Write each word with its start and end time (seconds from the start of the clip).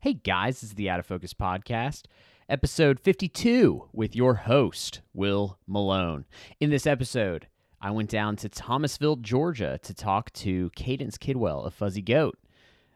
Hey 0.00 0.12
guys, 0.12 0.60
this 0.60 0.70
is 0.70 0.76
the 0.76 0.88
Out 0.88 1.00
of 1.00 1.06
Focus 1.06 1.34
podcast, 1.34 2.04
episode 2.48 3.00
52, 3.00 3.88
with 3.92 4.14
your 4.14 4.34
host, 4.34 5.00
Will 5.12 5.58
Malone. 5.66 6.24
In 6.60 6.70
this 6.70 6.86
episode, 6.86 7.48
I 7.80 7.90
went 7.90 8.08
down 8.08 8.36
to 8.36 8.48
Thomasville, 8.48 9.16
Georgia 9.16 9.80
to 9.82 9.92
talk 9.92 10.32
to 10.34 10.70
Cadence 10.76 11.18
Kidwell 11.18 11.66
of 11.66 11.74
Fuzzy 11.74 12.00
Goat. 12.00 12.38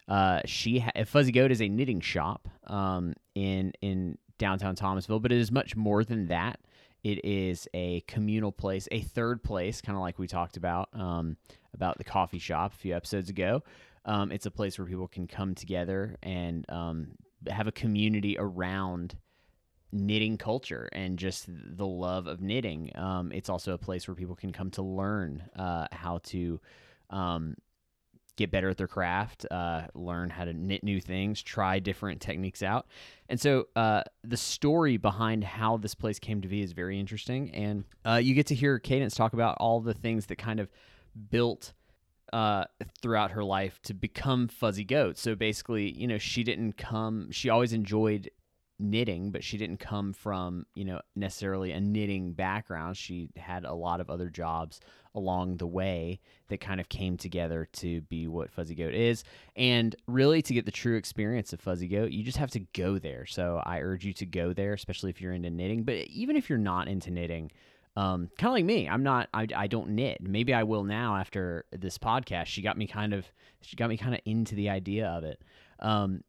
Uh, 0.06 0.42
she 0.44 0.78
ha- 0.78 0.92
Fuzzy 1.04 1.32
Goat 1.32 1.50
is 1.50 1.60
a 1.60 1.68
knitting 1.68 2.00
shop 2.00 2.48
um, 2.68 3.14
in 3.34 3.72
in 3.80 4.16
downtown 4.38 4.76
Thomasville, 4.76 5.18
but 5.18 5.32
it 5.32 5.38
is 5.38 5.50
much 5.50 5.74
more 5.74 6.04
than 6.04 6.28
that. 6.28 6.60
It 7.02 7.24
is 7.24 7.66
a 7.74 8.02
communal 8.02 8.52
place, 8.52 8.86
a 8.92 9.00
third 9.00 9.42
place, 9.42 9.80
kind 9.80 9.96
of 9.96 10.02
like 10.02 10.20
we 10.20 10.28
talked 10.28 10.56
about 10.56 10.88
um, 10.92 11.36
about 11.74 11.98
the 11.98 12.04
coffee 12.04 12.38
shop 12.38 12.74
a 12.74 12.76
few 12.76 12.94
episodes 12.94 13.28
ago. 13.28 13.64
Um, 14.04 14.32
it's 14.32 14.46
a 14.46 14.50
place 14.50 14.78
where 14.78 14.86
people 14.86 15.08
can 15.08 15.26
come 15.26 15.54
together 15.54 16.16
and 16.22 16.64
um, 16.68 17.08
have 17.48 17.66
a 17.66 17.72
community 17.72 18.36
around 18.38 19.16
knitting 19.92 20.38
culture 20.38 20.88
and 20.92 21.18
just 21.18 21.46
the 21.48 21.86
love 21.86 22.26
of 22.26 22.40
knitting. 22.40 22.90
Um, 22.94 23.30
it's 23.32 23.48
also 23.48 23.74
a 23.74 23.78
place 23.78 24.08
where 24.08 24.14
people 24.14 24.34
can 24.34 24.52
come 24.52 24.70
to 24.72 24.82
learn 24.82 25.42
uh, 25.54 25.86
how 25.92 26.18
to 26.24 26.60
um, 27.10 27.56
get 28.36 28.50
better 28.50 28.70
at 28.70 28.78
their 28.78 28.88
craft, 28.88 29.46
uh, 29.50 29.82
learn 29.94 30.30
how 30.30 30.46
to 30.46 30.54
knit 30.54 30.82
new 30.82 31.00
things, 31.00 31.42
try 31.42 31.78
different 31.78 32.20
techniques 32.20 32.62
out. 32.62 32.86
And 33.28 33.38
so 33.38 33.66
uh, 33.76 34.02
the 34.24 34.38
story 34.38 34.96
behind 34.96 35.44
how 35.44 35.76
this 35.76 35.94
place 35.94 36.18
came 36.18 36.40
to 36.40 36.48
be 36.48 36.62
is 36.62 36.72
very 36.72 36.98
interesting. 36.98 37.50
And 37.54 37.84
uh, 38.06 38.20
you 38.22 38.34
get 38.34 38.46
to 38.46 38.54
hear 38.54 38.78
Cadence 38.78 39.14
talk 39.14 39.34
about 39.34 39.58
all 39.58 39.80
the 39.80 39.94
things 39.94 40.26
that 40.26 40.36
kind 40.36 40.60
of 40.60 40.70
built 41.30 41.74
uh, 42.32 42.64
throughout 43.00 43.32
her 43.32 43.44
life 43.44 43.80
to 43.82 43.94
become 43.94 44.48
Fuzzy 44.48 44.84
Goat. 44.84 45.18
So 45.18 45.34
basically, 45.34 45.90
you 45.92 46.06
know, 46.06 46.18
she 46.18 46.42
didn't 46.42 46.76
come, 46.76 47.30
she 47.30 47.50
always 47.50 47.72
enjoyed 47.72 48.30
knitting, 48.78 49.30
but 49.30 49.44
she 49.44 49.56
didn't 49.56 49.78
come 49.78 50.12
from, 50.12 50.66
you 50.74 50.84
know, 50.84 51.00
necessarily 51.14 51.72
a 51.72 51.80
knitting 51.80 52.32
background. 52.32 52.96
She 52.96 53.28
had 53.36 53.64
a 53.64 53.74
lot 53.74 54.00
of 54.00 54.10
other 54.10 54.28
jobs 54.28 54.80
along 55.14 55.58
the 55.58 55.66
way 55.66 56.20
that 56.48 56.60
kind 56.60 56.80
of 56.80 56.88
came 56.88 57.16
together 57.16 57.68
to 57.74 58.00
be 58.02 58.26
what 58.26 58.50
Fuzzy 58.50 58.74
Goat 58.74 58.94
is. 58.94 59.24
And 59.54 59.94
really, 60.06 60.42
to 60.42 60.54
get 60.54 60.64
the 60.64 60.72
true 60.72 60.96
experience 60.96 61.52
of 61.52 61.60
Fuzzy 61.60 61.86
Goat, 61.86 62.12
you 62.12 62.24
just 62.24 62.38
have 62.38 62.50
to 62.52 62.60
go 62.60 62.98
there. 62.98 63.26
So 63.26 63.62
I 63.64 63.80
urge 63.80 64.04
you 64.04 64.14
to 64.14 64.26
go 64.26 64.52
there, 64.52 64.72
especially 64.72 65.10
if 65.10 65.20
you're 65.20 65.34
into 65.34 65.50
knitting. 65.50 65.84
But 65.84 65.96
even 66.08 66.36
if 66.36 66.48
you're 66.48 66.58
not 66.58 66.88
into 66.88 67.10
knitting, 67.10 67.52
um, 67.96 68.30
kind 68.38 68.48
of 68.48 68.52
like 68.52 68.64
me, 68.64 68.88
I'm 68.88 69.02
not. 69.02 69.28
I, 69.34 69.46
I 69.54 69.66
don't 69.66 69.90
knit. 69.90 70.18
Maybe 70.22 70.54
I 70.54 70.62
will 70.62 70.84
now 70.84 71.16
after 71.16 71.66
this 71.72 71.98
podcast. 71.98 72.46
She 72.46 72.62
got 72.62 72.78
me 72.78 72.86
kind 72.86 73.12
of. 73.12 73.26
She 73.60 73.76
got 73.76 73.90
me 73.90 73.96
kind 73.96 74.14
of 74.14 74.20
into 74.24 74.54
the 74.54 74.70
idea 74.70 75.08
of 75.08 75.24
it. 75.24 75.42
Um, 75.78 76.24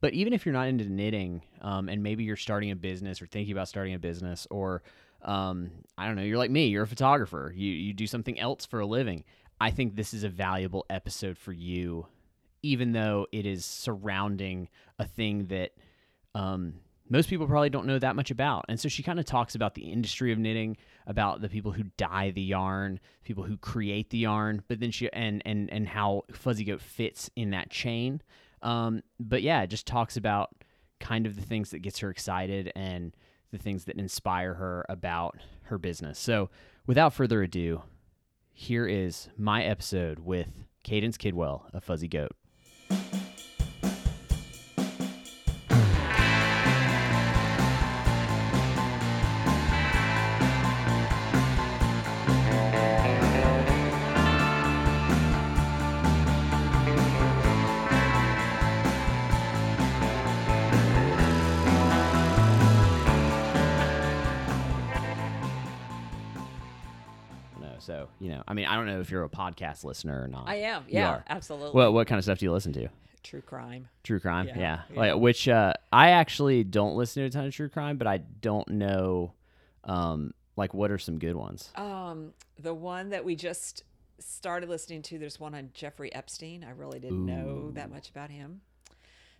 but 0.00 0.12
even 0.14 0.32
if 0.32 0.44
you're 0.44 0.52
not 0.52 0.68
into 0.68 0.84
knitting, 0.84 1.42
um, 1.60 1.88
and 1.88 2.02
maybe 2.02 2.24
you're 2.24 2.36
starting 2.36 2.70
a 2.70 2.76
business 2.76 3.20
or 3.20 3.26
thinking 3.26 3.52
about 3.52 3.68
starting 3.68 3.94
a 3.94 3.98
business, 3.98 4.46
or 4.50 4.82
um, 5.22 5.70
I 5.96 6.06
don't 6.06 6.16
know, 6.16 6.22
you're 6.22 6.38
like 6.38 6.50
me, 6.50 6.66
you're 6.66 6.84
a 6.84 6.88
photographer, 6.88 7.52
you 7.54 7.72
you 7.72 7.92
do 7.92 8.06
something 8.06 8.38
else 8.38 8.66
for 8.66 8.80
a 8.80 8.86
living. 8.86 9.24
I 9.60 9.70
think 9.70 9.96
this 9.96 10.14
is 10.14 10.24
a 10.24 10.28
valuable 10.28 10.86
episode 10.88 11.36
for 11.36 11.52
you, 11.52 12.06
even 12.62 12.92
though 12.92 13.26
it 13.32 13.46
is 13.46 13.64
surrounding 13.64 14.68
a 14.98 15.04
thing 15.04 15.46
that 15.46 15.72
um, 16.34 16.74
most 17.08 17.28
people 17.28 17.46
probably 17.46 17.70
don't 17.70 17.86
know 17.86 17.98
that 17.98 18.16
much 18.16 18.30
about. 18.30 18.64
And 18.68 18.78
so 18.78 18.88
she 18.88 19.02
kind 19.02 19.18
of 19.18 19.24
talks 19.24 19.54
about 19.54 19.74
the 19.74 19.90
industry 19.90 20.32
of 20.32 20.38
knitting, 20.38 20.76
about 21.06 21.40
the 21.40 21.48
people 21.48 21.72
who 21.72 21.84
dye 21.96 22.30
the 22.30 22.42
yarn, 22.42 23.00
people 23.24 23.44
who 23.44 23.56
create 23.56 24.10
the 24.10 24.18
yarn, 24.18 24.62
but 24.68 24.80
then 24.80 24.90
she 24.90 25.10
and 25.12 25.42
and 25.44 25.70
and 25.70 25.88
how 25.88 26.22
Fuzzy 26.32 26.64
Goat 26.64 26.80
fits 26.80 27.30
in 27.36 27.50
that 27.50 27.70
chain. 27.70 28.22
Um, 28.62 29.02
but 29.18 29.42
yeah, 29.42 29.62
it 29.62 29.68
just 29.68 29.86
talks 29.86 30.16
about 30.16 30.50
kind 31.00 31.26
of 31.26 31.36
the 31.36 31.42
things 31.42 31.70
that 31.70 31.80
gets 31.80 31.98
her 32.00 32.10
excited 32.10 32.72
and 32.74 33.14
the 33.52 33.58
things 33.58 33.84
that 33.84 33.96
inspire 33.96 34.54
her 34.54 34.84
about 34.88 35.38
her 35.62 35.78
business. 35.78 36.18
So 36.18 36.50
without 36.86 37.14
further 37.14 37.42
ado, 37.42 37.82
here 38.52 38.86
is 38.86 39.28
my 39.36 39.62
episode 39.62 40.18
with 40.18 40.66
Cadence 40.82 41.16
Kidwell 41.16 41.72
of 41.72 41.84
Fuzzy 41.84 42.08
Goat. 42.08 42.32
Don't 68.78 68.86
know 68.86 69.00
if 69.00 69.10
you're 69.10 69.24
a 69.24 69.28
podcast 69.28 69.84
listener 69.84 70.22
or 70.22 70.28
not. 70.28 70.48
I 70.48 70.56
am. 70.56 70.84
Yeah, 70.88 71.20
absolutely. 71.28 71.72
Well, 71.74 71.92
what 71.92 72.06
kind 72.06 72.18
of 72.18 72.24
stuff 72.24 72.38
do 72.38 72.46
you 72.46 72.52
listen 72.52 72.72
to? 72.74 72.88
True 73.22 73.42
crime. 73.42 73.88
True 74.04 74.20
crime, 74.20 74.48
yeah. 74.48 74.58
Yeah, 74.58 74.80
yeah. 74.90 74.98
Like 74.98 75.16
which 75.16 75.48
uh, 75.48 75.74
I 75.92 76.10
actually 76.10 76.64
don't 76.64 76.96
listen 76.96 77.22
to 77.22 77.26
a 77.26 77.30
ton 77.30 77.44
of 77.46 77.54
true 77.54 77.68
crime, 77.68 77.98
but 77.98 78.06
I 78.06 78.18
don't 78.18 78.68
know, 78.68 79.34
um, 79.84 80.32
like 80.56 80.72
what 80.72 80.90
are 80.90 80.98
some 80.98 81.18
good 81.18 81.36
ones? 81.36 81.70
Um, 81.74 82.32
the 82.58 82.74
one 82.74 83.10
that 83.10 83.24
we 83.24 83.36
just 83.36 83.84
started 84.18 84.68
listening 84.68 85.02
to, 85.02 85.18
there's 85.18 85.38
one 85.38 85.54
on 85.54 85.70
Jeffrey 85.74 86.12
Epstein. 86.14 86.64
I 86.64 86.70
really 86.70 87.00
didn't 87.00 87.24
know 87.24 87.70
that 87.72 87.90
much 87.90 88.08
about 88.10 88.30
him. 88.30 88.60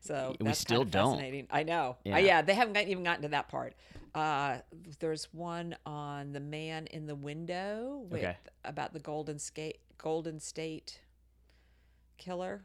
So 0.00 0.36
We 0.40 0.46
that's 0.46 0.58
still 0.60 0.78
kind 0.78 0.86
of 0.86 0.90
don't. 0.92 1.10
fascinating. 1.14 1.46
I 1.50 1.62
know. 1.64 1.96
Yeah. 2.04 2.18
Yeah, 2.18 2.26
yeah 2.26 2.42
they 2.42 2.54
haven't 2.54 2.74
got, 2.74 2.86
even 2.88 3.04
gotten 3.04 3.22
to 3.22 3.28
that 3.28 3.48
part. 3.48 3.74
Uh, 4.14 4.58
there's 5.00 5.28
one 5.32 5.76
on 5.86 6.32
the 6.32 6.40
man 6.40 6.86
in 6.88 7.06
the 7.06 7.14
window 7.14 8.04
with 8.08 8.20
Okay. 8.22 8.36
about 8.64 8.92
the 8.92 9.00
Golden 9.00 9.38
State 9.38 9.78
Golden 9.98 10.38
State 10.40 11.00
killer, 12.16 12.62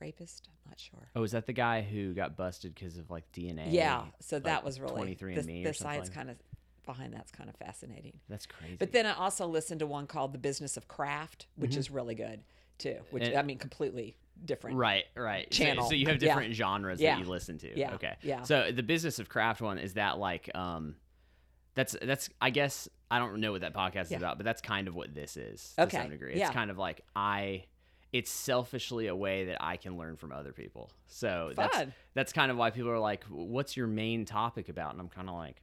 rapist. 0.00 0.48
I'm 0.64 0.70
not 0.70 0.80
sure. 0.80 1.08
Oh, 1.16 1.22
is 1.22 1.32
that 1.32 1.46
the 1.46 1.52
guy 1.52 1.80
who 1.82 2.12
got 2.12 2.36
busted 2.36 2.74
because 2.74 2.98
of 2.98 3.10
like 3.10 3.24
DNA? 3.32 3.72
Yeah, 3.72 4.04
so 4.20 4.36
like, 4.36 4.44
that 4.44 4.64
was 4.64 4.80
really 4.80 5.14
23andMe 5.16 5.44
the, 5.46 5.64
or 5.66 5.68
the 5.68 5.74
science 5.74 6.08
like- 6.08 6.14
kind 6.14 6.30
of 6.30 6.36
behind 6.84 7.14
that's 7.14 7.30
kind 7.30 7.48
of 7.48 7.54
fascinating. 7.56 8.18
That's 8.28 8.46
crazy. 8.46 8.76
But 8.76 8.90
then 8.92 9.06
I 9.06 9.14
also 9.14 9.46
listened 9.46 9.80
to 9.80 9.86
one 9.86 10.06
called 10.08 10.32
The 10.34 10.38
Business 10.38 10.76
of 10.76 10.88
Craft, 10.88 11.46
which 11.56 11.76
is 11.76 11.90
really 11.92 12.16
good 12.16 12.42
too. 12.78 12.98
Which 13.10 13.22
And- 13.24 13.36
I 13.38 13.42
mean, 13.42 13.58
completely 13.58 14.16
different. 14.44 14.76
Right, 14.76 15.04
right. 15.16 15.52
So- 15.52 15.64
So, 15.88 15.94
you 15.94 16.06
have 16.06 16.22
Yeah. 16.22 16.28
different 16.28 16.54
genres 16.54 17.00
Yeah. 17.00 17.14
that 17.16 17.24
you 17.24 17.30
listen 17.30 17.58
to. 17.58 17.78
Yeah, 17.78 17.94
Okay. 17.94 18.16
yeah. 18.22 18.42
So 18.42 18.72
the 18.72 18.82
business 18.82 19.18
of 19.18 19.28
craft 19.28 19.60
one 19.60 19.78
is 19.78 19.94
that 19.94 20.18
like 20.18 20.50
um, 20.54 20.96
that's 21.74 21.96
that's 22.02 22.28
I 22.40 22.50
guess 22.50 22.88
I 23.10 23.18
don't 23.18 23.40
know 23.40 23.52
what 23.52 23.60
that 23.60 23.74
podcast 23.74 24.06
is 24.06 24.12
about, 24.12 24.38
but 24.38 24.44
that's 24.44 24.60
kind 24.62 24.88
of 24.88 24.94
what 24.94 25.14
this 25.14 25.36
is 25.36 25.74
to 25.76 25.82
Okay, 25.84 25.98
some 25.98 26.10
degree. 26.10 26.32
It's 26.32 26.40
yeah. 26.40 26.52
kind 26.52 26.70
of 26.70 26.78
like 26.78 27.02
I. 27.14 27.64
It's 28.12 28.30
selfishly 28.30 29.06
a 29.06 29.16
way 29.16 29.46
that 29.46 29.56
I 29.64 29.78
can 29.78 29.96
learn 29.96 30.16
from 30.16 30.32
other 30.32 30.52
people. 30.52 30.90
So 31.06 31.52
that's 31.56 31.74
Fun. 31.74 31.94
that's 32.12 32.30
kind 32.34 32.50
of 32.50 32.58
why 32.58 32.68
people 32.70 32.90
are 32.90 32.98
like, 32.98 33.24
"What's 33.24 33.74
your 33.74 33.86
main 33.86 34.26
topic 34.26 34.68
about?" 34.68 34.92
And 34.92 35.00
I'm 35.00 35.08
kind 35.08 35.30
of 35.30 35.34
like, 35.34 35.62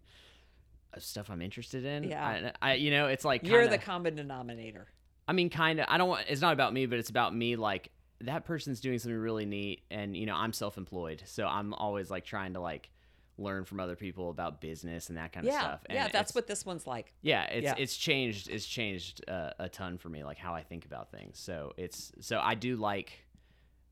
"Uh, 0.96 1.00
"Stuff 1.00 1.30
I'm 1.30 1.44
interested 1.44 1.86
in." 1.86 2.06
Yeah. 2.06 2.52
I, 2.62 2.70
I 2.72 2.74
you 2.74 2.90
know, 2.90 3.06
it's 3.06 3.24
like 3.24 3.44
You're 3.46 3.68
the 3.68 3.78
common 3.78 4.16
denominator. 4.16 4.88
I 5.28 5.34
mean, 5.34 5.52
kind 5.52 5.80
of. 5.80 5.86
I 5.90 6.00
don't 6.00 6.10
want. 6.10 6.26
It's 6.28 6.42
not 6.42 6.54
about 6.54 6.74
me, 6.74 6.88
but 6.88 6.98
it's 6.98 7.12
about 7.12 7.36
me. 7.36 7.56
Like 7.56 7.90
that 8.22 8.46
person's 8.46 8.80
doing 8.80 9.00
something 9.00 9.18
really 9.18 9.46
neat, 9.46 9.84
and 9.90 10.16
you 10.16 10.26
know, 10.26 10.36
I'm 10.36 10.54
self-employed, 10.54 11.24
so 11.26 11.48
I'm 11.48 11.74
always 11.74 12.10
like 12.10 12.26
trying 12.26 12.54
to 12.54 12.60
like 12.60 12.90
learn 13.38 13.64
from 13.64 13.80
other 13.80 13.96
people 13.96 14.30
about 14.30 14.60
business 14.60 15.10
and 15.10 15.18
that 15.18 15.32
kind 15.32 15.48
of 15.48 15.54
stuff. 15.54 15.82
And 15.86 15.96
yeah. 15.96 16.10
That's 16.10 16.36
what 16.36 16.46
this 16.46 16.66
one's 16.66 16.86
like. 16.86 17.14
Yeah, 17.22 17.44
it's 17.46 17.64
yeah. 17.64 17.76
it's 17.78 17.96
changed. 17.96 18.50
It's 18.50 18.66
changed 18.66 19.24
uh, 19.28 19.52
a 19.60 19.70
ton 19.70 19.98
for 19.98 20.10
me, 20.10 20.24
like 20.24 20.38
how 20.38 20.54
I 20.54 20.64
think 20.64 20.86
about 20.86 21.12
things. 21.12 21.40
So 21.40 21.74
it's 21.78 22.12
so 22.20 22.40
I 22.40 22.56
do 22.56 22.76
like 22.76 23.14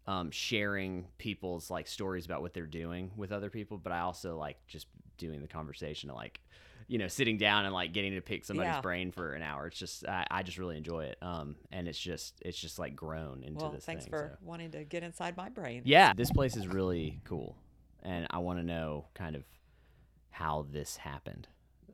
um, 0.06 0.32
sharing 0.32 1.08
people's 1.18 1.70
like 1.70 1.88
stories 1.88 2.26
about 2.26 2.42
what 2.42 2.54
they're 2.54 2.66
doing 2.66 3.12
with 3.16 3.32
other 3.32 3.50
people, 3.50 3.78
but 3.78 3.92
I 3.92 4.00
also 4.00 4.38
like 4.38 4.58
just 4.68 4.88
doing 5.18 5.42
the 5.42 5.48
conversation, 5.48 6.10
like 6.14 6.40
you 6.88 6.98
know, 6.98 7.08
sitting 7.08 7.38
down 7.38 7.66
and 7.66 7.74
like 7.74 7.92
getting 7.94 8.14
to 8.14 8.22
pick 8.22 8.46
somebody's 8.46 8.74
Yeah. 8.76 8.82
brain 8.82 9.12
for 9.12 9.34
an 9.34 9.42
hour. 9.42 9.68
It's 9.68 9.78
just 9.78 10.08
I, 10.08 10.26
I 10.32 10.44
just 10.44 10.58
really 10.58 10.78
enjoy 10.78 11.06
it, 11.06 11.18
um, 11.22 11.56
and 11.72 11.88
it's 11.88 12.00
just 12.00 12.36
it's 12.46 12.58
just 12.58 12.80
like 12.80 12.96
grown 12.96 13.44
into 13.44 13.62
Well, 13.64 13.72
this 13.72 13.84
thanks 13.86 14.06
thing. 14.06 14.12
for 14.12 14.38
so. 14.40 14.46
wanting 14.46 14.72
to 14.72 14.84
get 14.86 15.04
inside 15.04 15.36
my 15.36 15.50
brain. 15.50 15.82
Yeah, 15.86 16.14
this 16.14 16.32
place 16.32 16.56
is 16.56 16.68
really 16.68 17.20
cool, 17.26 17.56
and 18.04 18.26
I 18.30 18.38
want 18.40 18.60
to 18.60 18.64
know 18.66 19.06
kind 19.14 19.36
of 19.36 19.44
how 20.30 20.66
this 20.72 20.98
happened, 20.98 21.48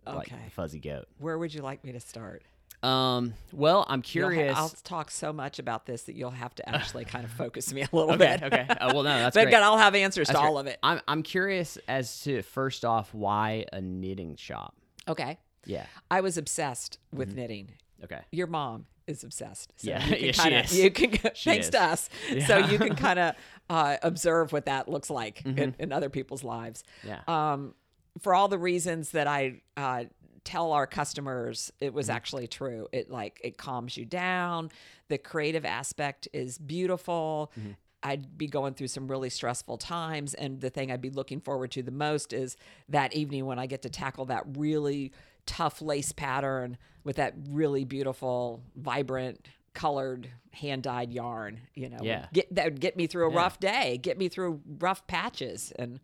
like 0.05 0.27
Okay. 0.31 0.49
Fuzzy 0.55 0.79
Goat. 0.79 1.07
Where 1.17 1.37
would 1.37 1.53
you 1.53 1.61
like 1.61 1.83
me 1.83 1.91
to 1.93 1.99
start? 1.99 2.43
Um, 2.83 3.35
well, 3.53 3.85
I'm 3.87 4.03
You'll 4.05 4.25
ha- 4.27 4.31
curious. 4.33 4.57
I'll 4.57 4.67
talk 4.83 5.09
so 5.09 5.31
much 5.31 5.57
about 5.57 5.85
this 5.85 6.03
that 6.03 6.15
you'll 6.15 6.31
have 6.31 6.53
to 6.55 6.69
actually 6.69 7.05
kind 7.05 7.23
of 7.23 7.31
focus 7.37 7.71
me 7.73 7.81
a 7.83 7.87
little 7.93 8.11
okay, 8.15 8.37
bit. 8.41 8.43
okay. 8.43 8.67
Uh, 8.69 8.91
well, 8.93 9.03
no, 9.03 9.17
that's 9.19 9.35
but 9.35 9.43
great. 9.45 9.55
I'll 9.55 9.77
have 9.77 9.95
answers 9.95 10.27
That's 10.27 10.37
to 10.37 10.41
great. 10.43 10.49
all 10.49 10.57
of 10.59 10.67
it. 10.67 10.79
I'm 10.83 10.99
I'm 11.07 11.23
curious 11.23 11.77
as 11.87 12.21
to 12.23 12.41
first 12.41 12.83
off 12.83 13.13
why 13.13 13.65
a 13.71 13.79
knitting 13.79 14.35
shop. 14.35 14.75
Okay. 15.07 15.37
Yeah. 15.65 15.85
I 16.11 16.21
was 16.21 16.37
obsessed 16.37 16.97
with 17.11 17.29
Mm-hmm. 17.29 17.37
knitting 17.37 17.71
Okay. 18.03 18.19
Your 18.31 18.47
mom 18.47 18.85
is 19.07 19.23
obsessed. 19.23 19.71
So 19.77 19.89
Yeah. 19.89 20.05
you 20.05 20.15
can 20.15 20.25
Yeah, 20.25 20.31
she 20.33 20.41
kinda, 20.41 20.63
is. 20.63 20.79
You 20.79 20.91
can, 20.91 21.11
She 21.35 21.49
thanks 21.49 21.65
is. 21.67 21.71
to 21.71 21.81
us. 21.81 22.09
So 22.47 22.57
you 22.57 22.77
can 22.77 22.95
kind 23.07 23.17
of 23.19 23.35
uh, 23.69 23.97
observe 24.03 24.51
what 24.51 24.65
that 24.65 24.89
looks 24.89 25.09
like 25.09 25.41
Mm-hmm. 25.43 25.57
in, 25.59 25.75
in 25.79 25.91
other 25.93 26.09
people's 26.09 26.43
lives. 26.43 26.83
Yeah. 27.03 27.21
Um, 27.27 27.75
for 28.19 28.33
all 28.35 28.47
the 28.49 28.57
reasons 28.57 29.11
that 29.11 29.25
I 29.27 29.61
uh, 29.77 30.03
tell 30.43 30.73
our 30.73 30.85
customers, 30.85 31.71
it 31.79 31.93
was 31.93 32.07
Mm-hmm. 32.07 32.15
actually 32.15 32.47
true. 32.47 32.87
It 32.91 33.09
like 33.09 33.39
it 33.43 33.57
calms 33.57 33.95
you 33.95 34.03
down. 34.05 34.69
The 35.07 35.17
creative 35.17 35.63
aspect 35.65 36.27
is 36.33 36.57
beautiful. 36.57 37.51
Mm-hmm. 37.57 37.71
I'd 38.03 38.37
be 38.37 38.47
going 38.47 38.73
through 38.73 38.89
some 38.89 39.07
really 39.07 39.29
stressful 39.29 39.77
times, 39.77 40.33
and 40.33 40.59
the 40.59 40.69
thing 40.69 40.91
I'd 40.91 41.01
be 41.01 41.09
looking 41.09 41.39
forward 41.39 41.71
to 41.71 41.81
the 41.81 41.91
most 41.91 42.33
is 42.33 42.57
that 42.89 43.13
evening 43.13 43.45
when 43.45 43.59
I 43.59 43.65
get 43.65 43.81
to 43.83 43.89
tackle 43.89 44.25
that 44.25 44.43
really 44.57 45.13
tough 45.45 45.81
lace 45.81 46.11
pattern 46.11 46.77
with 47.03 47.15
that 47.15 47.33
really 47.49 47.85
beautiful, 47.85 48.61
vibrant, 48.75 49.47
colored, 49.73 50.29
hand 50.51 50.83
dyed 50.83 51.11
yarn. 51.11 51.61
You 51.75 51.89
know, 51.89 51.99
Yeah. 52.03 52.27
get 52.33 52.53
that 52.55 52.65
would 52.65 52.79
get 52.81 52.95
me 52.97 53.07
through 53.07 53.27
a 53.27 53.31
Yeah. 53.31 53.37
rough 53.37 53.59
day, 53.59 53.97
get 53.97 54.17
me 54.17 54.27
through 54.29 54.61
rough 54.79 55.07
patches, 55.07 55.71
and 55.79 55.99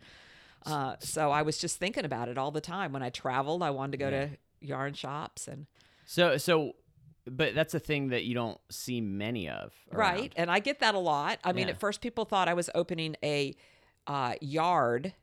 uh, 0.66 0.96
so 1.00 1.31
I 1.31 1.42
was 1.42 1.57
just 1.57 1.78
thinking 1.80 2.04
about 2.06 2.28
it 2.30 2.38
all 2.38 2.51
the 2.51 2.62
time. 2.62 2.92
When 2.92 3.04
I 3.04 3.10
traveled, 3.10 3.62
I 3.63 3.69
wanted 3.69 3.92
to 3.92 3.98
go 3.98 4.10
to 4.10 4.30
yarn 4.62 4.94
shops 4.94 5.48
and 5.48 5.68
So 6.06 6.38
so 6.38 6.74
but 7.29 7.55
that's 7.55 7.73
a 7.73 7.79
thing 7.79 8.09
that 8.09 8.23
you 8.25 8.33
don't 8.33 8.59
see 8.69 9.01
many 9.01 9.49
of. 9.49 9.73
right, 9.91 10.31
and 10.35 10.49
I 10.51 10.59
get 10.59 10.79
that 10.79 10.95
a 10.95 10.99
lot. 10.99 11.39
I 11.43 11.53
mean, 11.53 11.67
Yeah. 11.67 11.73
at 11.73 11.79
first 11.79 12.01
people 12.01 12.25
thought 12.25 12.47
I 12.47 12.53
was 12.53 12.69
opening 12.75 13.15
a 13.23 13.55
uh, 14.07 14.35
yard 14.41 15.13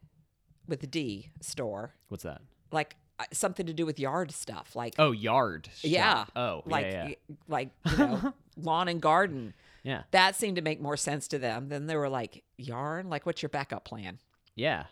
with 0.69 0.83
a 0.83 0.87
D 0.87 1.31
store, 1.41 1.95
What's 2.09 2.25
that? 2.25 2.41
like 2.73 2.97
uh, 3.19 3.25
something 3.33 3.67
to 3.67 3.73
do 3.73 3.87
with 3.87 3.99
yard 3.99 4.31
stuff, 4.33 4.77
like 4.77 4.95
Oh, 4.99 5.11
yard. 5.13 5.69
shop. 5.75 5.91
yeah, 5.91 6.25
Oh, 6.37 6.63
like 6.67 6.87
yeah, 6.87 7.09
yeah. 7.09 7.15
like 7.49 7.71
you 7.91 7.97
know, 7.99 8.35
lawn 8.57 8.89
and 8.89 9.01
garden. 9.01 9.55
Yeah. 9.83 10.03
That 10.11 10.35
seemed 10.37 10.57
to 10.57 10.63
make 10.63 10.81
more 10.81 10.97
sense 10.97 11.29
to 11.29 11.39
them. 11.39 11.69
Then 11.69 11.87
they 11.87 11.97
were 11.97 12.09
like, 12.09 12.43
yarn, 12.59 13.09
like 13.09 13.25
what's 13.25 13.41
your 13.43 13.49
backup 13.51 13.85
plan? 13.85 14.19
Yeah. 14.57 14.85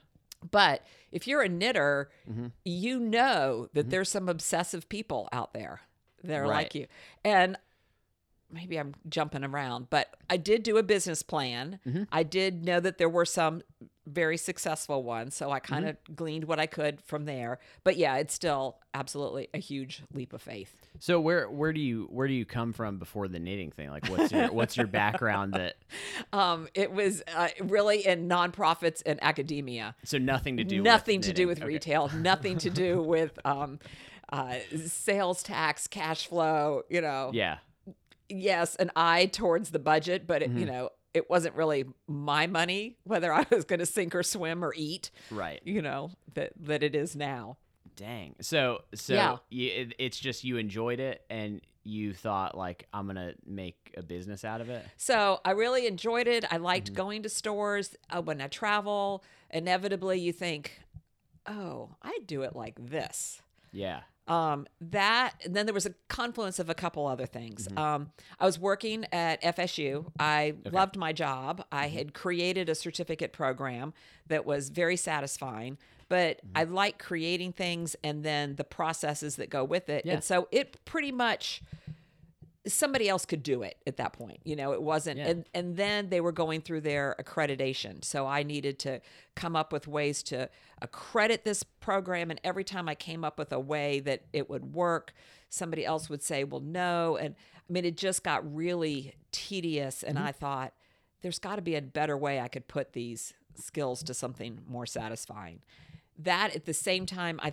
But 0.51 0.85
if 1.11 1.27
you're 1.27 1.43
a 1.43 1.49
knitter, 1.49 2.11
Mm-hmm. 2.31 2.47
you 2.65 3.01
know 3.01 3.69
that 3.75 3.91
there's 3.91 4.09
some 4.09 4.29
obsessive 4.29 4.89
people 4.89 5.29
out 5.33 5.53
there 5.55 5.81
that 6.25 6.37
are 6.39 6.43
Right. 6.43 6.51
like 6.65 6.75
you. 6.75 6.87
And 7.25 7.57
maybe 8.53 8.79
I'm 8.79 8.95
jumping 9.09 9.43
around, 9.43 9.89
but 9.91 10.15
I 10.31 10.37
did 10.37 10.63
do 10.63 10.77
a 10.77 10.83
business 10.83 11.23
plan. 11.23 11.81
Mm-hmm. 11.87 12.05
I 12.13 12.23
did 12.23 12.65
know 12.65 12.79
that 12.79 12.99
there 12.99 13.09
were 13.09 13.25
some 13.25 13.63
very 14.07 14.37
successful 14.37 15.03
ones. 15.03 15.35
So 15.35 15.51
I 15.51 15.59
kind 15.61 15.87
of 15.89 15.97
Mm-hmm. 15.97 16.15
gleaned 16.15 16.45
what 16.45 16.61
I 16.61 16.67
could 16.67 17.01
from 17.01 17.25
there. 17.25 17.59
But 17.85 17.97
yeah, 17.97 18.17
it's 18.17 18.35
still 18.35 18.77
absolutely 18.93 19.49
a 19.55 19.59
huge 19.59 20.03
leap 20.13 20.33
of 20.35 20.43
faith. 20.43 20.77
So 21.01 21.19
where 21.21 21.51
where 21.51 21.73
do 21.73 21.81
you 21.81 22.07
where 22.11 22.29
do 22.29 22.35
you 22.35 22.45
come 22.45 22.73
from 22.73 22.99
before 22.99 23.27
the 23.29 23.41
knitting 23.41 23.71
thing? 23.73 23.89
Like 23.91 24.07
what's 24.09 24.31
your 24.31 24.53
what's 24.53 24.77
your 24.77 24.87
background 24.87 25.55
that 25.55 25.75
Um, 26.33 26.69
it 26.75 26.93
was 26.93 27.23
uh, 27.35 27.49
really 27.61 28.07
in 28.07 28.29
nonprofits 28.29 29.03
and 29.07 29.19
academia. 29.23 29.97
so 30.05 30.19
nothing 30.19 30.59
to 30.59 30.65
do 30.65 30.83
nothing 30.83 31.21
with 31.21 31.27
to 31.29 31.33
do 31.33 31.47
with 31.49 31.59
Okay. 31.59 31.67
retail 31.67 32.09
nothing 32.15 32.59
to 32.59 32.71
do 32.71 33.03
with 33.15 33.37
um, 33.45 33.79
uh, 34.33 34.55
sales 34.87 35.43
tax 35.43 35.87
cash 35.87 36.27
flow 36.27 36.83
you 36.91 37.01
know 37.01 37.31
Yeah. 37.33 37.59
yes 38.29 38.75
an 38.77 38.91
eye 38.97 39.27
towards 39.27 39.71
the 39.71 39.79
budget 39.79 40.27
but 40.27 40.43
it, 40.43 40.51
Mm-hmm. 40.51 40.59
you 40.59 40.67
know 40.67 40.91
it 41.13 41.31
wasn't 41.31 41.55
really 41.55 41.85
my 42.09 42.47
money 42.47 42.97
whether 43.05 43.33
i 43.33 43.47
was 43.51 43.65
going 43.65 43.79
to 43.81 43.87
sink 43.87 44.15
or 44.15 44.23
swim 44.23 44.65
or 44.65 44.73
eat 44.77 45.11
Right. 45.31 45.61
you 45.65 45.81
know 45.83 46.11
that 46.35 46.53
that 46.61 46.83
it 46.83 46.95
is 46.95 47.15
now 47.17 47.57
Dang. 47.97 48.35
So 48.41 48.83
so 48.95 49.15
Yeah. 49.15 49.37
you, 49.51 49.71
it, 49.71 49.95
it's 50.01 50.19
just 50.19 50.43
you 50.43 50.57
enjoyed 50.57 50.99
it 50.99 51.23
and 51.31 51.61
you 51.85 52.13
thought 52.13 52.57
like 52.57 52.89
I'm 52.93 53.05
going 53.07 53.15
to 53.17 53.35
make 53.47 53.95
a 53.97 54.03
business 54.03 54.45
out 54.45 54.61
of 54.61 54.69
it. 54.69 54.85
so 54.97 55.41
i 55.45 55.53
really 55.53 55.87
enjoyed 55.87 56.27
it 56.27 56.45
i 56.51 56.57
liked 56.57 56.87
Mm-hmm. 56.89 56.97
going 56.97 57.23
to 57.23 57.29
stores 57.29 57.95
uh, 58.11 58.21
when 58.21 58.41
i 58.41 58.49
travel 58.49 59.23
inevitably 59.51 60.19
you 60.19 60.33
think 60.33 60.81
oh 61.47 61.91
i'd 62.03 62.27
do 62.27 62.43
it 62.43 62.57
like 62.57 62.75
this 62.81 63.41
Yeah. 63.71 64.01
Um, 64.27 64.67
that 64.81 65.35
and 65.45 65.55
then 65.55 65.67
there 65.67 65.75
was 65.75 65.87
a 65.87 65.95
confluence 66.09 66.59
of 66.59 66.71
a 66.71 66.75
couple 66.75 67.07
other 67.07 67.27
things. 67.27 67.69
Um, 67.77 68.11
i 68.39 68.47
was 68.47 68.59
working 68.59 69.05
at 69.13 69.43
fsu 69.43 70.07
i 70.19 70.55
loved 70.71 70.97
my 70.97 71.13
job. 71.13 71.65
I 71.71 71.89
had 71.89 72.15
created 72.15 72.69
a 72.69 72.75
certificate 72.75 73.33
program 73.33 73.93
that 74.29 74.47
was 74.47 74.71
very 74.71 74.97
satisfying 74.97 75.79
but 76.09 76.41
i 76.55 76.65
like 76.65 76.99
creating 76.99 77.53
things 77.53 77.97
and 78.05 78.25
then 78.25 78.57
the 78.57 78.65
processes 78.65 79.37
that 79.37 79.51
go 79.51 79.65
with 79.65 79.89
it. 79.89 80.05
Yeah. 80.05 80.15
and 80.15 80.25
so 80.25 80.49
it 80.51 80.85
pretty 80.85 81.13
much 81.13 81.63
somebody 82.67 83.09
else 83.09 83.27
could 83.27 83.43
do 83.43 83.63
it 83.63 83.77
at 83.87 83.99
that 83.99 84.13
point 84.13 84.39
you 84.45 84.57
know 84.57 84.73
it 84.73 84.83
wasn't 84.83 85.19
Yeah. 85.19 85.29
and 85.29 85.45
and 85.55 85.77
then 85.77 86.09
they 86.09 86.21
were 86.21 86.33
going 86.33 86.61
through 86.63 86.81
their 86.81 87.15
accreditation. 87.21 88.05
So 88.05 88.27
i 88.27 88.43
needed 88.43 88.79
to 88.81 89.01
come 89.35 89.55
up 89.55 89.73
with 89.73 89.87
ways 89.87 90.23
to 90.25 90.49
accredit 90.81 91.45
this 91.45 91.63
program 91.63 92.31
and 92.31 92.41
every 92.43 92.65
time 92.65 92.89
i 92.89 92.95
came 92.95 93.25
up 93.25 93.39
with 93.39 93.53
a 93.53 93.61
way 93.61 94.01
that 94.01 94.23
it 94.33 94.49
would 94.49 94.75
work 94.75 95.13
somebody 95.49 95.85
else 95.85 96.09
would 96.09 96.23
say 96.23 96.43
well 96.45 96.61
no 96.61 97.17
and 97.17 97.35
i 97.57 97.73
mean 97.73 97.85
it 97.85 97.97
just 97.97 98.25
got 98.25 98.55
really 98.55 99.15
tedious 99.31 100.03
and 100.03 100.17
mm-hmm. 100.17 100.29
i 100.29 100.33
thought 100.33 100.73
there's 101.23 101.39
got 101.39 101.57
to 101.57 101.63
be 101.63 101.75
a 101.75 101.83
better 101.83 102.17
way 102.17 102.41
i 102.41 102.49
could 102.49 102.67
put 102.67 102.93
these 102.93 103.35
skills 103.57 104.03
to 104.03 104.15
something 104.15 104.61
more 104.67 104.87
satisfying. 104.87 105.61
That 106.19 106.55
at 106.55 106.65
the 106.65 106.75
same 106.75 107.07
time 107.07 107.41
i 107.43 107.53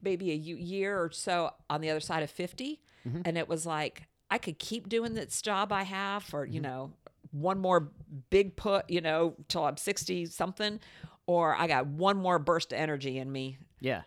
maybe 0.00 0.30
a 0.30 0.34
year 0.34 0.98
or 1.02 1.10
so 1.10 1.52
on 1.68 1.80
the 1.80 1.90
other 1.90 2.00
side 2.00 2.22
of 2.22 2.30
50 2.30 2.80
and 3.24 3.36
it 3.38 3.48
was 3.48 3.64
like 3.66 4.02
i 4.30 4.38
could 4.38 4.58
keep 4.58 4.88
doing 4.88 5.14
this 5.14 5.40
job 5.42 5.72
i 5.72 5.82
have 5.82 6.22
for 6.22 6.44
you 6.44 6.60
know 6.60 6.92
one 7.30 7.58
more 7.58 7.90
big 8.30 8.56
put 8.56 8.88
you 8.90 9.00
know 9.00 9.34
till 9.48 9.64
i'm 9.64 9.76
60 9.76 10.26
something 10.26 10.80
or 11.26 11.54
i 11.56 11.66
got 11.66 11.86
one 11.86 12.16
more 12.16 12.38
burst 12.38 12.72
of 12.72 12.78
energy 12.78 13.18
in 13.18 13.30
me 13.30 13.58
Yeah. 13.80 14.02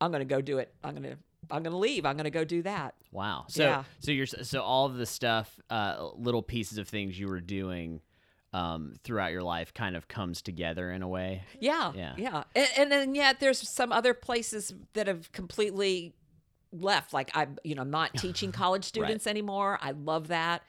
i'm 0.00 0.10
gonna 0.12 0.24
go 0.24 0.40
do 0.40 0.58
it 0.58 0.72
i'm 0.82 0.94
gonna 0.94 1.16
i'm 1.50 1.62
gonna 1.62 1.76
leave 1.78 2.06
i'm 2.06 2.16
gonna 2.16 2.30
go 2.30 2.44
do 2.44 2.62
that 2.62 2.94
Wow. 3.12 3.46
So 3.48 3.64
Yeah. 3.64 3.84
so 3.98 4.12
you're 4.12 4.26
so 4.26 4.62
all 4.62 4.86
of 4.86 4.94
the 4.96 5.04
stuff, 5.04 5.58
uh, 5.68 6.10
little 6.14 6.42
pieces 6.42 6.78
of 6.78 6.88
things 6.88 7.18
you 7.18 7.26
were 7.26 7.40
doing 7.40 8.02
um, 8.52 8.94
throughout 9.02 9.32
your 9.32 9.42
life 9.42 9.74
kind 9.74 9.96
of 9.96 10.06
comes 10.06 10.42
together 10.42 10.92
in 10.92 11.02
a 11.02 11.08
way. 11.08 11.42
Yeah, 11.58 11.92
Yeah. 11.92 12.14
yeah, 12.16 12.44
and, 12.54 12.68
and 12.76 12.92
then 12.92 13.14
yet 13.16 13.40
there's 13.40 13.68
some 13.68 13.90
other 13.90 14.14
places 14.14 14.72
that 14.92 15.08
have 15.08 15.32
completely 15.32 16.14
left. 16.72 17.12
Like 17.12 17.30
I'm, 17.34 17.58
you 17.64 17.74
know, 17.74 17.84
not 17.84 18.14
teaching 18.16 18.52
college 18.52 18.84
students 18.84 19.26
anymore. 19.26 19.78
I 19.80 19.92
love 19.92 20.28
that. 20.28 20.62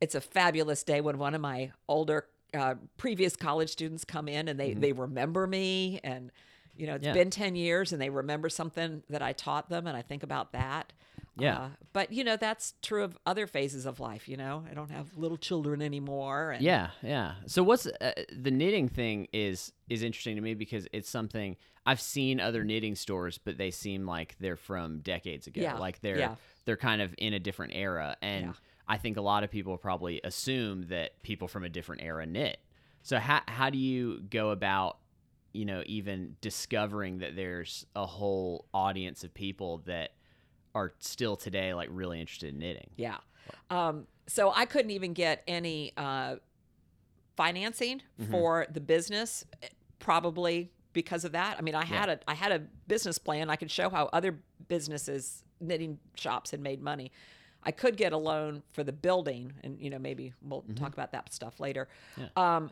It's 0.00 0.14
a 0.14 0.20
fabulous 0.20 0.82
day 0.82 1.00
when 1.00 1.18
one 1.18 1.34
of 1.34 1.40
my 1.40 1.72
older 1.88 2.26
uh, 2.52 2.74
previous 2.96 3.36
college 3.36 3.70
students 3.70 4.04
come 4.04 4.28
in 4.28 4.48
and 4.48 4.58
they 4.60 4.74
they 4.74 4.92
remember 4.92 5.46
me 5.46 5.98
and 6.04 6.30
you 6.76 6.86
know 6.86 6.94
it's 6.94 7.06
Mm-hmm. 7.06 7.16
Yeah. 7.16 7.22
been 7.24 7.30
10 7.30 7.56
years 7.56 7.92
and 7.92 8.00
they 8.00 8.10
remember 8.10 8.48
something 8.48 9.02
that 9.10 9.22
I 9.22 9.32
taught 9.32 9.68
them 9.68 9.86
and 9.86 9.96
I 9.96 10.02
think 10.02 10.22
about 10.22 10.52
that. 10.52 10.92
Yeah. 11.36 11.58
Uh, 11.58 11.68
but 11.92 12.12
you 12.12 12.24
know 12.24 12.36
that's 12.36 12.74
true 12.82 13.02
of 13.02 13.18
other 13.26 13.46
phases 13.46 13.86
of 13.86 14.00
life. 14.00 14.28
You 14.28 14.36
know, 14.36 14.64
I 14.70 14.74
don't 14.74 14.90
have 14.90 15.16
little 15.16 15.36
children 15.36 15.82
anymore. 15.82 16.52
And 16.52 16.62
Yeah, 16.62 16.90
yeah. 17.02 17.34
So 17.46 17.62
what's 17.62 17.86
uh, 17.86 18.12
the 18.36 18.50
knitting 18.50 18.88
thing 18.88 19.28
is 19.32 19.72
is 19.88 20.02
interesting 20.02 20.36
to 20.36 20.42
me 20.42 20.54
because 20.54 20.86
it's 20.92 21.08
something 21.08 21.56
I've 21.86 22.00
seen 22.00 22.40
other 22.40 22.64
knitting 22.64 22.94
stores, 22.94 23.38
but 23.38 23.58
they 23.58 23.70
seem 23.70 24.06
like 24.06 24.36
they're 24.40 24.56
from 24.56 25.00
decades 25.00 25.46
ago. 25.46 25.60
Yeah, 25.60 25.76
Like 25.76 26.00
they're 26.00 26.18
yeah. 26.18 26.34
they're 26.64 26.76
kind 26.76 27.02
of 27.02 27.14
in 27.18 27.34
a 27.34 27.38
different 27.38 27.72
era, 27.74 28.16
and 28.22 28.46
Yeah. 28.46 28.52
I 28.86 28.98
think 28.98 29.16
a 29.16 29.22
lot 29.22 29.44
of 29.44 29.50
people 29.50 29.76
probably 29.76 30.20
assume 30.24 30.88
that 30.88 31.22
people 31.22 31.48
from 31.48 31.64
a 31.64 31.68
different 31.68 32.02
era 32.02 32.26
knit. 32.26 32.58
So 33.02 33.18
how 33.18 33.42
how 33.48 33.70
do 33.70 33.78
you 33.78 34.20
go 34.30 34.50
about 34.50 34.98
you 35.52 35.64
know 35.64 35.82
even 35.86 36.36
discovering 36.40 37.18
that 37.18 37.36
there's 37.36 37.86
a 37.94 38.06
whole 38.06 38.66
audience 38.72 39.24
of 39.24 39.34
people 39.34 39.78
that 39.86 40.10
are 40.74 40.92
still 40.98 41.36
today 41.36 41.74
like 41.74 41.88
really 41.92 42.20
interested 42.20 42.52
in 42.52 42.58
knitting? 42.58 42.90
Yeah. 42.96 43.18
Um, 43.70 44.06
so 44.26 44.52
I 44.54 44.64
couldn't 44.64 44.90
even 44.90 45.12
get 45.12 45.42
any 45.46 45.92
uh, 45.96 46.36
financing 47.36 48.02
for 48.30 48.66
the 48.70 48.80
business, 48.80 49.44
eh, 49.62 49.68
probably 49.98 50.70
because 50.92 51.24
of 51.24 51.32
that. 51.32 51.56
I 51.58 51.62
mean, 51.62 51.74
I 51.74 51.84
had 51.84 52.08
a 52.08 52.18
I 52.26 52.34
had 52.34 52.52
a 52.52 52.60
business 52.88 53.18
plan. 53.18 53.50
I 53.50 53.56
could 53.56 53.70
show 53.70 53.90
how 53.90 54.08
other 54.12 54.38
businesses, 54.68 55.44
knitting 55.60 55.98
shops, 56.14 56.50
had 56.50 56.60
made 56.60 56.82
money. 56.82 57.12
I 57.62 57.70
could 57.70 57.96
get 57.96 58.12
a 58.12 58.16
loan 58.18 58.62
for 58.72 58.84
the 58.84 58.92
building, 58.92 59.52
and 59.62 59.80
you 59.80 59.90
know 59.90 59.98
maybe 59.98 60.32
we'll 60.42 60.64
talk 60.76 60.92
about 60.92 61.12
that 61.12 61.32
stuff 61.32 61.60
later. 61.60 61.88
Um, 62.36 62.70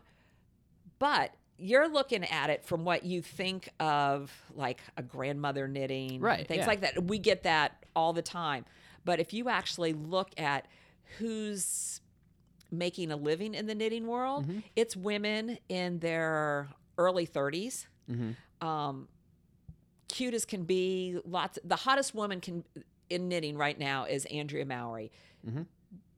but 0.99 1.35
you're 1.57 1.87
looking 1.87 2.23
at 2.25 2.49
it 2.49 2.65
from 2.65 2.83
what 2.83 3.03
you 3.03 3.21
think 3.21 3.69
of 3.79 4.31
like 4.55 4.81
a 4.97 5.03
grandmother 5.03 5.67
knitting, 5.67 6.19
Right, 6.19 6.47
Things 6.47 6.59
yeah. 6.61 6.67
like 6.67 6.81
that. 6.81 7.03
We 7.03 7.19
get 7.19 7.43
that 7.43 7.82
all 7.95 8.13
the 8.13 8.21
time. 8.21 8.65
But 9.05 9.19
if 9.19 9.33
you 9.33 9.49
actually 9.49 9.93
look 9.93 10.29
at 10.37 10.67
who's 11.17 12.01
making 12.71 13.11
a 13.11 13.15
living 13.15 13.53
in 13.53 13.67
the 13.67 13.75
knitting 13.75 14.07
world, 14.07 14.47
Mm-hmm. 14.47 14.59
it's 14.75 14.95
women 14.95 15.57
in 15.69 15.99
their 15.99 16.69
early 16.97 17.27
30s. 17.27 17.85
Mm-hmm. 18.09 18.67
Um, 18.67 19.07
cute 20.07 20.33
as 20.33 20.45
can 20.45 20.63
be, 20.63 21.17
lots. 21.25 21.59
The 21.63 21.75
hottest 21.75 22.15
woman 22.15 22.39
can 22.41 22.63
in 23.09 23.27
knitting 23.27 23.57
right 23.57 23.77
now 23.77 24.05
is 24.05 24.25
Andrea 24.25 24.65
Mowry. 24.65 25.11
Mm-hmm. 25.47 25.63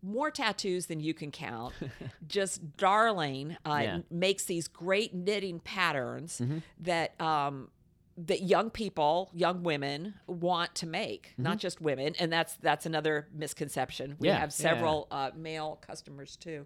More 0.01 0.29
tattoos 0.31 0.85
than 0.85 0.99
you 0.99 1.13
can 1.13 1.31
count. 1.31 1.73
Just 2.27 2.77
darling 2.77 3.57
uh, 3.65 3.79
Yeah. 3.83 3.99
makes 4.11 4.45
these 4.45 4.67
great 4.67 5.13
knitting 5.13 5.59
patterns 5.59 6.39
Mm-hmm. 6.41 6.59
that 6.81 7.19
um, 7.19 7.69
that 8.17 8.43
young 8.43 8.69
people, 8.69 9.29
young 9.33 9.63
women 9.63 10.13
want 10.25 10.73
to 10.75 10.87
make, 10.87 11.33
not 11.37 11.57
just 11.57 11.81
women, 11.81 12.15
and 12.17 12.31
that's 12.31 12.55
that's 12.55 12.85
another 12.85 13.27
misconception. 13.33 14.11
We 14.11 14.13
Mm-hmm. 14.15 14.25
Yeah, 14.27 14.39
have 14.39 14.55
yeah, 14.57 14.63
yeah. 14.67 14.73
several 14.73 15.07
uh, 15.11 15.31
male 15.35 15.79
customers 15.85 16.35
too, 16.37 16.65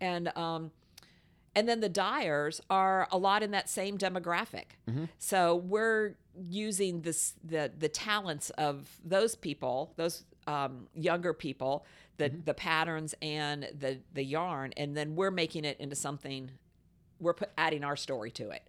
and 0.00 0.28
um, 0.36 0.70
and 1.56 1.68
then 1.68 1.80
the 1.80 1.88
dyers 1.88 2.60
are 2.70 3.08
a 3.10 3.18
lot 3.18 3.42
in 3.42 3.50
that 3.50 3.68
same 3.68 3.98
demographic. 3.98 4.76
Mm-hmm. 4.88 5.04
So 5.18 5.56
we're 5.56 6.14
using 6.40 7.02
this 7.02 7.34
the 7.42 7.72
the 7.76 7.88
talents 7.88 8.50
of 8.50 8.88
those 9.04 9.34
people, 9.34 9.92
those 9.96 10.24
um, 10.46 10.86
younger 10.94 11.32
people, 11.34 11.84
the 12.18 12.30
Mm-hmm. 12.30 12.40
the 12.44 12.54
patterns 12.54 13.14
and 13.20 13.68
the 13.76 13.98
the 14.14 14.22
yarn, 14.24 14.72
and 14.76 14.96
then 14.96 15.16
we're 15.16 15.32
making 15.32 15.64
it 15.64 15.78
into 15.80 15.96
something. 15.96 16.52
We're 17.20 17.34
put, 17.34 17.50
adding 17.58 17.82
our 17.82 17.96
story 17.96 18.30
to 18.32 18.50
it. 18.50 18.62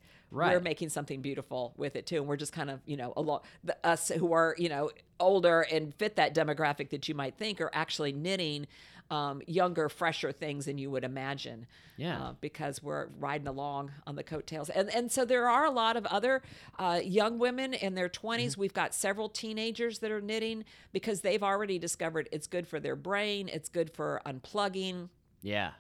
We're 0.53 0.61
making 0.61 0.89
something 0.89 1.21
beautiful 1.21 1.73
with 1.77 1.95
it 1.95 2.05
too, 2.05 2.17
and 2.17 2.27
we're 2.27 2.37
just 2.37 2.53
kind 2.53 2.69
of 2.69 2.79
you 2.85 2.97
know 2.97 3.13
a 3.15 3.21
lot 3.21 3.45
the, 3.63 3.75
us 3.83 4.09
who 4.09 4.33
are 4.33 4.55
you 4.57 4.69
know 4.69 4.91
older 5.19 5.61
and 5.61 5.93
fit 5.95 6.15
that 6.15 6.35
demographic 6.35 6.89
that 6.89 7.07
you 7.07 7.15
might 7.15 7.37
think 7.37 7.59
are 7.61 7.71
actually 7.73 8.11
knitting 8.11 8.67
um, 9.11 9.41
younger, 9.47 9.89
fresher 9.89 10.31
things 10.31 10.65
than 10.65 10.77
you 10.77 10.91
would 10.91 11.03
imagine. 11.03 11.65
Yeah. 11.97 12.21
uh, 12.21 12.33
because 12.39 12.81
we're 12.81 13.07
riding 13.19 13.47
along 13.47 13.91
on 14.07 14.15
the 14.15 14.23
coattails, 14.23 14.69
and 14.69 14.89
and 14.93 15.11
so 15.11 15.25
there 15.25 15.49
are 15.49 15.65
a 15.65 15.71
lot 15.71 15.97
of 15.97 16.05
other 16.05 16.41
uh, 16.77 17.01
young 17.03 17.39
women 17.39 17.73
in 17.73 17.95
their 17.95 18.07
20s. 18.07 18.51
Mm-hmm. 18.51 18.61
We've 18.61 18.73
got 18.73 18.95
several 18.95 19.27
teenagers 19.27 19.99
that 19.99 20.09
are 20.09 20.21
knitting 20.21 20.63
because 20.93 21.19
they've 21.21 21.43
already 21.43 21.77
discovered 21.77 22.29
it's 22.31 22.47
good 22.47 22.67
for 22.67 22.79
their 22.79 22.95
brain, 22.95 23.49
it's 23.51 23.67
good 23.67 23.91
for 23.91 24.21
unplugging. 24.25 25.09
Yeah. 25.41 25.71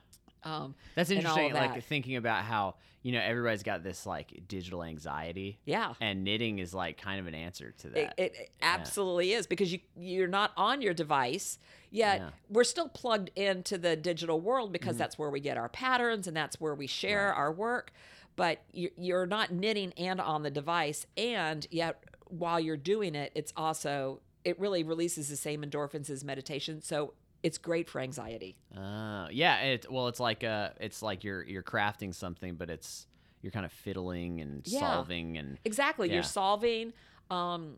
Um, 0.43 0.75
That's 0.95 1.09
interesting. 1.09 1.51
of 1.51 1.57
Like 1.57 1.83
thinking 1.83 2.15
about 2.15 2.43
how 2.43 2.75
you 3.01 3.11
know 3.11 3.19
everybody's 3.21 3.63
got 3.63 3.83
this 3.83 4.05
like 4.05 4.43
digital 4.47 4.83
anxiety. 4.83 5.59
Yeah. 5.65 5.93
And 5.99 6.23
knitting 6.23 6.59
is 6.59 6.73
like 6.73 7.01
kind 7.01 7.19
of 7.19 7.27
an 7.27 7.35
answer 7.35 7.73
to 7.79 7.89
that. 7.89 8.13
it, 8.17 8.35
it 8.35 8.51
absolutely 8.61 9.33
is 9.33 9.47
because 9.47 9.71
you 9.71 9.79
you're 9.97 10.27
not 10.27 10.51
on 10.57 10.81
your 10.81 10.93
device 10.93 11.59
yet. 11.91 12.19
Yeah. 12.19 12.25
Mm-hmm. 12.25 12.53
We're 12.53 12.63
still 12.63 12.89
plugged 12.89 13.31
into 13.35 13.77
the 13.77 13.95
digital 13.95 14.39
world 14.39 14.71
because 14.71 14.97
that's 14.97 15.17
where 15.17 15.29
we 15.29 15.39
get 15.39 15.57
our 15.57 15.69
patterns 15.69 16.27
and 16.27 16.35
that's 16.35 16.59
where 16.59 16.75
we 16.75 16.87
share 16.87 17.33
our 17.33 17.51
work. 17.51 17.91
But 18.35 18.61
you're 18.71 19.25
not 19.25 19.51
knitting 19.51 19.91
and 19.97 20.21
on 20.21 20.43
the 20.43 20.51
device, 20.51 21.05
and 21.17 21.67
yet 21.71 22.01
while 22.29 22.57
you're 22.59 22.77
doing 22.77 23.13
it, 23.13 23.33
it's 23.35 23.51
also 23.57 24.21
it 24.45 24.57
really 24.59 24.83
releases 24.83 25.27
the 25.29 25.35
same 25.35 25.61
endorphins 25.61 26.09
as 26.09 26.23
meditation. 26.23 26.81
So 26.81 27.13
it's 27.43 27.57
great 27.57 27.89
for 27.89 28.01
anxiety. 28.01 28.57
Uh, 28.75 29.27
yeah. 29.31 29.59
It 29.61 29.91
well, 29.91 30.07
it's 30.07 30.19
like 30.19 30.43
uh, 30.43 30.69
it's 30.79 31.01
like 31.01 31.23
you're 31.23 31.43
you're 31.43 31.63
crafting 31.63 32.13
something, 32.13 32.55
but 32.55 32.69
it's 32.69 33.07
you're 33.41 33.51
kind 33.51 33.65
of 33.65 33.71
fiddling 33.71 34.41
and 34.41 34.61
Yeah. 34.67 34.79
solving 34.79 35.37
and 35.37 35.57
Exactly. 35.63 36.07
Yeah. 36.09 36.15
You're 36.15 36.23
solving. 36.23 36.93
Um, 37.31 37.77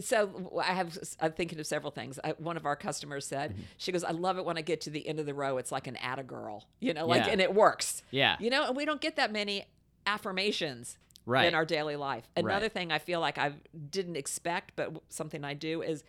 so 0.00 0.60
I 0.60 0.72
have. 0.72 0.98
I'm 1.20 1.32
thinking 1.32 1.60
of 1.60 1.66
several 1.66 1.92
things. 1.92 2.18
I, 2.24 2.30
one 2.38 2.56
of 2.56 2.66
our 2.66 2.74
customers 2.74 3.26
said, 3.26 3.52
Mm-hmm. 3.52 3.62
"She 3.76 3.92
goes, 3.92 4.02
I 4.02 4.10
love 4.10 4.38
it 4.38 4.44
when 4.44 4.58
I 4.58 4.62
get 4.62 4.80
to 4.82 4.90
the 4.90 5.06
end 5.06 5.20
of 5.20 5.26
the 5.26 5.34
row. 5.34 5.56
It's 5.58 5.70
like 5.70 5.86
an 5.86 5.96
atta 5.96 6.24
girl, 6.24 6.66
you 6.80 6.92
know, 6.94 7.06
like, 7.06 7.26
Yeah. 7.26 7.32
and 7.32 7.40
it 7.40 7.54
works. 7.54 8.02
yeah. 8.10 8.36
You 8.40 8.50
know, 8.50 8.66
and 8.66 8.76
we 8.76 8.84
don't 8.84 9.00
get 9.00 9.16
that 9.16 9.30
many 9.32 9.66
affirmations 10.06 10.98
Right. 11.26 11.46
in 11.46 11.54
our 11.54 11.64
daily 11.64 11.96
life. 11.96 12.28
Another 12.36 12.64
Right. 12.64 12.72
thing 12.72 12.92
I 12.92 12.98
feel 12.98 13.20
like 13.20 13.38
I 13.38 13.54
didn't 13.90 14.16
expect, 14.16 14.72
but 14.76 15.00
something 15.10 15.44
I 15.44 15.54
do 15.54 15.80
is 15.80 16.02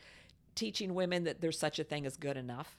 teaching 0.56 0.94
women 0.96 1.26
that 1.26 1.42
there's 1.42 1.60
such 1.60 1.80
a 1.80 1.84
thing 1.84 2.06
as 2.06 2.18
good 2.18 2.38
enough. 2.38 2.78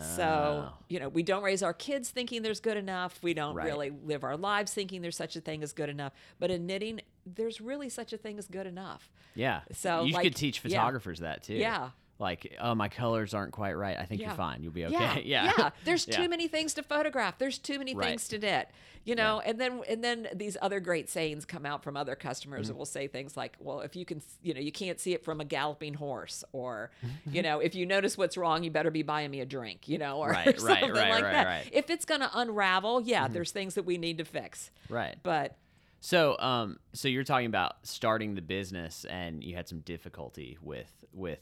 So, 0.00 0.68
Oh. 0.72 0.78
you 0.88 0.98
know, 0.98 1.08
we 1.08 1.22
don't 1.22 1.44
raise 1.44 1.62
our 1.62 1.72
kids 1.74 2.10
thinking 2.10 2.42
there's 2.42 2.58
good 2.60 2.76
enough. 2.76 3.22
We 3.22 3.34
don't 3.34 3.54
Right. 3.54 3.66
really 3.66 3.90
live 3.90 4.24
our 4.24 4.36
lives 4.36 4.74
thinking 4.74 5.00
there's 5.00 5.16
such 5.16 5.36
a 5.36 5.40
thing 5.40 5.62
as 5.62 5.72
good 5.72 5.88
enough. 5.88 6.12
But 6.40 6.50
in 6.50 6.66
knitting, 6.66 7.02
there's 7.24 7.60
really 7.60 7.88
such 7.88 8.12
a 8.12 8.16
thing 8.16 8.36
as 8.38 8.48
good 8.48 8.66
enough. 8.66 9.08
Yeah. 9.36 9.60
So, 9.72 10.02
you 10.04 10.12
like, 10.12 10.24
could 10.24 10.34
teach 10.36 10.56
yeah. 10.58 10.62
photographers 10.62 11.20
that 11.20 11.44
too. 11.44 11.54
Yeah. 11.54 11.90
Like, 12.18 12.56
oh, 12.60 12.74
my 12.74 12.88
colors 12.88 13.34
aren't 13.34 13.52
quite 13.52 13.74
right. 13.74 13.96
I 13.98 14.04
think 14.06 14.20
Yeah. 14.22 14.28
you're 14.28 14.36
fine. 14.36 14.62
You'll 14.62 14.72
be 14.72 14.86
okay. 14.86 15.22
Yeah, 15.26 15.52
Yeah. 15.58 15.70
There's 15.84 16.08
Yeah. 16.08 16.16
too 16.16 16.28
many 16.30 16.48
things 16.48 16.72
to 16.74 16.82
photograph. 16.82 17.36
There's 17.38 17.58
too 17.58 17.78
many 17.78 17.94
Right. 17.94 18.08
things 18.08 18.28
to 18.28 18.38
knit. 18.38 18.68
You 19.04 19.14
know, 19.14 19.38
and 19.40 19.60
then 19.60 19.82
and 19.88 20.02
then 20.02 20.26
these 20.34 20.56
other 20.60 20.80
great 20.80 21.08
sayings 21.08 21.44
come 21.44 21.64
out 21.64 21.84
from 21.84 21.96
other 21.96 22.16
customers 22.16 22.62
Mm-hmm. 22.62 22.68
that 22.72 22.76
will 22.78 22.86
say 22.86 23.06
things 23.06 23.36
like, 23.36 23.54
"Well, 23.60 23.80
if 23.82 23.94
you 23.94 24.04
can, 24.04 24.20
you 24.42 24.52
know, 24.52 24.58
you 24.60 24.72
can't 24.72 24.98
see 24.98 25.12
it 25.12 25.22
from 25.22 25.40
a 25.40 25.44
galloping 25.44 25.94
horse," 25.94 26.42
or, 26.52 26.90
you 27.30 27.40
know, 27.40 27.60
if 27.60 27.76
you 27.76 27.86
notice 27.86 28.18
what's 28.18 28.36
wrong, 28.36 28.64
you 28.64 28.70
better 28.72 28.90
be 28.90 29.02
buying 29.04 29.30
me 29.30 29.38
a 29.40 29.46
drink, 29.46 29.86
you 29.86 29.98
know, 29.98 30.18
or 30.18 30.30
Right, 30.30 30.46
right, 30.46 30.58
something 30.60 30.90
right, 30.90 31.10
like 31.10 31.22
right, 31.22 31.32
that. 31.32 31.46
right. 31.46 31.64
Mm-hmm. 31.66 31.76
If 31.78 31.88
it's 31.90 32.04
going 32.04 32.20
to 32.22 32.30
unravel, 32.36 33.00
yeah, 33.02 33.28
there's 33.28 33.52
things 33.52 33.74
that 33.74 33.84
we 33.84 33.96
need 33.96 34.18
to 34.18 34.24
fix. 34.24 34.72
Right. 34.88 35.14
But 35.22 35.56
So, 36.00 36.36
um, 36.40 36.80
so 36.92 37.06
you're 37.06 37.22
talking 37.24 37.46
about 37.46 37.86
starting 37.86 38.34
the 38.34 38.42
business, 38.42 39.04
and 39.04 39.44
you 39.44 39.54
had 39.54 39.68
some 39.68 39.80
difficulty 39.80 40.58
with 40.60 40.90
with 41.12 41.38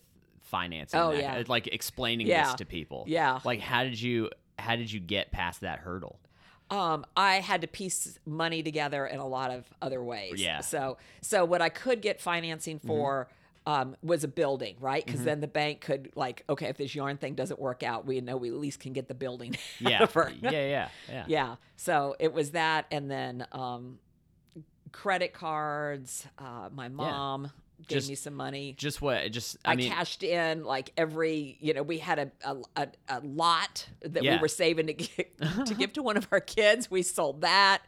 financing. 0.54 1.00
Oh, 1.00 1.10
that, 1.12 1.20
yeah. 1.20 1.42
like 1.48 1.66
explaining 1.68 2.26
Yeah. 2.28 2.44
this 2.44 2.54
to 2.54 2.64
people. 2.64 3.04
Yeah. 3.08 3.40
Like, 3.44 3.60
how 3.60 3.82
did 3.84 4.00
you 4.00 4.30
how 4.58 4.76
did 4.76 4.92
you 4.92 5.00
get 5.00 5.32
past 5.32 5.62
that 5.62 5.80
hurdle? 5.80 6.20
um, 6.70 7.04
I 7.16 7.34
had 7.36 7.60
to 7.60 7.66
piece 7.66 8.18
money 8.24 8.62
together 8.62 9.06
in 9.06 9.18
a 9.20 9.26
lot 9.26 9.50
of 9.50 9.64
other 9.82 10.02
ways. 10.02 10.40
Yeah. 10.40 10.60
So, 10.60 10.96
so 11.20 11.44
what 11.44 11.60
I 11.60 11.68
could 11.68 12.00
get 12.00 12.20
financing 12.20 12.78
Mm-hmm. 12.78 12.88
for 12.88 13.28
um, 13.66 13.96
was 14.02 14.24
a 14.24 14.28
building, 14.28 14.76
right? 14.80 15.04
Because 15.04 15.24
then 15.24 15.40
the 15.40 15.46
bank 15.48 15.80
could 15.82 16.10
like, 16.14 16.42
okay, 16.48 16.66
if 16.68 16.76
this 16.76 16.94
yarn 16.94 17.16
thing 17.18 17.34
doesn't 17.34 17.60
work 17.60 17.82
out, 17.82 18.06
we 18.06 18.20
know 18.20 18.36
we 18.36 18.48
at 18.48 18.54
least 18.56 18.80
can 18.80 18.92
get 18.92 19.08
the 19.08 19.14
building. 19.14 19.56
Yeah. 19.80 20.06
yeah. 20.16 20.30
Yeah. 20.42 20.88
Yeah. 21.08 21.24
yeah. 21.28 21.56
So 21.76 22.16
it 22.18 22.32
was 22.32 22.52
that, 22.52 22.86
and 22.90 23.10
then 23.10 23.46
um, 23.52 23.98
credit 24.92 25.32
cards. 25.32 26.26
Uh, 26.38 26.68
my 26.72 26.88
mom 26.88 27.50
gave 27.86 27.98
Just- 27.98 28.08
me 28.08 28.14
some 28.14 28.34
money. 28.34 28.74
Just 28.78 29.02
what? 29.02 29.30
Just 29.32 29.56
I, 29.64 29.72
I, 29.72 29.76
mean, 29.76 29.90
cashed 29.90 30.22
in 30.22 30.64
like 30.64 30.92
every, 30.96 31.58
you 31.60 31.74
know, 31.74 31.82
we 31.82 31.98
had 31.98 32.18
a 32.18 32.30
a, 32.44 32.56
a, 32.76 32.88
a 33.08 33.20
lot 33.20 33.86
that 34.02 34.22
Yeah. 34.22 34.36
we 34.36 34.42
were 34.42 34.48
saving 34.48 34.86
to 34.88 34.94
give, 34.94 35.26
to 35.66 35.74
give 35.74 35.92
to 35.94 36.02
one 36.02 36.16
of 36.16 36.26
our 36.30 36.40
kids. 36.40 36.90
We 36.90 37.02
sold 37.02 37.42
that. 37.42 37.82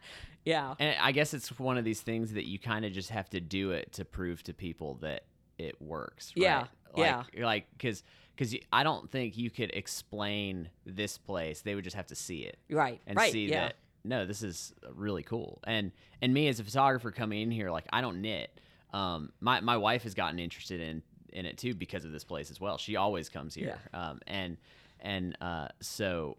Yeah. 0.45 0.75
and 0.79 0.95
I 1.01 1.11
guess 1.11 1.33
it's 1.33 1.59
one 1.59 1.77
of 1.77 1.83
these 1.83 1.99
things 1.99 2.33
that 2.33 2.47
you 2.47 2.57
kind 2.57 2.85
of 2.85 2.93
just 2.93 3.09
have 3.09 3.29
to 3.31 3.41
do 3.41 3.71
it 3.71 3.91
to 3.93 4.05
prove 4.05 4.43
to 4.43 4.53
people 4.53 4.95
that 5.01 5.25
it 5.57 5.81
works. 5.81 6.31
Right? 6.37 6.43
Yeah, 6.43 6.59
Like, 6.95 7.25
yeah. 7.33 7.45
Like 7.45 7.67
because 7.77 8.03
because 8.35 8.55
I 8.71 8.83
don't 8.83 9.09
think 9.11 9.37
you 9.37 9.49
could 9.49 9.71
explain 9.73 10.69
this 10.85 11.17
place. 11.17 11.61
They 11.61 11.75
would 11.75 11.83
just 11.83 11.95
have 11.95 12.07
to 12.07 12.15
see 12.15 12.39
it. 12.41 12.57
Right. 12.69 13.01
and 13.07 13.17
right. 13.17 13.31
see 13.31 13.47
yeah. 13.47 13.67
that 13.67 13.75
no, 14.03 14.25
this 14.25 14.41
is 14.41 14.73
really 14.93 15.23
cool. 15.23 15.59
And 15.65 15.91
and 16.21 16.33
me 16.33 16.47
as 16.47 16.59
a 16.59 16.63
photographer 16.63 17.11
coming 17.11 17.41
in 17.41 17.51
here, 17.51 17.69
like 17.69 17.85
I 17.91 18.01
don't 18.01 18.21
knit. 18.21 18.57
Um, 18.93 19.31
my 19.39 19.59
my 19.61 19.77
wife 19.77 20.03
has 20.03 20.13
gotten 20.13 20.39
interested 20.39 20.79
in 20.79 21.01
in 21.33 21.45
it 21.45 21.57
too 21.57 21.73
because 21.75 22.05
of 22.05 22.11
this 22.11 22.23
place 22.23 22.49
as 22.51 22.59
well. 22.61 22.77
She 22.77 22.95
always 22.95 23.29
comes 23.29 23.53
here. 23.53 23.79
Um, 23.93 24.19
and 24.27 24.57
and 24.99 25.37
uh, 25.41 25.67
so 25.81 26.37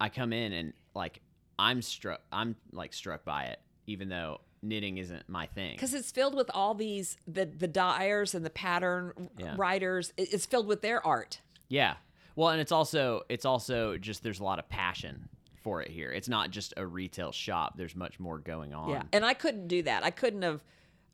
I 0.00 0.08
come 0.08 0.32
in 0.32 0.52
and 0.52 0.72
like 0.94 1.20
I'm 1.58 1.82
struck. 1.82 2.20
I'm 2.32 2.56
like 2.72 2.92
struck 2.92 3.24
by 3.24 3.44
it, 3.44 3.60
even 3.86 4.08
though 4.08 4.40
knitting 4.62 4.96
isn't 4.96 5.28
my 5.28 5.44
thing. 5.46 5.72
because 5.74 5.92
it's 5.92 6.10
filled 6.10 6.34
with 6.34 6.50
all 6.54 6.74
these 6.74 7.16
the 7.26 7.44
the 7.44 7.68
dyers 7.68 8.34
and 8.34 8.44
the 8.46 8.50
pattern 8.50 9.28
Yeah. 9.38 9.54
writers. 9.56 10.12
It's 10.16 10.46
filled 10.46 10.66
with 10.66 10.80
their 10.80 11.04
art. 11.06 11.40
Yeah. 11.68 11.94
Well, 12.36 12.48
and 12.48 12.60
it's 12.60 12.72
also 12.72 13.22
it's 13.28 13.44
also 13.44 13.96
just 13.98 14.22
there's 14.22 14.40
a 14.40 14.44
lot 14.44 14.58
of 14.58 14.68
passion 14.68 15.28
for 15.62 15.82
it 15.82 15.90
here. 15.90 16.10
It's 16.12 16.28
not 16.28 16.50
just 16.50 16.72
a 16.76 16.86
retail 16.86 17.30
shop. 17.32 17.74
There's 17.76 17.94
much 17.96 18.18
more 18.20 18.38
going 18.38 18.72
on. 18.74 18.90
Yeah, 18.90 19.02
and 19.12 19.24
I 19.24 19.34
couldn't 19.34 19.68
do 19.68 19.82
that. 19.82 20.04
I 20.04 20.10
couldn't 20.10 20.42
have. 20.42 20.62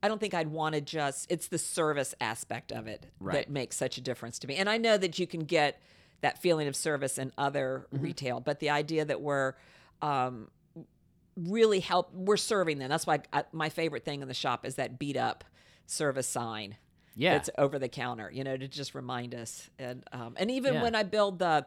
I 0.02 0.08
don't 0.08 0.18
think 0.20 0.34
I'd 0.34 0.48
want 0.48 0.74
to 0.74 0.80
just. 0.80 1.30
It's 1.30 1.48
the 1.48 1.58
service 1.58 2.14
aspect 2.20 2.72
of 2.72 2.86
it 2.86 3.06
Right. 3.20 3.34
that 3.34 3.50
makes 3.50 3.76
such 3.76 3.98
a 3.98 4.00
difference 4.00 4.38
to 4.40 4.46
me. 4.46 4.56
And 4.56 4.68
I 4.68 4.76
know 4.78 4.96
that 4.96 5.18
you 5.18 5.26
can 5.26 5.40
get 5.44 5.80
that 6.22 6.40
feeling 6.40 6.68
of 6.68 6.76
service 6.76 7.18
in 7.18 7.32
other 7.38 7.86
Mm-hmm. 7.92 8.04
retail, 8.04 8.40
but 8.40 8.60
the 8.60 8.70
idea 8.70 9.04
that 9.04 9.20
we're 9.20 9.54
um, 10.02 10.48
really 11.36 11.80
help, 11.80 12.12
we're 12.14 12.36
serving 12.36 12.78
them. 12.78 12.88
That's 12.88 13.06
why 13.06 13.20
I, 13.32 13.44
my 13.52 13.68
favorite 13.68 14.04
thing 14.04 14.22
in 14.22 14.28
the 14.28 14.34
shop 14.34 14.64
is 14.66 14.74
that 14.76 14.98
beat 14.98 15.16
up 15.16 15.44
service 15.86 16.26
sign. 16.26 16.76
Yeah. 17.16 17.36
it's 17.36 17.50
over 17.58 17.78
the 17.78 17.88
counter. 17.88 18.30
You 18.32 18.44
know, 18.44 18.56
to 18.56 18.68
just 18.68 18.94
remind 18.94 19.34
us. 19.34 19.68
And 19.78 20.04
um, 20.12 20.34
and 20.38 20.50
even 20.50 20.74
Yeah. 20.74 20.82
when 20.82 20.94
I 20.94 21.02
build 21.02 21.38
the 21.38 21.66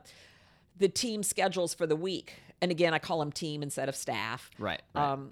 the 0.78 0.88
team 0.90 1.22
schedules 1.22 1.74
for 1.76 1.86
the 1.86 1.96
week, 1.96 2.34
and 2.62 2.72
again 2.72 2.94
I 2.94 3.00
call 3.00 3.20
them 3.20 3.32
team 3.32 3.62
instead 3.62 3.90
of 3.90 3.96
staff 3.96 4.50
Right. 4.58 4.82
right. 4.96 5.12
um, 5.12 5.32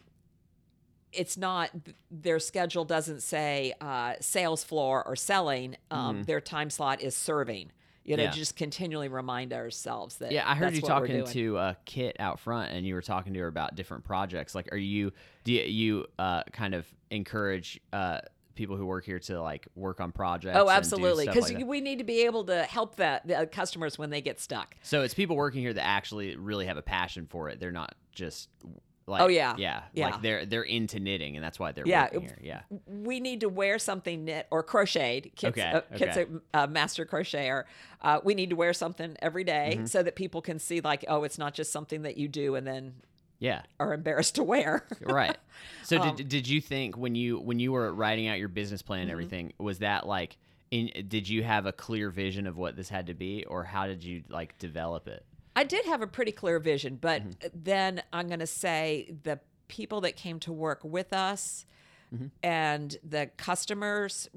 it's 1.14 1.38
not 1.38 1.70
their 2.10 2.40
schedule 2.40 2.86
doesn't 2.86 3.22
say 3.22 3.74
uh, 3.82 4.14
sales 4.20 4.64
floor 4.64 5.06
or 5.06 5.16
selling. 5.16 5.76
Um, 5.90 6.24
Their 6.24 6.42
time 6.42 6.70
slot 6.70 7.02
is 7.02 7.16
serving. 7.16 7.72
You 8.04 8.18
know, 8.18 8.24
Mm-hmm. 8.24 8.32
Yeah. 8.32 8.38
just 8.38 8.56
continually 8.56 9.10
remind 9.10 9.54
ourselves 9.54 10.18
that. 10.18 10.32
Yeah, 10.32 10.50
I 10.50 10.56
heard 10.56 10.74
you 10.74 10.82
talking 10.82 11.24
to 11.24 11.58
uh, 11.58 11.74
Kit 11.86 12.16
out 12.20 12.40
front, 12.40 12.72
and 12.72 12.86
you 12.86 12.96
were 12.96 13.02
talking 13.02 13.34
to 13.34 13.40
her 13.42 13.48
about 13.48 13.76
different 13.76 14.04
projects. 14.04 14.56
Like, 14.56 14.72
are 14.72 14.78
you 14.78 15.12
do 15.44 15.54
you, 15.54 15.62
you 15.62 16.06
uh, 16.18 16.44
kind 16.52 16.74
of 16.74 16.92
encourage 17.12 17.80
uh, 17.94 18.22
people 18.56 18.76
who 18.76 18.86
work 18.86 19.06
here 19.06 19.20
to 19.20 19.42
like 19.42 19.68
work 19.76 20.00
on 20.00 20.12
projects. 20.12 20.58
Oh, 20.60 20.70
absolutely. 20.70 21.26
Because 21.26 21.52
like 21.52 21.66
we 21.66 21.82
need 21.82 22.00
to 22.00 22.04
be 22.04 22.26
able 22.26 22.44
to 22.46 22.64
help 22.64 22.96
that 22.96 23.28
the 23.28 23.48
customers 23.48 23.98
when 23.98 24.10
they 24.10 24.22
get 24.22 24.40
stuck. 24.40 24.76
So 24.82 25.02
it's 25.02 25.14
people 25.14 25.36
working 25.36 25.62
here 25.62 25.74
that 25.74 25.86
actually 25.86 26.36
really 26.36 26.66
have 26.66 26.78
a 26.78 26.82
passion 26.82 27.28
for 27.28 27.50
it. 27.50 27.60
They're 27.60 27.72
not 27.72 27.96
just 28.14 28.50
like 29.08 29.22
Oh, 29.22 29.28
yeah. 29.28 29.56
yeah, 29.58 29.84
Yeah. 29.94 30.06
Like 30.12 30.22
they're 30.22 30.46
they're 30.46 30.64
into 30.64 31.00
knitting 31.00 31.36
and 31.36 31.44
that's 31.44 31.60
why 31.60 31.72
they're 31.72 31.88
Yeah, 31.88 32.04
working 32.06 32.22
here. 32.22 32.38
Yeah. 32.42 32.62
we 32.88 33.20
need 33.20 33.42
to 33.42 33.50
wear 33.50 33.80
something 33.80 34.24
knit 34.26 34.48
or 34.52 34.64
crocheted. 34.64 35.36
Kit's, 35.36 35.58
Okay, 35.58 35.72
uh, 35.72 35.82
Kit's 35.98 36.18
okay. 36.18 36.32
a, 36.54 36.64
a 36.64 36.68
master 36.68 37.06
crocheter. 37.06 37.64
Uh, 38.02 38.20
we 38.24 38.36
need 38.36 38.50
to 38.52 38.56
wear 38.56 38.74
something 38.74 39.16
every 39.22 39.44
day 39.44 39.74
Mm-hmm. 39.76 39.86
so 39.86 40.02
that 40.04 40.16
people 40.16 40.42
can 40.42 40.60
see, 40.60 40.82
like, 40.82 41.04
oh, 41.08 41.24
it's 41.24 41.38
not 41.38 41.54
just 41.54 41.72
something 41.72 42.04
that 42.04 42.18
you 42.18 42.28
do 42.28 42.56
and 42.56 42.66
then 42.66 42.94
Yeah. 43.40 43.64
are 43.80 43.94
embarrassed 43.94 44.36
to 44.36 44.44
wear. 44.44 44.86
Right. 45.02 45.38
So 45.84 46.00
Um, 46.00 46.16
did 46.16 46.30
did 46.30 46.48
you 46.48 46.62
think 46.62 46.96
when 46.98 47.16
you 47.16 47.40
when 47.40 47.60
you 47.60 47.72
were 47.72 47.94
writing 47.94 48.28
out 48.28 48.40
your 48.40 48.50
business 48.50 48.82
plan 48.82 49.00
Mm-hmm. 49.00 49.04
and 49.04 49.12
everything 49.12 49.54
was 49.58 49.80
that 49.80 50.08
like 50.08 50.38
in 50.70 50.90
did 51.08 51.28
you 51.28 51.44
have 51.44 51.66
a 51.66 51.74
clear 51.74 52.10
vision 52.10 52.48
of 52.48 52.56
what 52.56 52.76
this 52.78 52.88
had 52.88 53.08
to 53.08 53.14
be 53.14 53.44
or 53.46 53.64
how 53.66 53.88
did 53.88 54.04
you 54.04 54.24
like 54.30 54.58
develop 54.58 55.08
it? 55.08 55.26
I 55.56 55.64
did 55.64 55.86
have 55.86 56.02
a 56.02 56.08
pretty 56.08 56.32
clear 56.32 56.60
vision, 56.60 56.98
but 57.00 57.22
Mm-hmm. 57.24 57.48
then 57.64 58.02
I'm 58.14 58.28
going 58.28 58.40
to 58.40 58.48
say 58.48 59.14
the 59.24 59.40
people 59.68 60.02
that 60.02 60.16
came 60.16 60.40
to 60.42 60.52
work 60.54 60.80
with 60.84 61.14
us 61.14 61.66
Mm-hmm. 62.14 62.26
and 62.44 62.98
the 63.08 63.30
customers 63.38 64.28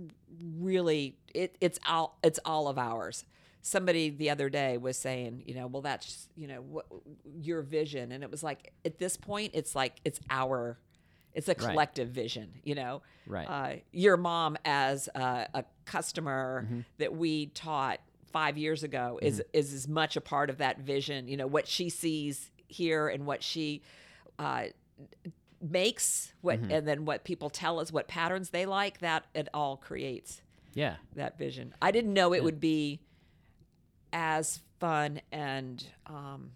really 0.61 1.17
it, 1.35 1.57
it's 1.61 1.79
all 1.89 2.19
it's 2.23 2.39
all 2.45 2.69
of 2.69 2.79
ours. 2.79 3.25
Somebody 3.63 4.11
the 4.11 4.31
other 4.31 4.49
day 4.49 4.77
was 4.77 4.97
saying, 4.97 5.43
you 5.45 5.55
know, 5.55 5.67
well 5.67 5.83
that's, 5.83 6.29
you 6.37 6.47
know, 6.47 6.61
what 6.61 6.87
your 7.41 7.63
vision 7.63 8.13
and 8.13 8.23
it 8.23 8.31
was 8.31 8.45
like 8.45 8.73
at 8.85 8.99
this 8.99 9.17
point 9.17 9.51
it's 9.55 9.75
like 9.75 9.97
it's 10.05 10.21
our 10.31 10.79
it's 11.33 11.49
a 11.49 11.55
collective 11.57 12.11
vision, 12.11 12.53
you 12.63 12.77
know. 12.77 13.03
Right. 13.27 13.49
Uh, 13.49 13.77
your 13.91 14.17
mom 14.17 14.57
as 14.65 15.09
a, 15.15 15.49
a 15.53 15.65
customer 15.85 16.67
Mm-hmm. 16.67 16.81
that 16.99 17.17
we 17.17 17.47
taught 17.47 17.99
five 18.35 18.59
years 18.59 18.83
ago 18.83 19.19
is 19.23 19.41
is 19.55 19.73
as 19.73 19.87
much 19.89 20.17
a 20.17 20.21
part 20.21 20.51
of 20.51 20.59
that 20.59 20.81
vision. 20.81 21.29
You 21.29 21.37
know 21.39 21.47
what 21.47 21.67
she 21.67 21.89
sees 21.89 22.51
here 22.69 23.09
and 23.09 23.25
what 23.25 23.43
she 23.43 23.81
uh, 24.39 24.65
makes, 25.63 26.33
what 26.43 26.61
Mm-hmm. 26.61 26.71
and 26.71 26.89
then 26.89 27.05
what 27.07 27.25
people 27.25 27.49
tell 27.49 27.81
us, 27.81 27.91
what 27.93 28.09
patterns 28.09 28.51
they 28.51 28.67
like. 28.67 28.99
That 28.99 29.25
it 29.35 29.49
all 29.55 29.77
creates 29.77 30.43
Yeah. 30.75 30.97
that 31.15 31.39
vision. 31.39 31.75
I 31.81 31.91
didn't 31.93 32.13
know 32.13 32.35
it 32.35 32.43
would 32.45 32.61
be 32.61 33.01
as 34.13 34.61
fun 34.81 35.21
and 35.33 35.85
um, 36.07 36.51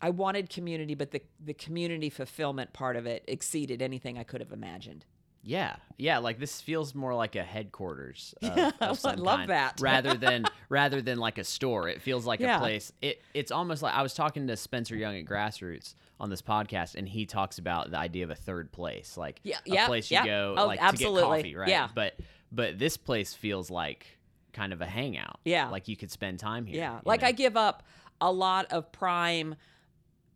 I 0.00 0.10
wanted 0.10 0.48
community, 0.50 0.94
but 0.94 1.10
the 1.10 1.22
the 1.44 1.54
community 1.54 2.10
fulfillment 2.10 2.72
part 2.72 2.96
of 2.96 3.06
it 3.06 3.24
exceeded 3.26 3.82
anything 3.82 4.16
I 4.18 4.24
could 4.24 4.40
have 4.40 4.52
imagined. 4.52 5.04
Yeah, 5.48 5.76
yeah. 5.96 6.18
Like 6.18 6.38
this 6.38 6.60
feels 6.60 6.94
more 6.94 7.14
like 7.14 7.34
a 7.34 7.42
headquarters. 7.42 8.34
Of, 8.42 8.56
Yeah, 8.56 8.70
of 8.80 9.04
I 9.06 9.14
love 9.14 9.38
kind, 9.38 9.50
that. 9.50 9.78
rather 9.80 10.14
than 10.14 10.44
rather 10.68 11.00
than 11.00 11.18
like 11.18 11.38
a 11.38 11.44
store. 11.44 11.88
It 11.88 12.02
feels 12.02 12.26
like 12.26 12.40
Yeah. 12.40 12.56
a 12.56 12.60
place. 12.60 12.92
It 13.00 13.22
it's 13.32 13.50
almost 13.50 13.82
like 13.82 13.94
I 13.94 14.02
was 14.02 14.12
talking 14.14 14.46
to 14.48 14.56
Spencer 14.56 14.94
Young 14.94 15.16
at 15.16 15.24
Grassroots 15.24 15.94
on 16.20 16.28
this 16.28 16.42
podcast, 16.42 16.96
and 16.96 17.08
he 17.08 17.24
talks 17.24 17.58
about 17.58 17.90
the 17.90 17.96
idea 17.98 18.24
of 18.24 18.30
a 18.30 18.34
third 18.34 18.70
place, 18.72 19.16
like 19.16 19.40
Yeah, 19.42 19.56
a 19.66 19.70
yeah, 19.70 19.86
place 19.86 20.10
you 20.10 20.16
yeah. 20.16 20.26
go 20.26 20.54
Oh, 20.58 20.66
like 20.66 20.82
absolutely. 20.82 21.20
to 21.22 21.26
get 21.28 21.36
coffee, 21.36 21.56
right? 21.56 21.68
Yeah. 21.68 21.88
But 21.94 22.14
but 22.52 22.78
this 22.78 22.96
place 22.98 23.32
feels 23.32 23.70
like 23.70 24.06
kind 24.52 24.72
of 24.74 24.82
a 24.82 24.86
hangout. 24.86 25.40
Yeah. 25.44 25.70
like 25.70 25.88
you 25.88 25.96
could 25.96 26.10
spend 26.10 26.40
time 26.40 26.66
here. 26.66 26.76
Yeah, 26.76 27.00
like 27.06 27.22
know? 27.22 27.28
I 27.28 27.32
give 27.32 27.56
up 27.56 27.84
a 28.20 28.30
lot 28.30 28.66
of 28.70 28.92
prime 28.92 29.54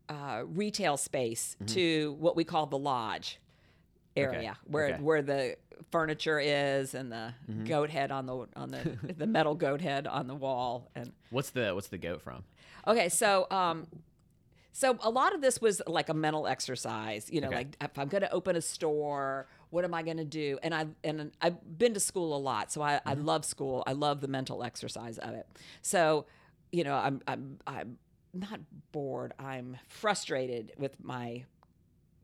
uh, 0.08 0.42
retail 0.46 0.96
space 0.96 1.56
to 1.66 2.16
what 2.18 2.36
we 2.36 2.44
call 2.44 2.66
the 2.66 2.78
lodge 2.78 3.38
area, 4.16 4.56
where 4.66 4.84
Mm-hmm. 4.90 4.94
okay. 4.94 5.02
where 5.02 5.22
the 5.22 5.56
furniture 5.90 6.38
is 6.40 6.94
and 6.94 7.10
the 7.10 7.34
goat 7.64 7.90
head 7.90 8.10
on 8.12 8.26
the 8.26 8.46
on 8.56 8.70
the 8.70 8.98
the 9.18 9.26
metal 9.26 9.54
goat 9.54 9.80
head 9.80 10.06
on 10.06 10.26
the 10.26 10.34
wall 10.34 10.88
and 10.94 11.12
What's 11.30 11.50
the 11.50 11.74
what's 11.74 11.88
the 11.88 11.98
goat 11.98 12.22
from? 12.22 12.44
Okay, 12.86 13.08
so 13.08 13.46
um, 13.50 13.86
so 14.72 14.96
a 15.02 15.10
lot 15.10 15.34
of 15.34 15.40
this 15.40 15.60
was 15.60 15.82
like 15.86 16.08
a 16.08 16.14
mental 16.14 16.46
exercise. 16.46 17.28
You 17.30 17.40
know, 17.40 17.48
Okay. 17.48 17.56
like 17.56 17.76
if 17.80 17.98
I'm 17.98 18.08
going 18.08 18.22
to 18.22 18.32
open 18.32 18.56
a 18.56 18.62
store, 18.62 19.46
what 19.70 19.84
am 19.84 19.92
I 19.94 20.02
going 20.02 20.16
to 20.18 20.24
do? 20.24 20.58
And 20.62 20.74
I 20.74 20.86
and 21.04 21.30
I've 21.40 21.78
been 21.78 21.94
to 21.94 22.00
school 22.00 22.34
a 22.36 22.38
lot, 22.38 22.72
so 22.72 22.80
I, 22.82 23.00
I 23.04 23.14
love 23.14 23.44
school. 23.44 23.82
I 23.86 23.92
love 23.92 24.20
the 24.20 24.28
mental 24.28 24.62
exercise 24.62 25.18
of 25.18 25.34
it. 25.34 25.46
So, 25.82 26.26
you 26.70 26.84
know, 26.84 26.94
I'm 26.94 27.20
I'm 27.28 27.58
I'm 27.66 27.98
not 28.34 28.60
bored. 28.92 29.32
I'm 29.38 29.76
frustrated 29.88 30.72
with 30.78 31.02
my 31.04 31.44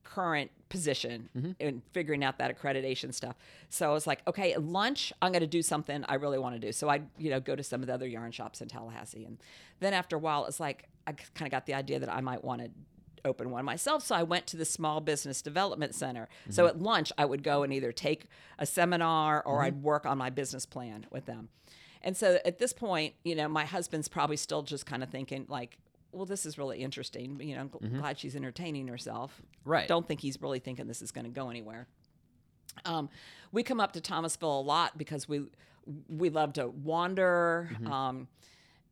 current 0.08 0.50
position 0.70 1.28
mm-hmm. 1.36 1.52
in 1.58 1.82
figuring 1.92 2.24
out 2.24 2.38
that 2.38 2.56
accreditation 2.56 3.12
stuff. 3.12 3.36
So 3.68 3.90
I 3.90 3.92
was 3.92 4.06
like, 4.06 4.20
okay, 4.26 4.52
at 4.52 4.62
lunch, 4.62 5.12
I'm 5.20 5.32
going 5.32 5.40
to 5.40 5.46
do 5.46 5.62
something 5.62 6.04
I 6.08 6.14
really 6.14 6.38
want 6.38 6.54
to 6.54 6.58
do. 6.58 6.72
So 6.72 6.88
I, 6.88 7.02
you 7.18 7.30
know, 7.30 7.40
go 7.40 7.54
to 7.54 7.62
some 7.62 7.82
of 7.82 7.86
the 7.86 7.94
other 7.94 8.06
yarn 8.06 8.32
shops 8.32 8.60
in 8.60 8.68
Tallahassee. 8.68 9.24
And 9.24 9.38
then 9.80 9.92
after 9.92 10.16
a 10.16 10.18
while, 10.18 10.46
it's 10.46 10.60
like, 10.60 10.88
I 11.06 11.12
kind 11.12 11.46
of 11.46 11.50
got 11.50 11.66
the 11.66 11.74
idea 11.74 11.98
that 11.98 12.12
I 12.12 12.20
might 12.20 12.42
want 12.42 12.62
to 12.62 12.70
open 13.24 13.50
one 13.50 13.64
myself. 13.64 14.04
So 14.04 14.14
I 14.14 14.22
went 14.22 14.46
to 14.48 14.56
the 14.56 14.64
Small 14.64 15.00
Business 15.00 15.42
Development 15.42 15.94
Center. 15.94 16.28
So 16.50 16.64
mm-hmm. 16.64 16.76
at 16.76 16.82
lunch, 16.82 17.12
I 17.18 17.24
would 17.24 17.42
go 17.42 17.62
and 17.62 17.72
either 17.72 17.92
take 17.92 18.26
a 18.58 18.66
seminar 18.66 19.42
or 19.44 19.56
mm-hmm. 19.56 19.64
I'd 19.64 19.82
work 19.82 20.06
on 20.06 20.16
my 20.18 20.30
business 20.30 20.64
plan 20.64 21.06
with 21.10 21.26
them. 21.26 21.48
And 22.02 22.16
so 22.16 22.38
at 22.44 22.58
this 22.58 22.72
point, 22.72 23.14
you 23.24 23.34
know, 23.34 23.48
my 23.48 23.64
husband's 23.64 24.08
probably 24.08 24.36
still 24.36 24.62
just 24.62 24.86
kind 24.86 25.02
of 25.02 25.10
thinking 25.10 25.46
like, 25.48 25.78
well, 26.12 26.26
this 26.26 26.46
is 26.46 26.58
really 26.58 26.78
interesting. 26.78 27.40
You 27.40 27.54
know, 27.54 27.60
I'm 27.62 27.68
gl- 27.68 27.98
glad 28.00 28.18
she's 28.18 28.34
entertaining 28.34 28.88
herself. 28.88 29.42
Right. 29.64 29.88
Don't 29.88 30.06
think 30.06 30.20
he's 30.20 30.40
really 30.40 30.58
thinking 30.58 30.86
this 30.86 31.02
is 31.02 31.12
going 31.12 31.24
to 31.24 31.30
go 31.30 31.50
anywhere. 31.50 31.86
Um, 32.84 33.08
we 33.52 33.62
come 33.62 33.80
up 33.80 33.92
to 33.92 34.00
Thomasville 34.00 34.60
a 34.60 34.62
lot 34.62 34.96
because 34.96 35.28
we 35.28 35.44
we 36.08 36.28
love 36.28 36.52
to 36.54 36.68
wander 36.68 37.70
um, 37.86 38.28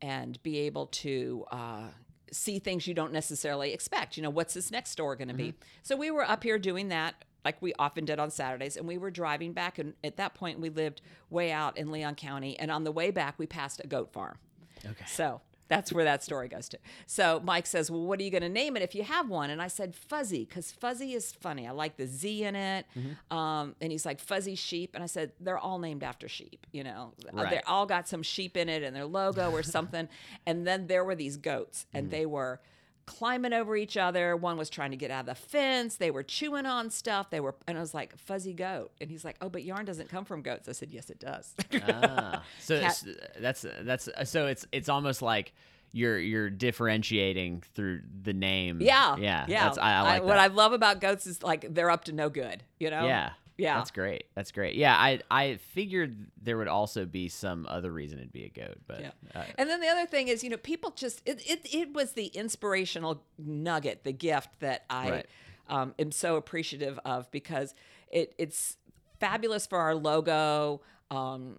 and 0.00 0.42
be 0.42 0.60
able 0.60 0.86
to 0.86 1.44
uh, 1.50 1.88
see 2.32 2.58
things 2.58 2.86
you 2.86 2.94
don't 2.94 3.12
necessarily 3.12 3.72
expect. 3.72 4.16
You 4.16 4.22
know, 4.22 4.30
what's 4.30 4.54
this 4.54 4.70
next 4.70 4.90
store 4.90 5.14
going 5.14 5.28
to 5.28 5.34
be? 5.34 5.54
So 5.82 5.94
we 5.96 6.10
were 6.10 6.24
up 6.24 6.42
here 6.42 6.58
doing 6.58 6.88
that 6.88 7.14
like 7.44 7.60
we 7.62 7.72
often 7.78 8.04
did 8.04 8.18
on 8.18 8.30
Saturdays, 8.30 8.76
and 8.76 8.88
we 8.88 8.98
were 8.98 9.10
driving 9.10 9.52
back. 9.52 9.78
And 9.78 9.94
at 10.02 10.16
that 10.16 10.34
point, 10.34 10.58
we 10.58 10.68
lived 10.68 11.00
way 11.30 11.52
out 11.52 11.76
in 11.78 11.92
Leon 11.92 12.16
County, 12.16 12.58
and 12.58 12.70
on 12.72 12.82
the 12.82 12.90
way 12.90 13.10
back, 13.12 13.38
we 13.38 13.46
passed 13.46 13.80
a 13.84 13.86
goat 13.86 14.12
farm. 14.12 14.36
Okay. 14.84 15.04
So 15.06 15.40
that's 15.68 15.92
where 15.92 16.04
that 16.04 16.22
story 16.22 16.48
goes 16.48 16.68
to. 16.70 16.78
So 17.06 17.40
Mike 17.44 17.66
says, 17.66 17.90
Well, 17.90 18.02
what 18.02 18.20
are 18.20 18.22
you 18.22 18.30
going 18.30 18.42
to 18.42 18.48
name 18.48 18.76
it 18.76 18.82
if 18.82 18.94
you 18.94 19.02
have 19.02 19.28
one? 19.28 19.50
And 19.50 19.60
I 19.60 19.68
said, 19.68 19.94
Fuzzy, 19.94 20.44
because 20.44 20.70
fuzzy 20.72 21.12
is 21.14 21.32
funny. 21.32 21.66
I 21.66 21.72
like 21.72 21.96
the 21.96 22.06
Z 22.06 22.44
in 22.44 22.54
it. 22.56 22.86
Mm-hmm. 22.96 23.36
Um, 23.36 23.74
and 23.80 23.90
he's 23.92 24.06
like, 24.06 24.20
Fuzzy 24.20 24.54
sheep. 24.54 24.92
And 24.94 25.02
I 25.02 25.06
said, 25.06 25.32
They're 25.40 25.58
all 25.58 25.78
named 25.78 26.02
after 26.02 26.28
sheep, 26.28 26.66
you 26.72 26.84
know? 26.84 27.12
Uh, 27.26 27.42
Right. 27.42 27.50
They 27.50 27.60
all 27.66 27.86
got 27.86 28.06
some 28.08 28.22
sheep 28.22 28.56
in 28.56 28.68
it 28.68 28.82
and 28.82 28.94
their 28.94 29.06
logo 29.06 29.50
or 29.50 29.62
something. 29.62 30.08
and 30.46 30.66
then 30.66 30.86
there 30.86 31.04
were 31.04 31.14
these 31.14 31.36
goats, 31.36 31.86
Mm-hmm. 31.88 31.98
and 31.98 32.10
they 32.10 32.26
were 32.26 32.60
climbing 33.06 33.52
over 33.52 33.76
each 33.76 33.96
other. 33.96 34.36
One 34.36 34.56
was 34.56 34.68
trying 34.68 34.90
to 34.90 34.96
get 34.96 35.10
out 35.10 35.20
of 35.20 35.26
the 35.26 35.34
fence. 35.34 35.96
They 35.96 36.10
were 36.10 36.22
chewing 36.22 36.66
on 36.66 36.90
stuff. 36.90 37.30
They 37.30 37.40
were, 37.40 37.54
and 37.66 37.78
I 37.78 37.80
was 37.80 37.94
like, 37.94 38.16
fuzzy 38.18 38.52
goat. 38.52 38.90
And 39.00 39.10
he's 39.10 39.24
like, 39.24 39.36
oh, 39.40 39.48
but 39.48 39.62
yarn 39.64 39.84
doesn't 39.84 40.08
come 40.08 40.24
from 40.24 40.42
goats. 40.42 40.68
I 40.68 40.72
said, 40.72 40.90
yes, 40.90 41.08
it 41.10 41.18
does. 41.20 41.54
ah, 41.88 42.42
so 42.60 42.80
Cat- 42.80 43.02
it's- 43.06 43.32
that's 43.40 43.66
that's 43.82 44.08
so 44.30 44.46
it's 44.46 44.66
it's 44.72 44.88
almost 44.88 45.22
like 45.22 45.52
you're 45.92 46.18
you're 46.18 46.50
differentiating 46.50 47.62
through 47.74 48.00
the 48.22 48.32
name. 48.32 48.80
Yeah, 48.80 49.16
yeah, 49.16 49.46
yeah. 49.48 49.64
That's, 49.64 49.78
I, 49.78 49.92
I 49.94 50.00
like 50.02 50.22
What 50.22 50.30
that. 50.34 50.38
I 50.40 50.46
love 50.48 50.72
about 50.72 51.00
goats 51.00 51.26
is 51.26 51.42
like 51.42 51.72
they're 51.72 51.90
up 51.90 52.04
to 52.04 52.12
no 52.12 52.28
good. 52.28 52.62
You 52.78 52.90
know. 52.90 53.06
Yeah. 53.06 53.30
Yeah. 53.58 53.78
That's 53.78 53.90
great. 53.90 54.24
That's 54.34 54.52
great. 54.52 54.74
Yeah, 54.74 54.94
I 54.94 55.20
I 55.30 55.56
figured 55.56 56.26
there 56.42 56.58
would 56.58 56.68
also 56.68 57.06
be 57.06 57.28
some 57.28 57.66
other 57.68 57.90
reason 57.90 58.18
it'd 58.18 58.32
be 58.32 58.44
a 58.44 58.48
goat, 58.50 58.78
but 58.86 59.00
Yeah. 59.00 59.10
uh, 59.34 59.44
And 59.56 59.68
then 59.70 59.80
the 59.80 59.88
other 59.88 60.06
thing 60.06 60.28
is, 60.28 60.44
you 60.44 60.50
know, 60.50 60.58
people 60.58 60.90
just 60.90 61.22
it 61.24 61.40
it, 61.48 61.66
it 61.74 61.92
was 61.94 62.12
the 62.12 62.26
inspirational 62.26 63.22
nugget, 63.38 64.04
the 64.04 64.12
gift 64.12 64.60
that 64.60 64.84
I 64.90 65.10
Right. 65.10 65.26
um, 65.68 65.94
am 65.98 66.12
so 66.12 66.36
appreciative 66.36 66.98
of 67.04 67.30
because 67.30 67.74
it 68.10 68.34
it's 68.38 68.76
fabulous 69.20 69.66
for 69.66 69.78
our 69.78 69.94
logo. 69.94 70.82
Um, 71.10 71.58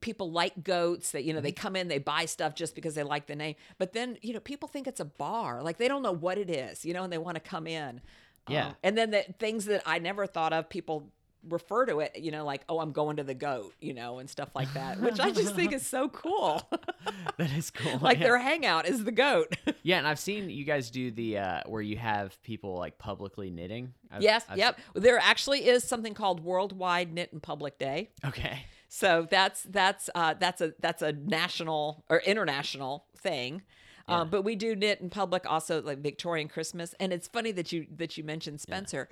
people 0.00 0.32
like 0.32 0.64
goats 0.64 1.12
that 1.12 1.22
you 1.22 1.32
know 1.32 1.40
they 1.40 1.52
Mm-hmm. 1.52 1.62
come 1.62 1.76
in 1.76 1.86
they 1.86 1.98
buy 1.98 2.24
stuff 2.24 2.56
just 2.56 2.74
because 2.74 2.96
they 2.96 3.04
like 3.04 3.26
the 3.26 3.36
name 3.36 3.54
but 3.78 3.92
then 3.92 4.18
you 4.22 4.32
know 4.34 4.40
people 4.40 4.68
think 4.68 4.88
it's 4.88 4.98
a 4.98 5.04
bar 5.04 5.62
like 5.62 5.76
they 5.78 5.86
don't 5.86 6.02
know 6.02 6.10
what 6.10 6.36
it 6.36 6.50
is 6.50 6.84
you 6.84 6.92
know 6.92 7.04
and 7.04 7.12
they 7.12 7.18
want 7.18 7.36
to 7.36 7.40
come 7.40 7.68
in 7.68 8.00
Yeah. 8.48 8.68
Um, 8.68 8.74
and 8.82 8.98
then 8.98 9.10
the 9.10 9.24
things 9.38 9.64
that 9.66 9.82
i 9.86 9.98
never 9.98 10.26
thought 10.26 10.52
of 10.52 10.68
people 10.68 11.10
refer 11.48 11.84
to 11.86 12.00
it 12.00 12.16
you 12.18 12.30
know 12.30 12.44
like 12.44 12.62
oh 12.70 12.78
i'm 12.78 12.92
going 12.92 13.16
to 13.16 13.22
the 13.22 13.34
goat 13.34 13.74
you 13.80 13.92
know 13.92 14.18
and 14.18 14.30
stuff 14.30 14.48
like 14.54 14.72
that 14.72 14.98
which 15.00 15.20
i 15.20 15.30
just 15.30 15.54
think 15.54 15.72
is 15.78 15.86
so 15.86 16.08
cool 16.08 16.62
that 17.36 17.50
is 17.52 17.70
cool. 17.70 17.98
like 18.00 18.16
yeah. 18.18 18.24
their 18.24 18.38
hangout 18.38 18.86
is 18.88 19.04
the 19.04 19.12
goat 19.12 19.54
Yeah, 19.82 19.98
and 19.98 20.06
I've 20.06 20.18
seen 20.18 20.48
you 20.48 20.64
guys 20.64 20.90
do 20.90 21.10
the 21.10 21.36
uh 21.38 21.60
where 21.66 21.82
you 21.82 21.98
have 21.98 22.40
people 22.42 22.76
like 22.76 22.96
publicly 22.96 23.50
knitting. 23.50 23.92
I've- 24.10 24.24
yes 24.24 24.44
I've- 24.48 24.58
yep 24.58 24.78
there 24.94 25.18
actually 25.18 25.66
is 25.68 25.84
something 25.84 26.14
called 26.14 26.42
worldwide 26.42 27.12
knit 27.12 27.30
in 27.32 27.40
public 27.40 27.78
day 27.78 28.08
Okay. 28.24 28.64
So 28.88 29.26
that's 29.28 29.64
that's 29.64 30.08
uh, 30.14 30.34
that's 30.38 30.60
a 30.60 30.72
that's 30.78 31.02
a 31.02 31.10
national 31.12 32.04
or 32.08 32.20
international 32.20 33.06
thing. 33.18 33.62
Um, 34.06 34.28
but 34.28 34.42
we 34.42 34.54
do 34.56 34.76
knit 34.76 35.00
in 35.00 35.08
public 35.10 35.50
also 35.50 35.80
like 35.80 35.98
Victorian 35.98 36.48
Christmas, 36.48 36.94
and 37.00 37.12
it's 37.12 37.26
funny 37.28 37.52
that 37.52 37.72
you 37.72 37.86
that 37.96 38.16
you 38.18 38.24
mentioned 38.24 38.60
Spencer, 38.60 39.08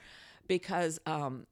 because 0.47 0.99
um, 1.07 1.47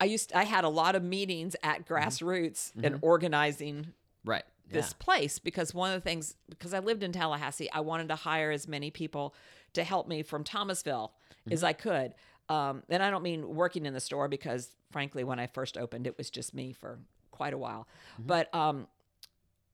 I 0.00 0.06
used 0.06 0.32
I 0.32 0.44
had 0.44 0.64
a 0.64 0.68
lot 0.68 0.94
of 0.94 1.02
meetings 1.02 1.54
at 1.62 1.86
grassroots 1.86 2.72
and 2.82 2.98
organizing 3.02 3.92
Right. 4.24 4.44
this 4.70 4.92
place 4.92 5.38
because 5.38 5.74
one 5.74 5.92
of 5.92 5.96
the 6.02 6.08
things 6.08 6.34
because 6.48 6.72
I 6.72 6.78
lived 6.78 7.02
in 7.02 7.12
Tallahassee, 7.12 7.70
I 7.72 7.80
wanted 7.80 8.08
to 8.08 8.16
hire 8.16 8.50
as 8.50 8.66
many 8.66 8.90
people 8.90 9.34
to 9.74 9.84
help 9.84 10.08
me 10.08 10.22
from 10.22 10.44
Thomasville 10.44 11.12
as 11.50 11.62
I 11.64 11.72
could. 11.72 12.14
Um, 12.48 12.82
and 12.88 13.02
I 13.02 13.10
don't 13.10 13.22
mean 13.22 13.54
working 13.54 13.86
in 13.86 13.94
the 13.94 14.00
store 14.00 14.28
because 14.28 14.70
frankly, 14.90 15.24
when 15.24 15.38
I 15.38 15.46
first 15.46 15.76
opened, 15.76 16.06
it 16.06 16.16
was 16.18 16.30
just 16.30 16.54
me 16.54 16.72
for 16.72 16.98
quite 17.30 17.52
a 17.52 17.58
while. 17.58 17.86
But 18.18 18.54
um, 18.54 18.86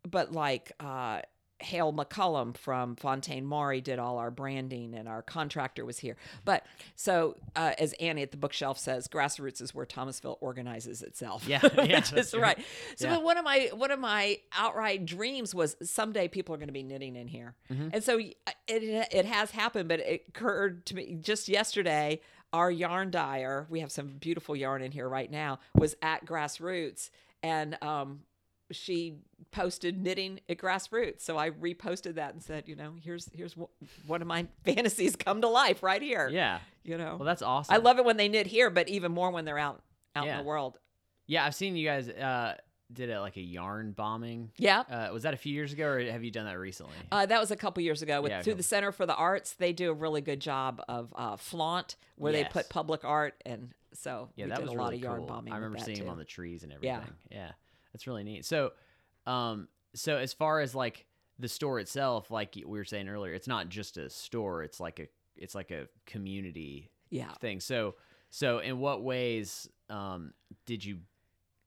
but 0.09 0.33
like 0.33 0.73
uh, 0.81 1.21
Hale 1.61 1.93
McCullum 1.93 2.57
from 2.57 2.95
Fontaine 2.97 3.45
Maury 3.45 3.81
did 3.81 3.99
all 3.99 4.19
our 4.19 4.31
branding, 4.31 4.95
and 4.95 5.09
our 5.09 5.23
contractor 5.23 5.85
was 5.85 5.99
here. 5.99 6.17
But 6.45 6.65
so, 6.95 7.37
uh, 7.57 7.73
as 7.79 7.95
Annie 7.95 8.23
at 8.23 8.31
the 8.31 8.37
bookshelf 8.37 8.79
says, 8.79 9.09
grassroots 9.09 9.61
is 9.61 9.75
where 9.75 9.85
Thomasville 9.87 10.39
organizes 10.41 11.03
itself. 11.03 11.47
Yeah, 11.49 11.61
yeah, 11.65 11.81
which 11.83 12.11
that's 12.11 12.13
is 12.13 12.31
true. 12.31 12.41
right. 12.41 12.59
So, 12.97 13.09
Yeah. 13.09 13.19
one 13.19 13.37
of 13.39 13.45
my 13.45 13.71
one 13.75 13.91
of 13.91 13.99
my 13.99 14.39
outright 14.53 15.05
dreams 15.05 15.55
was 15.55 15.77
someday 15.83 16.29
people 16.29 16.55
are 16.55 16.59
going 16.59 16.69
to 16.69 16.73
be 16.73 16.83
knitting 16.85 17.17
in 17.17 17.27
here, 17.29 17.55
Mm-hmm. 17.71 17.89
and 17.93 18.05
so 18.05 18.19
it 18.19 18.37
it 18.69 19.25
has 19.25 19.51
happened. 19.51 19.89
But 19.89 20.01
it 20.01 20.25
occurred 20.29 20.87
to 20.87 20.95
me 20.95 21.19
just 21.21 21.49
yesterday. 21.49 22.21
Our 22.51 22.71
yarn 22.71 23.11
dyer, 23.11 23.67
we 23.69 23.81
have 23.81 23.93
some 23.93 24.17
beautiful 24.19 24.57
yarn 24.57 24.81
in 24.81 24.91
here 24.91 25.07
right 25.07 25.31
now, 25.31 25.59
was 25.75 25.97
at 26.01 26.25
Grassroots, 26.25 27.11
and 27.43 27.77
um, 27.83 28.21
she 28.71 29.17
posted 29.51 29.97
knitting 30.03 30.41
at 30.49 30.59
grassroots 30.59 31.21
so 31.21 31.39
i 31.39 31.51
reposted 31.51 32.15
that 32.17 32.35
and 32.35 32.43
said 32.43 32.65
you 32.69 32.77
know 32.77 32.93
here's 33.03 33.31
here's 33.35 33.55
wh- 33.55 34.09
one 34.09 34.21
of 34.21 34.29
my 34.29 34.47
fantasies 34.65 35.17
come 35.17 35.41
to 35.41 35.49
life 35.49 35.83
right 35.83 36.03
here 36.03 36.29
Yeah. 36.31 36.59
you 36.85 36.99
know 36.99 37.17
Well, 37.19 37.25
that's 37.27 37.41
awesome. 37.43 37.75
i 37.75 37.79
love 37.79 37.99
it 37.99 38.05
when 38.05 38.17
they 38.19 38.29
knit 38.29 38.47
here 38.47 38.69
but 38.71 38.89
even 38.89 39.13
more 39.13 39.31
when 39.31 39.45
they're 39.47 39.59
out 39.59 39.81
out 40.15 40.27
Yeah. 40.27 40.33
in 40.33 40.39
the 40.45 40.49
world 40.49 40.79
Yeah, 41.27 41.45
I've 41.47 41.55
seen 41.55 41.77
you 41.77 41.87
guys 41.87 42.09
uh, 42.09 42.57
did 42.93 43.11
a, 43.11 43.21
like 43.21 43.37
a 43.37 43.43
yarn 43.43 43.93
bombing. 43.93 44.51
yeah 44.57 44.81
Uh, 44.91 45.11
was 45.13 45.23
that 45.23 45.35
a 45.35 45.37
few 45.37 45.53
years 45.55 45.73
ago, 45.73 45.87
or 45.87 46.01
have 46.01 46.25
you 46.25 46.31
done 46.31 46.45
that 46.47 46.59
recently? 46.59 46.97
uh, 47.13 47.25
that 47.27 47.39
was 47.41 47.51
a 47.51 47.57
couple 47.57 47.83
years 47.83 48.03
ago 48.03 48.21
with 48.23 48.31
Yeah, 48.33 48.43
through 48.43 48.55
the 48.55 48.63
center 48.63 48.93
for 48.93 49.07
the 49.07 49.15
arts 49.15 49.53
they 49.55 49.73
do 49.73 49.91
a 49.91 49.95
really 49.95 50.21
good 50.21 50.41
job 50.41 50.83
of 50.89 51.13
uh, 51.17 51.37
flaunt 51.37 51.97
where 52.17 52.33
they 52.33 52.45
put 52.45 52.69
public 52.69 53.05
art 53.05 53.35
and 53.47 53.73
so 53.95 54.29
yeah, 54.37 54.45
we 54.45 54.51
that 54.51 54.57
did 54.57 54.65
was 54.67 54.73
a 54.75 54.77
lot 54.77 54.85
really 54.87 54.97
of 54.97 55.03
yarn 55.03 55.19
cool. 55.21 55.27
bombing 55.27 55.53
I 55.53 55.57
remember 55.57 55.79
seeing 55.79 55.99
them 56.01 56.09
on 56.11 56.19
the 56.19 56.25
trees 56.25 56.63
and 56.65 56.73
Yeah. 56.83 56.97
everything. 56.97 57.15
Yeah. 57.31 57.51
That's 57.93 58.07
really 58.07 58.25
neat. 58.25 58.45
So, 58.45 58.73
um, 59.27 59.69
so 59.95 60.17
as 60.17 60.33
far 60.33 60.61
as 60.61 60.75
like 60.75 61.07
the 61.39 61.49
store 61.49 61.81
itself, 61.81 62.31
like 62.31 62.55
we 62.55 62.79
were 62.79 62.85
saying 62.85 63.09
earlier, 63.09 63.33
it's 63.33 63.49
not 63.49 63.69
just 63.69 63.97
a 63.97 64.11
store. 64.11 64.63
It's 64.63 64.81
like 64.81 65.01
a 65.01 65.09
it's 65.37 65.55
like 65.55 65.71
a 65.71 65.89
community 66.07 66.91
yeah 67.11 67.33
thing. 67.35 67.61
So, 67.61 67.95
so 68.31 68.59
in 68.59 68.79
what 68.81 69.03
ways 69.03 69.69
um, 69.89 70.33
did 70.67 70.85
you 70.85 70.99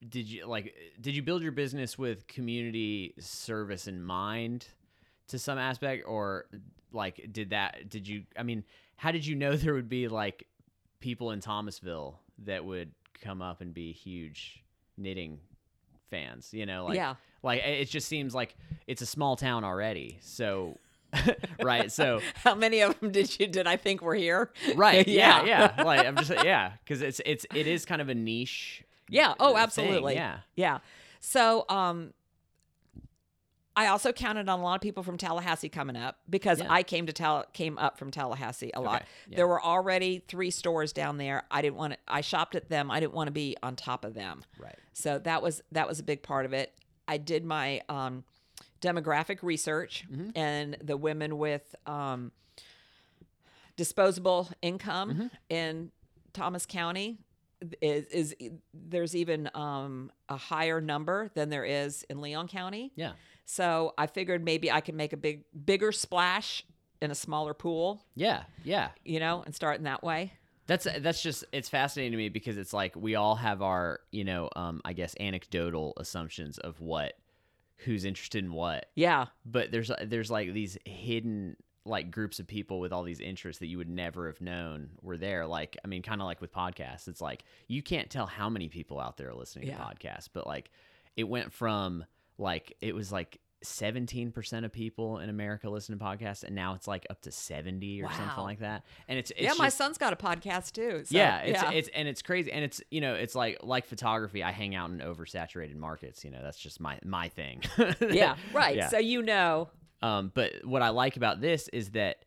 did 0.07 0.27
you 0.29 0.45
like 0.45 0.75
did 0.99 1.15
you 1.15 1.21
build 1.21 1.41
your 1.41 1.51
business 1.51 1.97
with 1.97 2.27
community 2.27 3.13
service 3.19 3.87
in 3.87 4.01
mind 4.03 4.67
to 5.27 5.39
some 5.39 5.57
aspect, 5.57 6.03
or 6.07 6.45
like 6.91 7.29
did 7.31 7.51
that 7.51 7.89
did 7.89 8.07
you? 8.07 8.23
I 8.37 8.43
mean, 8.43 8.63
how 8.97 9.11
did 9.11 9.25
you 9.25 9.35
know 9.35 9.55
there 9.55 9.73
would 9.73 9.89
be 9.89 10.07
like 10.07 10.47
people 10.99 11.31
in 11.31 11.39
Thomasville 11.39 12.19
that 12.45 12.65
would 12.65 12.91
come 13.21 13.41
up 13.41 13.61
and 13.61 13.73
be 13.73 13.91
huge 13.91 14.63
knitting 14.97 15.39
fans? 16.11 16.49
You 16.53 16.67
know, 16.67 16.85
like 16.85 16.95
yeah 16.97 17.15
like 17.41 17.63
it 17.63 17.85
just 17.89 18.07
seems 18.07 18.35
like 18.35 18.55
it's 18.85 19.01
a 19.01 19.05
small 19.07 19.35
town 19.35 19.63
already. 19.63 20.19
So. 20.21 20.77
right 21.61 21.91
so 21.91 22.21
how 22.35 22.55
many 22.55 22.79
of 22.79 22.97
them 23.01 23.11
did 23.11 23.37
you 23.37 23.45
did 23.45 23.67
i 23.67 23.75
think 23.75 24.01
were 24.01 24.15
here 24.15 24.49
right 24.75 25.05
yeah 25.09 25.43
Yeah. 25.43 25.73
yeah 25.77 25.83
like 25.83 26.05
i'm 26.07 26.15
just 26.15 26.29
yeah 26.29 26.71
because 26.85 27.01
it's 27.01 27.19
it's 27.25 27.45
it 27.53 27.67
is 27.67 27.83
kind 27.83 28.01
of 28.01 28.07
a 28.07 28.15
niche 28.15 28.85
Yeah. 29.09 29.33
Oh, 29.37 29.49
thing, 29.49 29.57
absolutely. 29.57 30.13
yeah 30.13 30.37
Yeah. 30.55 30.77
So, 31.19 31.65
um, 31.67 32.13
I 33.75 33.87
also 33.87 34.11
counted 34.11 34.49
on 34.49 34.59
a 34.59 34.63
lot 34.63 34.75
of 34.75 34.81
people 34.81 35.01
from 35.01 35.17
Tallahassee 35.17 35.69
coming 35.69 35.95
up 35.95 36.17
because 36.29 36.59
Yeah. 36.59 36.67
I 36.69 36.83
came 36.83 37.05
to 37.07 37.13
Tal- 37.13 37.45
came 37.53 37.77
up 37.77 37.97
from 37.97 38.11
Tallahassee 38.11 38.71
a 38.73 38.81
lot. 38.81 38.97
Okay, 39.01 39.05
yeah. 39.29 39.35
There 39.37 39.47
were 39.47 39.61
already 39.63 40.23
three 40.27 40.51
stores 40.51 40.91
down 40.91 41.17
there. 41.17 41.43
I 41.49 41.61
didn't 41.61 41.77
want 41.77 41.93
to. 41.93 41.99
I 42.07 42.19
shopped 42.21 42.55
at 42.55 42.67
them. 42.69 42.91
I 42.91 42.99
didn't 42.99 43.13
want 43.13 43.27
to 43.27 43.31
be 43.31 43.55
on 43.63 43.75
top 43.77 44.03
of 44.03 44.13
them. 44.13 44.43
right 44.59 44.75
So 44.93 45.19
that 45.19 45.41
was 45.41 45.61
that 45.71 45.87
was 45.87 45.99
a 45.99 46.03
big 46.03 46.21
part 46.21 46.45
of 46.45 46.51
it. 46.53 46.73
I 47.07 47.17
did 47.17 47.45
my 47.45 47.81
um, 47.87 48.23
demographic 48.81 49.41
research, 49.41 50.05
Mm-hmm. 50.11 50.29
and 50.35 50.77
the 50.83 50.97
women 50.97 51.37
with 51.37 51.73
um, 51.85 52.31
disposable 53.77 54.49
income 54.61 55.09
Mm-hmm. 55.11 55.27
in 55.49 55.91
Thomas 56.33 56.65
County 56.65 57.17
is, 57.81 58.05
is 58.07 58.35
there's 58.73 59.15
even 59.15 59.49
um, 59.53 60.11
a 60.29 60.35
higher 60.37 60.81
number 60.81 61.29
than 61.35 61.49
there 61.49 61.65
is 61.65 62.03
in 62.09 62.21
Leon 62.21 62.47
County. 62.47 62.91
yeah 62.95 63.13
So 63.55 63.93
I 63.97 64.07
figured 64.07 64.43
maybe 64.45 64.71
I 64.71 64.79
could 64.81 64.95
make 64.95 65.11
a 65.11 65.17
big 65.17 65.43
bigger 65.65 65.91
splash 65.91 66.63
in 67.01 67.11
a 67.11 67.15
smaller 67.15 67.53
pool, 67.53 68.05
yeah 68.15 68.43
yeah 68.63 68.89
you 69.03 69.19
know, 69.19 69.43
and 69.45 69.53
start 69.55 69.77
in 69.77 69.83
that 69.85 70.03
way. 70.03 70.33
that's 70.67 70.87
that's 70.99 71.21
just 71.21 71.43
it's 71.51 71.67
fascinating 71.67 72.11
to 72.11 72.17
me 72.17 72.29
because 72.29 72.55
it's 72.57 72.71
like 72.73 72.95
we 72.95 73.15
all 73.15 73.35
have 73.35 73.61
our 73.61 73.99
you 74.11 74.23
know 74.23 74.47
um 74.55 74.79
i 74.85 74.93
guess 74.93 75.15
anecdotal 75.19 75.93
assumptions 75.97 76.59
of 76.59 76.79
what 76.79 77.13
who's 77.77 78.05
interested 78.05 78.43
in 78.45 78.53
what 78.53 78.85
Yeah. 78.95 79.25
but 79.45 79.71
there's 79.71 79.91
there's 80.05 80.29
like 80.31 80.53
these 80.53 80.77
hidden 80.85 81.57
like 81.83 82.11
groups 82.11 82.39
of 82.39 82.45
people 82.45 82.79
with 82.79 82.93
all 82.93 83.01
these 83.03 83.19
interests 83.19 83.59
that 83.59 83.67
you 83.67 83.79
would 83.79 83.89
never 83.89 84.27
have 84.27 84.39
known 84.39 84.91
were 85.01 85.17
there 85.17 85.47
like 85.47 85.75
i 85.83 85.87
mean 85.87 86.03
kind 86.03 86.21
of 86.21 86.25
like 86.27 86.39
with 86.39 86.53
podcasts 86.53 87.07
it's 87.07 87.21
like 87.21 87.43
you 87.67 87.81
can't 87.81 88.11
tell 88.11 88.27
how 88.27 88.47
many 88.47 88.69
people 88.69 88.99
out 88.99 89.17
there 89.17 89.29
are 89.29 89.35
listening 89.35 89.67
Yeah. 89.67 89.77
to 89.77 89.83
podcasts 89.83 90.29
but 90.31 90.45
like 90.45 90.69
it 91.17 91.23
went 91.27 91.51
from 91.51 92.05
like 92.41 92.75
it 92.81 92.93
was 92.93 93.11
like 93.11 93.39
17% 93.63 94.65
of 94.65 94.71
people 94.73 95.19
in 95.19 95.29
america 95.29 95.69
listen 95.69 95.95
to 95.97 96.03
podcasts 96.03 96.43
and 96.43 96.55
now 96.55 96.73
it's 96.73 96.87
like 96.87 97.05
up 97.11 97.21
to 97.21 97.31
70 97.31 98.01
or 98.01 98.11
something 98.11 98.43
like 98.43 98.59
that 98.61 98.83
and 99.07 99.19
it's, 99.19 99.29
it's 99.31 99.41
yeah, 99.41 99.53
my 99.55 99.67
just- 99.67 99.77
son's 99.77 99.99
got 99.99 100.13
a 100.13 100.15
podcast 100.15 100.71
too. 100.71 101.03
So, 101.05 101.15
yeah, 101.15 101.41
it's 101.41 101.61
yeah. 101.61 101.71
it's 101.71 101.89
and 101.93 102.07
it's 102.07 102.23
crazy, 102.23 102.51
and 102.51 102.63
it's 102.65 102.81
you 102.89 103.01
know 103.01 103.13
it's 103.13 103.35
like 103.35 103.59
like 103.61 103.85
photography. 103.85 104.43
I 104.43 104.51
hang 104.51 104.73
out 104.73 104.89
in 104.89 104.97
oversaturated 104.97 105.75
markets. 105.75 106.25
You 106.25 106.31
know, 106.31 106.39
that's 106.41 106.57
just 106.57 106.79
my 106.79 106.97
my 107.05 107.29
thing. 107.29 107.61
yeah, 108.09 108.35
right. 108.51 108.75
Yeah. 108.75 108.89
So 108.89 108.97
you 108.97 109.21
know, 109.21 109.69
Um, 110.01 110.31
but 110.33 110.65
what 110.65 110.81
I 110.81 110.89
like 110.89 111.15
about 111.17 111.39
this 111.41 111.67
is 111.67 111.91
that 111.91 112.25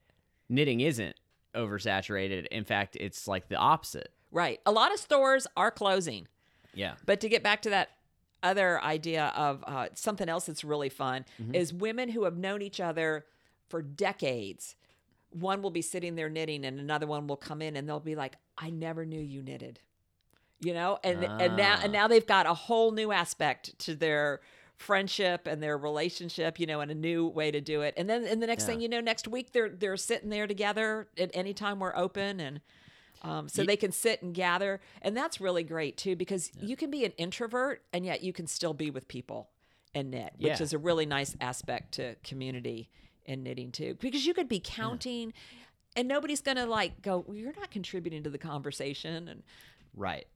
knitting 0.48 0.80
isn't 0.80 1.16
oversaturated. 1.54 2.46
In 2.46 2.64
fact, 2.64 2.96
it's 3.00 3.26
like 3.26 3.48
the 3.48 3.56
opposite. 3.56 4.10
right. 4.30 4.60
A 4.66 4.72
lot 4.72 4.92
of 4.92 5.00
stores 5.00 5.46
are 5.56 5.70
closing. 5.70 6.28
Yeah. 6.74 6.94
But 7.06 7.20
to 7.20 7.28
get 7.28 7.42
back 7.42 7.62
to 7.62 7.70
that 7.70 7.90
other 8.44 8.80
idea 8.82 9.32
of 9.36 9.64
uh, 9.66 9.88
something 9.94 10.28
else 10.28 10.46
that's 10.46 10.62
really 10.64 10.88
fun 10.90 11.24
Mm-hmm. 11.40 11.54
is 11.54 11.72
women 11.72 12.10
who 12.10 12.24
have 12.24 12.36
known 12.36 12.62
each 12.62 12.80
other 12.80 13.24
for 13.68 13.82
decades. 13.82 14.76
One 15.30 15.62
will 15.62 15.70
be 15.70 15.82
sitting 15.82 16.14
there 16.14 16.28
knitting, 16.28 16.64
and 16.64 16.78
another 16.78 17.06
one 17.06 17.26
will 17.26 17.36
come 17.36 17.60
in, 17.62 17.76
and 17.76 17.88
they'll 17.88 17.98
be 18.00 18.14
like, 18.14 18.34
"I 18.56 18.70
never 18.70 19.04
knew 19.04 19.20
you 19.20 19.42
knitted," 19.42 19.80
you 20.60 20.72
know, 20.74 20.98
and 21.02 21.28
and 21.40 21.56
now 21.56 21.78
and 21.82 21.92
Ah. 21.94 21.98
now 22.00 22.08
they've 22.08 22.26
got 22.26 22.46
a 22.46 22.54
whole 22.54 22.92
new 22.92 23.10
aspect 23.10 23.76
to 23.80 23.94
their 23.96 24.40
friendship 24.76 25.46
and 25.46 25.62
their 25.62 25.76
relationship, 25.78 26.58
you 26.60 26.66
know, 26.66 26.80
and 26.80 26.90
a 26.90 26.94
new 26.94 27.26
way 27.26 27.50
to 27.50 27.60
do 27.60 27.80
it. 27.82 27.94
And 27.96 28.08
then 28.08 28.24
and 28.24 28.42
the 28.42 28.46
next 28.46 28.62
Yeah. 28.64 28.66
thing 28.74 28.80
you 28.80 28.88
know, 28.88 29.00
next 29.00 29.26
week 29.26 29.52
they're 29.52 29.68
they're 29.70 29.96
sitting 29.96 30.28
there 30.30 30.46
together 30.46 31.08
at 31.18 31.30
any 31.34 31.54
time 31.54 31.78
we're 31.80 31.96
open 31.96 32.40
and 32.40 32.60
um, 33.24 33.48
so 33.48 33.64
they 33.64 33.76
can 33.76 33.90
sit 33.90 34.22
and 34.22 34.34
gather, 34.34 34.80
and 35.02 35.16
that's 35.16 35.40
really 35.40 35.64
great 35.64 35.96
too 35.96 36.14
because 36.14 36.52
you 36.60 36.76
can 36.76 36.90
be 36.90 37.04
an 37.04 37.12
introvert 37.16 37.82
and 37.92 38.04
yet 38.04 38.22
you 38.22 38.32
can 38.32 38.46
still 38.46 38.74
be 38.74 38.90
with 38.90 39.08
people 39.08 39.48
and 39.94 40.10
knit, 40.10 40.34
which 40.38 40.60
Yeah. 40.60 40.62
is 40.62 40.72
a 40.72 40.78
really 40.78 41.06
nice 41.06 41.34
aspect 41.40 41.92
to 41.94 42.14
community 42.22 42.90
and 43.26 43.42
knitting 43.42 43.72
too. 43.72 43.94
Because 44.00 44.26
you 44.26 44.34
could 44.34 44.48
be 44.48 44.60
counting, 44.62 45.32
and 45.96 46.06
nobody's 46.06 46.42
gonna 46.42 46.66
like 46.66 47.00
go, 47.02 47.24
well, 47.26 47.36
"You're 47.36 47.54
not 47.54 47.70
contributing 47.70 48.22
to 48.24 48.30
the 48.30 48.38
conversation," 48.38 49.28
and 49.28 49.42
Right. 49.94 50.26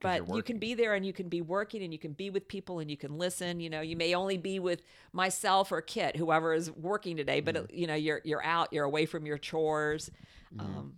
but 0.00 0.28
you're 0.28 0.42
can 0.42 0.58
be 0.58 0.74
there 0.74 0.94
and 0.94 1.04
you 1.06 1.12
can 1.12 1.28
be 1.28 1.40
working 1.40 1.82
and 1.82 1.92
you 1.92 1.98
can 1.98 2.12
be 2.12 2.28
with 2.30 2.46
people 2.48 2.78
and 2.80 2.90
you 2.90 2.96
can 2.98 3.16
listen 3.16 3.60
you 3.60 3.70
know 3.70 3.80
you 3.80 3.96
may 3.96 4.14
only 4.14 4.36
be 4.36 4.58
with 4.58 4.82
myself 5.12 5.72
or 5.72 5.80
kit 5.80 6.16
whoever 6.16 6.52
is 6.52 6.70
working 6.70 7.16
today 7.16 7.40
but 7.40 7.56
uh, 7.56 7.62
you 7.70 7.86
know 7.86 7.94
you're 7.94 8.20
you're 8.24 8.44
out 8.44 8.70
you're 8.72 8.84
away 8.84 9.06
from 9.06 9.24
your 9.24 9.38
chores 9.38 10.10
um, 10.58 10.92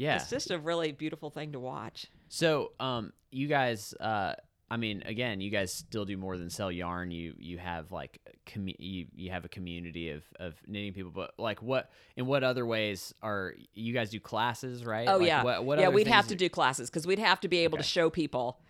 Yeah. 0.00 0.16
it's 0.16 0.30
just 0.30 0.50
a 0.50 0.58
really 0.58 0.92
beautiful 0.92 1.30
thing 1.30 1.52
to 1.52 1.60
watch 1.60 2.06
So, 2.28 2.72
um, 2.80 3.12
you 3.30 3.48
guys, 3.48 3.92
uh, 4.00 4.34
I 4.70 4.76
mean, 4.76 5.02
again, 5.04 5.40
you 5.40 5.50
guys 5.50 5.72
still 5.74 6.04
do 6.04 6.16
more 6.16 6.38
than 6.38 6.48
sell 6.48 6.70
yarn. 6.70 7.10
You 7.10 7.34
you 7.38 7.58
have 7.58 7.90
like 7.90 8.20
commu- 8.46 8.76
you 8.78 9.06
you 9.16 9.30
have 9.32 9.44
a 9.44 9.48
community 9.48 10.10
of 10.10 10.22
of 10.38 10.54
knitting 10.66 10.92
people, 10.92 11.10
but 11.10 11.32
like 11.38 11.60
what 11.60 11.90
in 12.16 12.26
what 12.26 12.44
other 12.44 12.64
ways 12.64 13.12
are 13.20 13.54
you 13.74 13.92
guys 13.92 14.10
do 14.10 14.20
classes, 14.20 14.84
right? 14.84 15.08
oh 15.08 15.16
Like, 15.18 15.26
yeah 15.26 15.42
what, 15.42 15.64
what 15.64 15.78
yeah 15.80 15.88
we'd 15.88 16.06
have 16.06 16.28
to 16.28 16.36
do 16.36 16.48
classes 16.48 16.88
because 16.88 17.04
we'd 17.06 17.18
have 17.18 17.40
to 17.40 17.48
be 17.48 17.58
able 17.58 17.78
to 17.78 17.84
show 17.84 18.10
people 18.10 18.60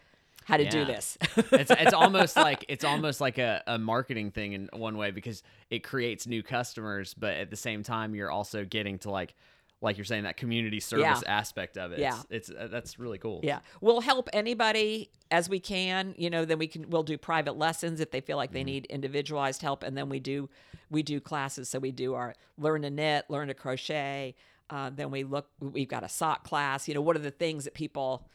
how 0.44 0.56
to 0.56 0.64
do 0.68 0.84
this 0.86 1.18
it's 1.52 1.70
it's 1.70 1.92
almost 1.92 2.34
like 2.48 2.64
it's 2.68 2.82
almost 2.82 3.20
like 3.20 3.36
a, 3.38 3.62
a 3.66 3.78
marketing 3.78 4.30
thing 4.30 4.54
in 4.54 4.70
one 4.72 4.96
way 4.96 5.10
because 5.10 5.42
it 5.68 5.80
creates 5.84 6.26
new 6.26 6.42
customers, 6.42 7.12
but 7.14 7.34
at 7.34 7.50
the 7.50 7.56
same 7.56 7.82
time 7.82 8.14
you're 8.14 8.30
also 8.30 8.64
getting 8.64 8.98
to 9.00 9.10
like 9.10 9.34
like 9.82 9.96
you're 9.96 10.04
saying 10.04 10.24
that 10.24 10.36
community 10.36 10.80
service 10.80 11.22
Yeah. 11.24 11.38
aspect 11.38 11.78
of 11.78 11.92
it. 11.92 12.00
Yeah. 12.00 12.20
It's, 12.30 12.50
it's 12.50 12.58
uh, 12.58 12.68
that's 12.68 12.98
really 12.98 13.18
cool. 13.18 13.40
Yeah, 13.42 13.60
we'll 13.80 14.00
help 14.02 14.28
anybody 14.32 15.10
as 15.30 15.48
we 15.48 15.58
can. 15.60 16.14
You 16.18 16.30
know, 16.30 16.44
then 16.44 16.58
we 16.58 16.66
can 16.66 16.90
we'll 16.90 17.02
do 17.02 17.16
private 17.16 17.56
lessons 17.56 18.00
if 18.00 18.10
they 18.10 18.20
feel 18.20 18.36
like 18.36 18.52
they 18.52 18.64
need 18.64 18.86
individualized 18.86 19.62
help, 19.62 19.82
and 19.82 19.96
then 19.96 20.08
we 20.08 20.20
do 20.20 20.48
we 20.90 21.02
do 21.02 21.20
classes. 21.20 21.68
So 21.68 21.78
we 21.78 21.92
do 21.92 22.14
our 22.14 22.34
learn 22.58 22.82
to 22.82 22.90
knit, 22.90 23.24
learn 23.28 23.48
to 23.48 23.54
crochet. 23.54 24.34
Uh, 24.68 24.90
then 24.94 25.10
we 25.10 25.24
look. 25.24 25.48
We've 25.60 25.88
got 25.88 26.04
a 26.04 26.08
sock 26.08 26.44
class. 26.44 26.86
You 26.86 26.94
know, 26.94 27.00
what 27.00 27.16
are 27.16 27.20
the 27.20 27.30
things 27.30 27.64
that 27.64 27.74
people 27.74 28.28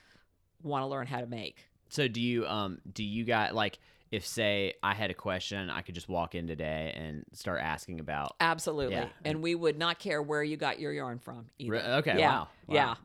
want 0.64 0.82
to 0.84 0.88
learn 0.88 1.08
how 1.08 1.22
to 1.22 1.28
make? 1.28 1.68
So 1.90 2.08
do 2.08 2.20
you 2.20 2.46
um 2.48 2.80
do 2.92 3.04
you 3.04 3.24
got 3.24 3.54
like 3.54 3.78
if 4.16 4.26
say 4.26 4.74
I 4.82 4.94
had 4.94 5.12
a 5.12 5.14
question, 5.14 5.70
I 5.70 5.82
could 5.82 5.96
just 5.96 6.10
walk 6.10 6.36
in 6.36 6.48
today 6.48 6.94
and 6.96 7.24
start 7.34 7.60
asking 7.62 8.00
about. 8.00 8.36
Absolutely, 8.40 8.96
Yeah. 8.96 9.10
and 9.24 9.42
we 9.42 9.56
would 9.56 9.78
not 9.78 10.00
care 10.00 10.22
where 10.22 10.44
you 10.44 10.58
got 10.58 10.80
your 10.80 10.94
yarn 10.94 11.20
from. 11.20 11.48
Either. 11.60 11.76
Okay, 12.00 12.18
Yeah. 12.18 12.30
wow, 12.30 12.48
wow. 12.68 12.76
Yeah. 12.76 12.96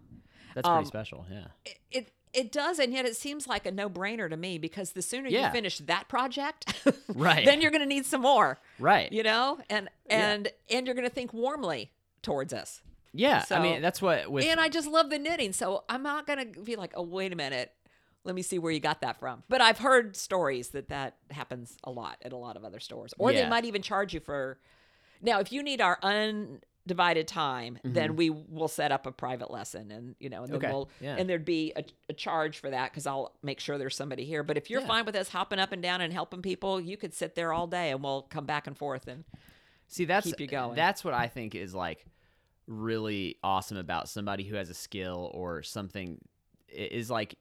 That's 0.55 0.67
pretty 0.67 0.79
Um, 0.79 0.85
special. 0.87 1.27
Yeah. 1.31 1.47
It, 1.65 1.79
it 1.91 2.13
it 2.33 2.53
does, 2.53 2.79
and 2.79 2.93
yet 2.93 3.07
it 3.07 3.17
seems 3.17 3.49
like 3.49 3.67
a 3.67 3.73
no 3.73 3.91
brainer 3.91 4.31
to 4.31 4.37
me 4.37 4.57
because 4.59 4.93
the 4.93 5.03
sooner 5.03 5.29
Yeah. 5.29 5.47
you 5.49 5.53
finish 5.53 5.79
that 5.79 6.07
project, 6.09 6.73
Right. 7.09 7.45
then 7.45 7.61
you're 7.61 7.73
going 7.73 7.81
to 7.83 7.87
need 7.89 8.07
some 8.07 8.21
more. 8.21 8.61
Right. 8.79 9.13
you 9.13 9.23
know 9.25 9.59
and 9.69 9.89
and 10.09 10.49
and 10.71 10.87
you're 10.87 10.95
going 10.95 11.09
to 11.09 11.15
think 11.15 11.33
warmly 11.35 11.91
towards 12.23 12.53
us 12.53 12.83
Yeah. 13.13 13.45
I 13.51 13.59
mean, 13.61 13.83
that's 13.83 14.01
what 14.01 14.31
with 14.31 14.45
and 14.45 14.61
i 14.61 14.69
just 14.69 14.87
love 14.89 15.11
the 15.11 15.19
knitting 15.19 15.53
so 15.53 15.85
i'm 15.89 16.03
not 16.05 16.27
going 16.27 16.53
to 16.55 16.61
be 16.61 16.77
like 16.77 16.93
oh 16.97 17.03
wait 17.03 17.33
a 17.33 17.37
minute 17.37 17.73
let 18.25 18.35
me 18.35 18.43
see 18.43 18.59
where 18.59 18.73
you 18.73 18.81
got 18.81 19.01
that 19.01 19.19
from 19.19 19.43
but 19.49 19.61
i've 19.61 19.79
heard 19.79 20.15
stories 20.17 20.69
that 20.71 20.89
that 20.89 21.17
happens 21.31 21.77
a 21.85 21.91
lot 21.91 22.17
at 22.23 22.33
a 22.33 22.37
lot 22.37 22.57
of 22.57 22.65
other 22.65 22.81
stores 22.81 23.15
or 23.19 23.33
Yeah. 23.33 23.43
they 23.45 23.49
might 23.49 23.65
even 23.65 23.83
charge 23.83 24.13
you 24.15 24.21
for 24.21 24.59
now 25.23 25.41
if 25.41 25.53
you 25.53 25.63
need 25.63 25.81
our 25.81 25.99
undivided 26.03 27.29
time 27.29 27.79
then 27.85 28.17
we 28.17 28.31
will 28.31 28.69
set 28.69 28.91
up 28.93 29.07
a 29.07 29.13
private 29.13 29.51
lesson 29.51 29.91
and 29.91 30.17
you 30.19 30.29
know 30.29 30.43
and 30.45 30.53
then 30.53 30.59
Mm-hmm. 30.61 30.67
Okay. 30.67 30.73
we'll 30.75 30.91
Yeah. 31.01 31.17
and 31.19 31.29
there'd 31.31 31.45
be 31.45 31.73
a, 31.77 31.85
a 32.09 32.13
charge 32.13 32.59
for 32.59 32.71
that 32.71 32.91
because 32.91 33.07
i'll 33.07 33.35
make 33.43 33.61
sure 33.61 33.79
there's 33.79 33.97
somebody 33.97 34.25
here 34.25 34.43
but 34.43 34.57
if 34.57 34.69
you're 34.71 34.81
Yeah. 34.81 34.87
fine 34.89 35.05
with 35.07 35.15
us 35.17 35.29
hopping 35.29 35.59
up 35.59 35.73
and 35.73 35.83
down 35.83 36.01
and 36.01 36.13
helping 36.13 36.43
people 36.43 36.81
you 36.81 36.97
could 36.97 37.15
sit 37.15 37.35
there 37.35 37.53
all 37.53 37.67
day 37.67 37.91
and 37.91 38.03
we'll 38.03 38.23
come 38.23 38.47
back 38.47 38.67
and 38.67 38.77
forth 38.77 39.07
and 39.09 39.25
See, 39.93 40.05
that's 40.05 40.25
keep 40.25 40.39
you 40.39 40.47
going. 40.47 40.77
That's 40.77 41.03
what 41.03 41.15
I 41.15 41.27
think 41.27 41.57
is 41.57 41.75
like 41.75 42.07
really 42.69 43.39
awesome 43.43 43.77
about 43.77 44.09
somebody 44.09 44.45
who 44.45 44.55
has 44.55 44.71
a 44.71 44.75
skill 44.75 45.33
or 45.35 45.65
something 45.65 46.19
is 46.69 47.11
like 47.11 47.35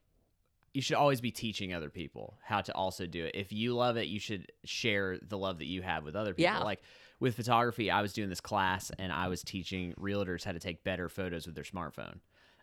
you 0.74 0.82
should 0.82 0.98
always 0.98 1.22
be 1.22 1.32
teaching 1.32 1.74
other 1.74 1.90
people 1.90 2.38
how 2.44 2.62
to 2.62 2.74
also 2.74 3.06
do 3.06 3.26
it. 3.26 3.36
If 3.36 3.52
you 3.52 3.74
love 3.74 3.98
it, 3.98 4.08
you 4.08 4.20
should 4.20 4.52
share 4.66 5.18
the 5.22 5.38
love 5.38 5.60
that 5.60 5.68
you 5.68 5.82
have 5.82 6.04
with 6.04 6.16
other 6.16 6.34
people. 6.34 6.54
Yeah. 6.54 6.60
Like 6.60 6.82
with 7.20 7.36
photography, 7.36 7.92
I 7.92 8.02
was 8.02 8.14
doing 8.14 8.30
this 8.30 8.42
class 8.42 8.92
and 8.98 9.12
I 9.12 9.28
was 9.28 9.42
teaching 9.42 9.94
realtors 10.00 10.44
how 10.44 10.52
to 10.52 10.60
take 10.60 10.84
better 10.84 11.10
photos 11.10 11.46
with 11.46 11.56
their 11.56 11.64
smartphone. 11.64 12.20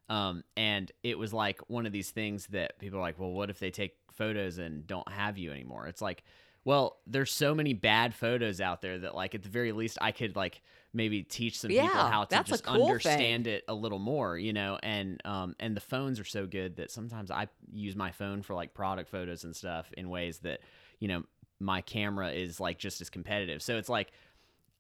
Um, 0.09 0.45
and 0.57 0.91
it 1.03 1.19
was 1.19 1.33
like 1.33 1.61
one 1.69 1.85
of 1.85 1.93
these 1.93 2.11
things 2.11 2.47
that 2.49 2.79
people 2.79 2.99
are 2.99 3.03
like, 3.03 3.19
well, 3.19 3.33
what 3.33 3.51
if 3.51 3.59
they 3.59 3.71
take 3.71 3.97
photos 4.13 4.59
and 4.59 4.87
don't 4.87 5.11
have 5.11 5.37
you 5.37 5.51
anymore? 5.51 5.89
It's 5.89 6.01
like, 6.01 6.23
well, 6.65 6.99
there's 7.07 7.31
so 7.31 7.55
many 7.55 7.75
bad 7.75 8.13
photos 8.13 8.61
out 8.61 8.83
there 8.83 8.99
that, 8.99 9.15
like, 9.15 9.37
at 9.37 9.45
the 9.45 9.49
very 9.49 9.71
least, 9.71 9.99
I 10.01 10.11
could 10.11 10.35
like 10.35 10.63
maybe 10.97 11.23
teach 11.23 11.61
some 11.61 11.71
people 11.71 12.01
how 12.11 12.25
to 12.25 12.43
just 12.43 12.65
cool 12.65 12.75
thing. 12.75 12.83
understand 12.89 13.47
it 13.47 13.65
a 13.69 13.75
little 13.75 13.99
more, 13.99 14.37
you 14.39 14.53
know. 14.53 14.79
And 14.83 15.21
um, 15.25 15.55
and 15.61 15.77
the 15.77 15.81
phones 15.81 16.19
are 16.19 16.25
so 16.25 16.47
good 16.47 16.77
that 16.77 16.91
sometimes 16.91 17.31
I 17.31 17.49
use 17.71 17.95
my 17.95 18.11
phone 18.11 18.43
for 18.43 18.55
like 18.55 18.73
product 18.75 19.11
photos 19.11 19.45
and 19.45 19.55
stuff 19.55 19.93
in 19.97 20.09
ways 20.09 20.39
that, 20.41 20.61
you 20.99 21.09
know, 21.09 21.23
my 21.61 21.83
camera 21.83 22.31
is 22.31 22.59
like 22.59 22.79
just 22.79 23.01
as 23.01 23.11
competitive. 23.11 23.63
So 23.63 23.77
it's 23.77 23.89
like 23.91 24.11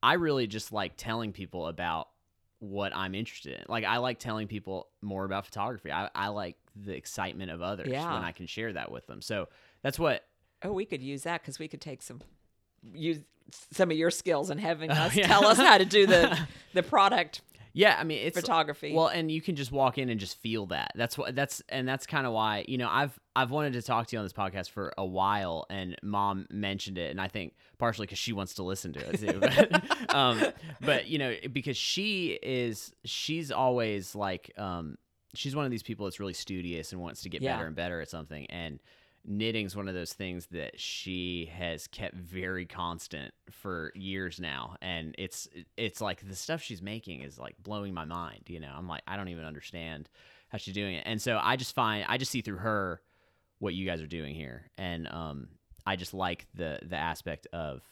I 0.02 0.14
really 0.14 0.46
just 0.46 0.72
like 0.72 0.94
telling 0.96 1.32
people 1.32 1.66
about 1.66 2.08
what 2.58 2.96
I'm 2.96 3.14
interested 3.14 3.58
in. 3.58 3.64
Like 3.68 3.84
I 3.84 3.98
like 3.98 4.18
telling 4.18 4.48
people 4.48 4.88
more 5.02 5.24
about 5.26 5.44
photography. 5.44 5.92
I, 5.92 6.08
I 6.14 6.28
like 6.28 6.56
the 6.74 6.96
excitement 6.96 7.50
of 7.50 7.60
others 7.60 7.88
Yeah. 7.90 8.12
when 8.14 8.22
I 8.24 8.32
can 8.32 8.46
share 8.46 8.72
that 8.72 8.90
with 8.90 9.06
them. 9.06 9.20
So 9.20 9.48
that's 9.82 9.98
what 9.98 10.24
Oh, 10.62 10.72
we 10.72 10.86
could 10.86 11.02
use 11.02 11.24
that 11.24 11.42
because 11.42 11.58
we 11.58 11.68
could 11.68 11.82
take 11.82 12.00
some 12.02 12.20
use 12.94 13.18
some 13.72 13.90
of 13.90 13.96
your 13.96 14.10
skills 14.10 14.50
and 14.50 14.60
having 14.60 14.90
us 14.90 15.12
Oh, 15.14 15.18
yeah. 15.20 15.26
tell 15.26 15.46
us 15.46 15.58
how 15.58 15.78
to 15.78 15.84
do 15.84 16.06
the 16.06 16.38
the 16.74 16.82
product 16.82 17.40
yeah, 17.78 17.94
I 18.00 18.04
mean 18.04 18.20
it's 18.26 18.40
photography. 18.40 18.94
Well, 18.94 19.08
and 19.08 19.30
you 19.30 19.42
can 19.42 19.54
just 19.54 19.70
walk 19.70 19.98
in 19.98 20.08
and 20.08 20.18
just 20.18 20.38
feel 20.38 20.64
that. 20.68 20.92
That's 20.94 21.18
what 21.18 21.36
that's 21.36 21.62
and 21.68 21.86
that's 21.86 22.06
kind 22.06 22.26
of 22.26 22.32
why, 22.32 22.64
you 22.66 22.78
know, 22.78 22.88
I've 22.90 23.20
I've 23.36 23.50
wanted 23.50 23.74
to 23.74 23.82
talk 23.82 24.06
to 24.06 24.16
you 24.16 24.18
on 24.18 24.24
this 24.24 24.32
podcast 24.32 24.70
for 24.70 24.94
a 24.96 25.04
while 25.04 25.66
and 25.68 25.94
mom 26.02 26.46
mentioned 26.50 26.96
it 26.96 27.10
and 27.10 27.20
I 27.20 27.28
think 27.28 27.54
partially 27.76 28.06
cuz 28.06 28.16
she 28.16 28.32
wants 28.32 28.54
to 28.54 28.62
listen 28.62 28.94
to 28.94 29.00
it 29.00 29.18
too. 29.20 29.40
But, 29.40 30.14
um 30.14 30.42
but 30.80 31.06
you 31.08 31.18
know, 31.18 31.34
because 31.52 31.76
she 31.76 32.38
is 32.42 32.94
she's 33.04 33.50
always 33.52 34.14
like 34.14 34.50
um 34.56 34.96
she's 35.34 35.54
one 35.54 35.66
of 35.66 35.70
these 35.70 35.82
people 35.82 36.06
that's 36.06 36.18
really 36.18 36.32
studious 36.32 36.92
and 36.92 37.00
wants 37.02 37.20
to 37.24 37.28
get 37.28 37.42
Yeah. 37.42 37.56
better 37.56 37.66
and 37.66 37.76
better 37.76 38.00
at 38.00 38.08
something 38.08 38.46
and 38.46 38.80
knitting's 39.26 39.74
one 39.74 39.88
of 39.88 39.94
those 39.94 40.12
things 40.12 40.46
that 40.52 40.78
she 40.78 41.50
has 41.52 41.86
kept 41.88 42.14
very 42.14 42.64
constant 42.64 43.34
for 43.50 43.90
years 43.94 44.38
now 44.38 44.76
and 44.80 45.14
it's 45.18 45.48
it's 45.76 46.00
like 46.00 46.26
the 46.28 46.36
stuff 46.36 46.62
she's 46.62 46.80
making 46.80 47.22
is 47.22 47.38
like 47.38 47.56
blowing 47.62 47.92
my 47.92 48.04
mind 48.04 48.42
you 48.46 48.60
know? 48.60 48.72
I'm 48.76 48.86
like 48.86 49.02
i 49.06 49.16
don't 49.16 49.28
even 49.28 49.44
understand 49.44 50.08
how 50.48 50.58
she's 50.58 50.74
doing 50.74 50.94
it. 50.94 51.02
And 51.06 51.20
so 51.20 51.40
i 51.42 51.56
just 51.56 51.74
find 51.74 52.06
i 52.08 52.18
just 52.18 52.30
see 52.30 52.40
through 52.40 52.58
her 52.58 53.00
what 53.58 53.74
you 53.74 53.84
guys 53.84 54.00
are 54.00 54.06
doing 54.06 54.34
here 54.34 54.70
and 54.78 55.08
um 55.08 55.48
i 55.86 55.96
just 55.96 56.14
like 56.14 56.46
the 56.54 56.78
the 56.82 56.96
aspect 56.96 57.48
of 57.52 57.82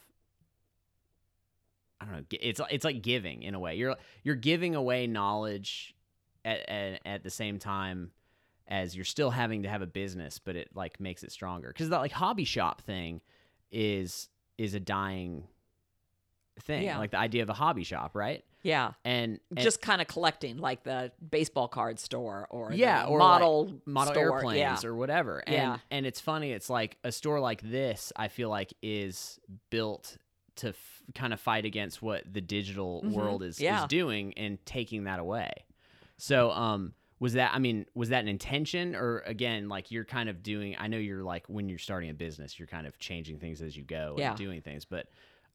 i 2.01 2.05
don't 2.05 2.15
know 2.15 2.25
it's 2.31 2.61
it's 2.71 2.85
like 2.85 3.03
giving 3.03 3.43
in 3.43 3.55
a 3.55 3.59
way. 3.59 3.77
You're 3.77 3.97
you're 4.23 4.35
giving 4.35 4.75
away 4.75 5.07
knowledge 5.07 5.95
at 6.45 6.69
at, 6.69 7.01
at 7.05 7.23
the 7.25 7.31
same 7.31 7.59
time 7.59 8.11
as 8.69 8.95
you're 8.97 9.05
still 9.05 9.31
having 9.31 9.63
to 9.65 9.69
have 9.69 9.83
a 9.83 9.87
business, 9.87 10.39
but 10.39 10.57
it 10.57 10.71
like 10.75 10.99
makes 11.01 11.23
it 11.23 11.31
stronger. 11.33 11.69
Because 11.69 11.89
that 11.91 11.99
like 11.99 12.13
hobby 12.13 12.45
shop 12.45 12.81
thing 12.83 13.21
is 13.71 14.29
is 14.59 14.75
a 14.75 14.81
dying 14.81 15.45
thing. 16.61 16.85
Yeah. 16.85 16.99
Like 16.99 17.11
the 17.11 17.19
idea 17.19 17.43
of 17.43 17.51
a 17.51 17.55
hobby 17.55 17.85
shop, 17.85 18.13
right? 18.15 18.45
yeah, 18.63 18.93
And, 19.05 19.41
and 19.51 19.59
just 19.59 19.83
kind 19.83 20.01
of 20.01 20.07
collecting 20.07 20.57
like 20.57 20.85
the 20.85 21.13
baseball 21.31 21.69
card 21.69 21.99
store 21.99 22.47
or 22.49 22.71
the 22.71 22.79
yeah, 22.79 23.05
or 23.05 23.19
model 23.19 23.67
like 23.67 23.87
model 23.87 24.15
store. 24.15 24.37
airplanes 24.37 24.59
Yeah. 24.85 24.89
or 24.89 24.95
whatever. 24.95 25.41
And 25.47 25.55
Yeah. 25.55 25.79
and 25.91 26.07
it's 26.07 26.21
funny. 26.21 26.53
It's 26.53 26.71
like 26.71 26.97
a 27.05 27.13
store 27.13 27.41
like 27.41 27.61
this. 27.61 28.11
I 28.17 28.29
feel 28.29 28.49
like 28.49 28.73
is 28.83 29.39
built 29.69 30.17
to 30.57 30.69
f- 30.69 31.03
kind 31.15 31.35
of 31.35 31.41
fight 31.41 31.67
against 31.67 32.01
what 32.01 32.23
the 32.33 32.41
digital 32.41 33.03
world 33.03 33.43
is 33.43 33.57
Mm-hmm. 33.57 33.65
Yeah. 33.65 33.83
is 33.83 33.89
doing 33.89 34.33
and 34.39 34.65
taking 34.65 35.05
that 35.05 35.19
away. 35.19 35.53
So 36.17 36.51
um 36.53 36.95
was 37.25 37.33
that 37.33 37.53
I 37.55 37.59
mean 37.59 37.87
was 37.95 38.11
that 38.11 38.21
an 38.21 38.29
intention 38.29 38.95
or 38.95 39.21
again 39.21 39.71
like 39.71 39.91
you're 39.91 40.05
kind 40.05 40.29
of 40.29 40.43
doing 40.43 40.77
I 40.79 40.89
know 40.89 40.99
you're 40.99 41.23
like 41.23 41.47
when 41.49 41.71
you're 41.71 41.79
starting 41.79 42.11
a 42.11 42.15
business 42.15 42.59
you're 42.59 42.69
kind 42.69 42.87
of 42.87 42.99
changing 42.99 43.39
things 43.39 43.63
as 43.63 43.75
you 43.75 43.83
go 43.83 44.15
Yeah. 44.19 44.29
and 44.29 44.37
doing 44.37 44.61
things 44.61 44.85
but 44.85 45.07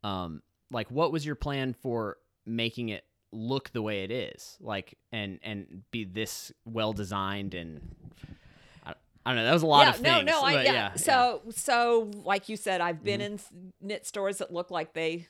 um 0.04 0.42
like 0.72 0.90
what 0.90 1.12
was 1.12 1.24
your 1.28 1.36
plan 1.36 1.74
for 1.74 2.18
making 2.48 2.90
it 2.90 3.04
look 3.32 3.70
the 3.72 3.84
way 3.84 4.04
it 4.04 4.10
is 4.10 4.58
like 4.60 4.98
and 5.12 5.38
and 5.44 5.84
be 5.92 6.06
this 6.06 6.52
well 6.66 6.92
designed 6.92 7.54
and 7.54 7.96
I, 8.84 8.96
I 9.24 9.30
don't 9.30 9.36
know 9.36 9.46
that 9.46 9.54
was 9.54 9.62
a 9.62 9.68
lot 9.68 9.82
yeah, 9.84 9.90
of 9.90 9.96
things 9.98 10.26
no, 10.26 10.40
no, 10.40 10.42
I, 10.42 10.64
yeah. 10.64 10.74
yeah, 10.74 10.94
So, 10.96 11.44
so 11.52 12.10
like 12.26 12.50
you 12.50 12.58
said, 12.58 12.82
I've 12.82 13.04
been 13.04 13.22
in 13.22 13.40
knit 13.80 14.08
stores 14.08 14.40
that 14.40 14.52
look 14.52 14.72
like 14.72 14.94
they 14.94 15.28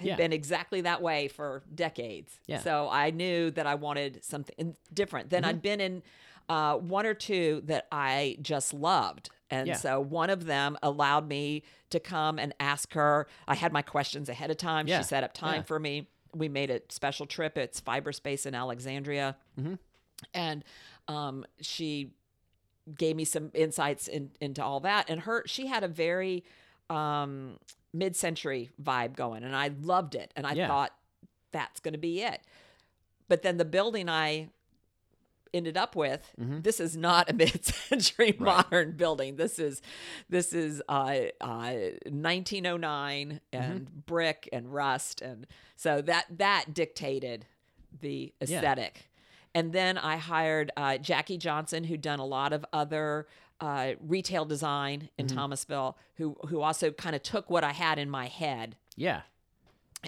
had 0.00 0.08
Yeah. 0.08 0.16
been 0.16 0.32
exactly 0.32 0.80
that 0.80 1.00
way 1.00 1.28
for 1.28 1.62
decades. 1.74 2.40
Yeah. 2.46 2.56
Mm-hmm. 2.56 2.64
So 2.64 2.88
I 2.90 3.10
knew 3.10 3.50
that 3.52 3.66
I 3.66 3.76
wanted 3.76 4.24
something 4.24 4.76
different. 4.92 5.30
Then 5.30 5.44
I'd 5.44 5.62
been 5.62 5.80
in 5.80 6.02
uh, 6.48 6.76
one 6.76 7.06
or 7.06 7.14
two 7.14 7.62
that 7.66 7.86
I 7.92 8.36
just 8.42 8.74
loved. 8.74 9.30
And 9.50 9.68
Yeah. 9.68 9.76
so 9.76 10.00
one 10.00 10.30
of 10.30 10.46
them 10.46 10.76
allowed 10.82 11.28
me 11.28 11.62
to 11.90 12.00
come 12.00 12.38
and 12.38 12.52
ask 12.58 12.92
her. 12.94 13.26
I 13.46 13.54
had 13.54 13.72
my 13.72 13.82
questions 13.82 14.28
ahead 14.28 14.50
of 14.50 14.56
time. 14.56 14.88
Yeah. 14.88 14.98
She 14.98 15.04
set 15.04 15.22
up 15.22 15.32
time 15.32 15.62
for 15.64 15.78
me. 15.78 16.08
We 16.34 16.48
made 16.48 16.70
a 16.70 16.80
special 16.88 17.26
trip. 17.26 17.56
It's 17.58 17.80
Fiberspace 17.80 18.46
in 18.46 18.54
Alexandria. 18.54 19.36
Mm-hmm. 19.58 19.74
And 20.34 20.64
um, 21.08 21.44
she 21.60 22.12
gave 22.96 23.16
me 23.16 23.24
some 23.24 23.50
insights 23.54 24.08
in, 24.08 24.30
into 24.40 24.62
all 24.62 24.80
that. 24.80 25.08
And 25.10 25.20
her, 25.22 25.42
she 25.46 25.66
had 25.66 25.82
a 25.84 25.88
very 25.88 26.44
um, 26.88 27.58
mid-century 27.92 28.70
vibe 28.82 29.14
going, 29.16 29.42
and 29.42 29.54
I 29.56 29.68
loved 29.80 30.14
it. 30.14 30.32
And 30.36 30.46
I 30.46 30.52
Yeah. 30.52 30.68
thought 30.68 30.92
that's 31.52 31.80
going 31.80 31.92
to 31.94 31.98
be 31.98 32.22
it. 32.22 32.40
But 33.28 33.42
then 33.42 33.56
the 33.56 33.64
building 33.64 34.08
I 34.08 34.48
ended 35.52 35.76
up 35.76 35.96
with, 35.96 36.32
this 36.38 36.78
is 36.78 36.96
not 36.96 37.28
a 37.28 37.32
mid-century 37.42 38.36
modern 38.38 38.92
building. 38.96 39.36
This 39.36 39.58
is 39.58 39.82
this 40.28 40.52
is 40.52 40.80
uh, 40.88 41.16
uh, 41.40 41.72
1909 42.06 43.40
and 43.52 44.06
brick 44.06 44.48
and 44.52 44.72
rust, 44.72 45.22
and 45.22 45.46
so 45.76 46.00
that 46.02 46.26
that 46.38 46.72
dictated 46.74 47.46
the 48.00 48.32
aesthetic. 48.40 49.10
And 49.54 49.72
then 49.72 49.98
I 49.98 50.16
hired 50.16 50.70
uh, 50.76 50.98
Jackie 50.98 51.36
Johnson, 51.38 51.82
who'd 51.84 52.00
done 52.02 52.20
a 52.20 52.24
lot 52.24 52.52
of 52.52 52.64
other 52.72 53.26
uh, 53.60 53.92
retail 54.00 54.44
design 54.44 55.10
in 55.18 55.26
Thomasville, 55.26 55.96
who 56.16 56.36
who 56.48 56.60
also 56.60 56.90
kind 56.90 57.14
of 57.14 57.22
took 57.22 57.50
what 57.50 57.64
I 57.64 57.72
had 57.72 57.98
in 57.98 58.08
my 58.08 58.26
head 58.26 58.76
yeah. 58.96 59.22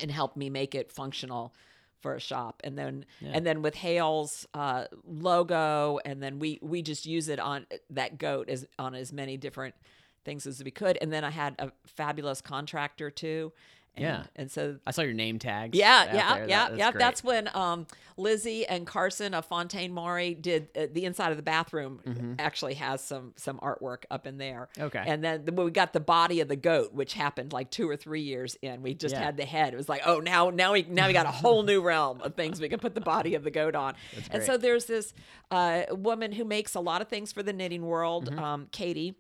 and 0.00 0.10
helped 0.10 0.36
me 0.36 0.48
make 0.50 0.74
it 0.74 0.90
functional 0.90 1.54
for 2.00 2.14
a 2.14 2.20
shop. 2.20 2.60
And 2.64 2.76
then 2.78 3.04
Yeah. 3.20 3.30
and 3.34 3.46
then 3.46 3.62
with 3.62 3.76
Hale's 3.76 4.46
uh, 4.54 4.86
logo 5.04 5.98
and 6.04 6.22
then 6.22 6.38
we 6.38 6.58
we 6.62 6.82
just 6.82 7.06
use 7.06 7.28
it 7.28 7.38
on 7.38 7.66
that 7.90 8.18
goat 8.18 8.48
as 8.48 8.66
on 8.78 8.94
as 8.94 9.12
many 9.12 9.36
different 9.36 9.74
things 10.24 10.46
as 10.46 10.62
we 10.62 10.70
could. 10.70 10.98
And 11.00 11.12
then 11.12 11.24
I 11.24 11.30
had 11.30 11.54
a 11.58 11.70
fabulous 11.86 12.40
contractor 12.40 13.10
too 13.10 13.52
and, 13.96 14.02
Yeah. 14.05 14.22
and 14.37 14.50
so 14.50 14.78
I 14.87 14.90
saw 14.90 15.02
your 15.02 15.12
name 15.14 15.38
tags. 15.38 15.76
yeah, 15.76 16.05
yeah, 16.05 16.35
there. 16.38 16.48
yeah, 16.48 16.68
That- 16.68 16.78
yeah. 16.78 16.90
that's 16.90 16.92
great. 16.92 17.00
That's 17.00 17.24
when 17.24 17.50
um, 17.55 17.87
Lizzie 18.16 18.66
and 18.66 18.87
Carson 18.87 19.33
of 19.35 19.44
Fontaine 19.46 19.92
Maury 19.92 20.35
did 20.35 20.68
uh, 20.76 20.87
the 20.92 21.05
inside 21.05 21.31
of 21.31 21.37
the 21.37 21.42
bathroom. 21.42 22.37
Actually, 22.38 22.74
has 22.74 23.02
some 23.02 23.33
some 23.37 23.59
artwork 23.61 24.05
up 24.11 24.26
in 24.26 24.38
there. 24.38 24.68
Mm-hmm. 24.74 24.83
Okay. 24.85 25.02
And 25.07 25.24
then 25.24 25.44
the, 25.44 25.52
when 25.52 25.64
we 25.66 25.72
got 25.72 25.92
the 25.92 26.00
body 26.00 26.40
of 26.40 26.48
the 26.48 26.57
goat, 26.57 26.92
which 26.92 27.14
happened 27.14 27.52
like 27.52 27.70
two 27.70 27.88
or 27.88 27.96
three 27.96 28.22
years 28.22 28.57
in. 28.62 28.83
We 28.83 28.94
just 28.94 29.14
Yeah. 29.14 29.22
had 29.24 29.37
the 29.37 29.44
head. 29.44 29.72
It 29.72 29.76
was 29.76 29.88
like, 29.88 30.02
oh, 30.07 30.20
now 30.20 30.50
now 30.50 30.72
we 30.74 30.83
now 30.88 31.07
we 31.07 31.12
got 31.12 31.26
a 31.26 31.31
whole 31.31 31.62
new 31.62 31.81
realm 31.83 32.20
of 32.20 32.35
things 32.35 32.61
we 32.61 32.68
can 32.68 32.78
put 32.81 32.94
the 32.94 33.00
body 33.00 33.35
of 33.35 33.44
the 33.44 33.50
goat 33.50 33.74
on. 33.74 33.94
and 34.16 34.31
great. 34.31 34.44
so 34.44 34.57
there's 34.57 34.85
this 34.87 35.14
uh, 35.50 35.83
woman 35.90 36.33
who 36.33 36.44
makes 36.44 36.74
a 36.74 36.81
lot 36.81 37.02
of 37.02 37.09
things 37.09 37.33
for 37.33 37.42
the 37.42 37.52
knitting 37.52 37.83
world, 37.83 38.31
Mm-hmm. 38.31 38.38
um, 38.38 38.68
Katie 38.72 39.14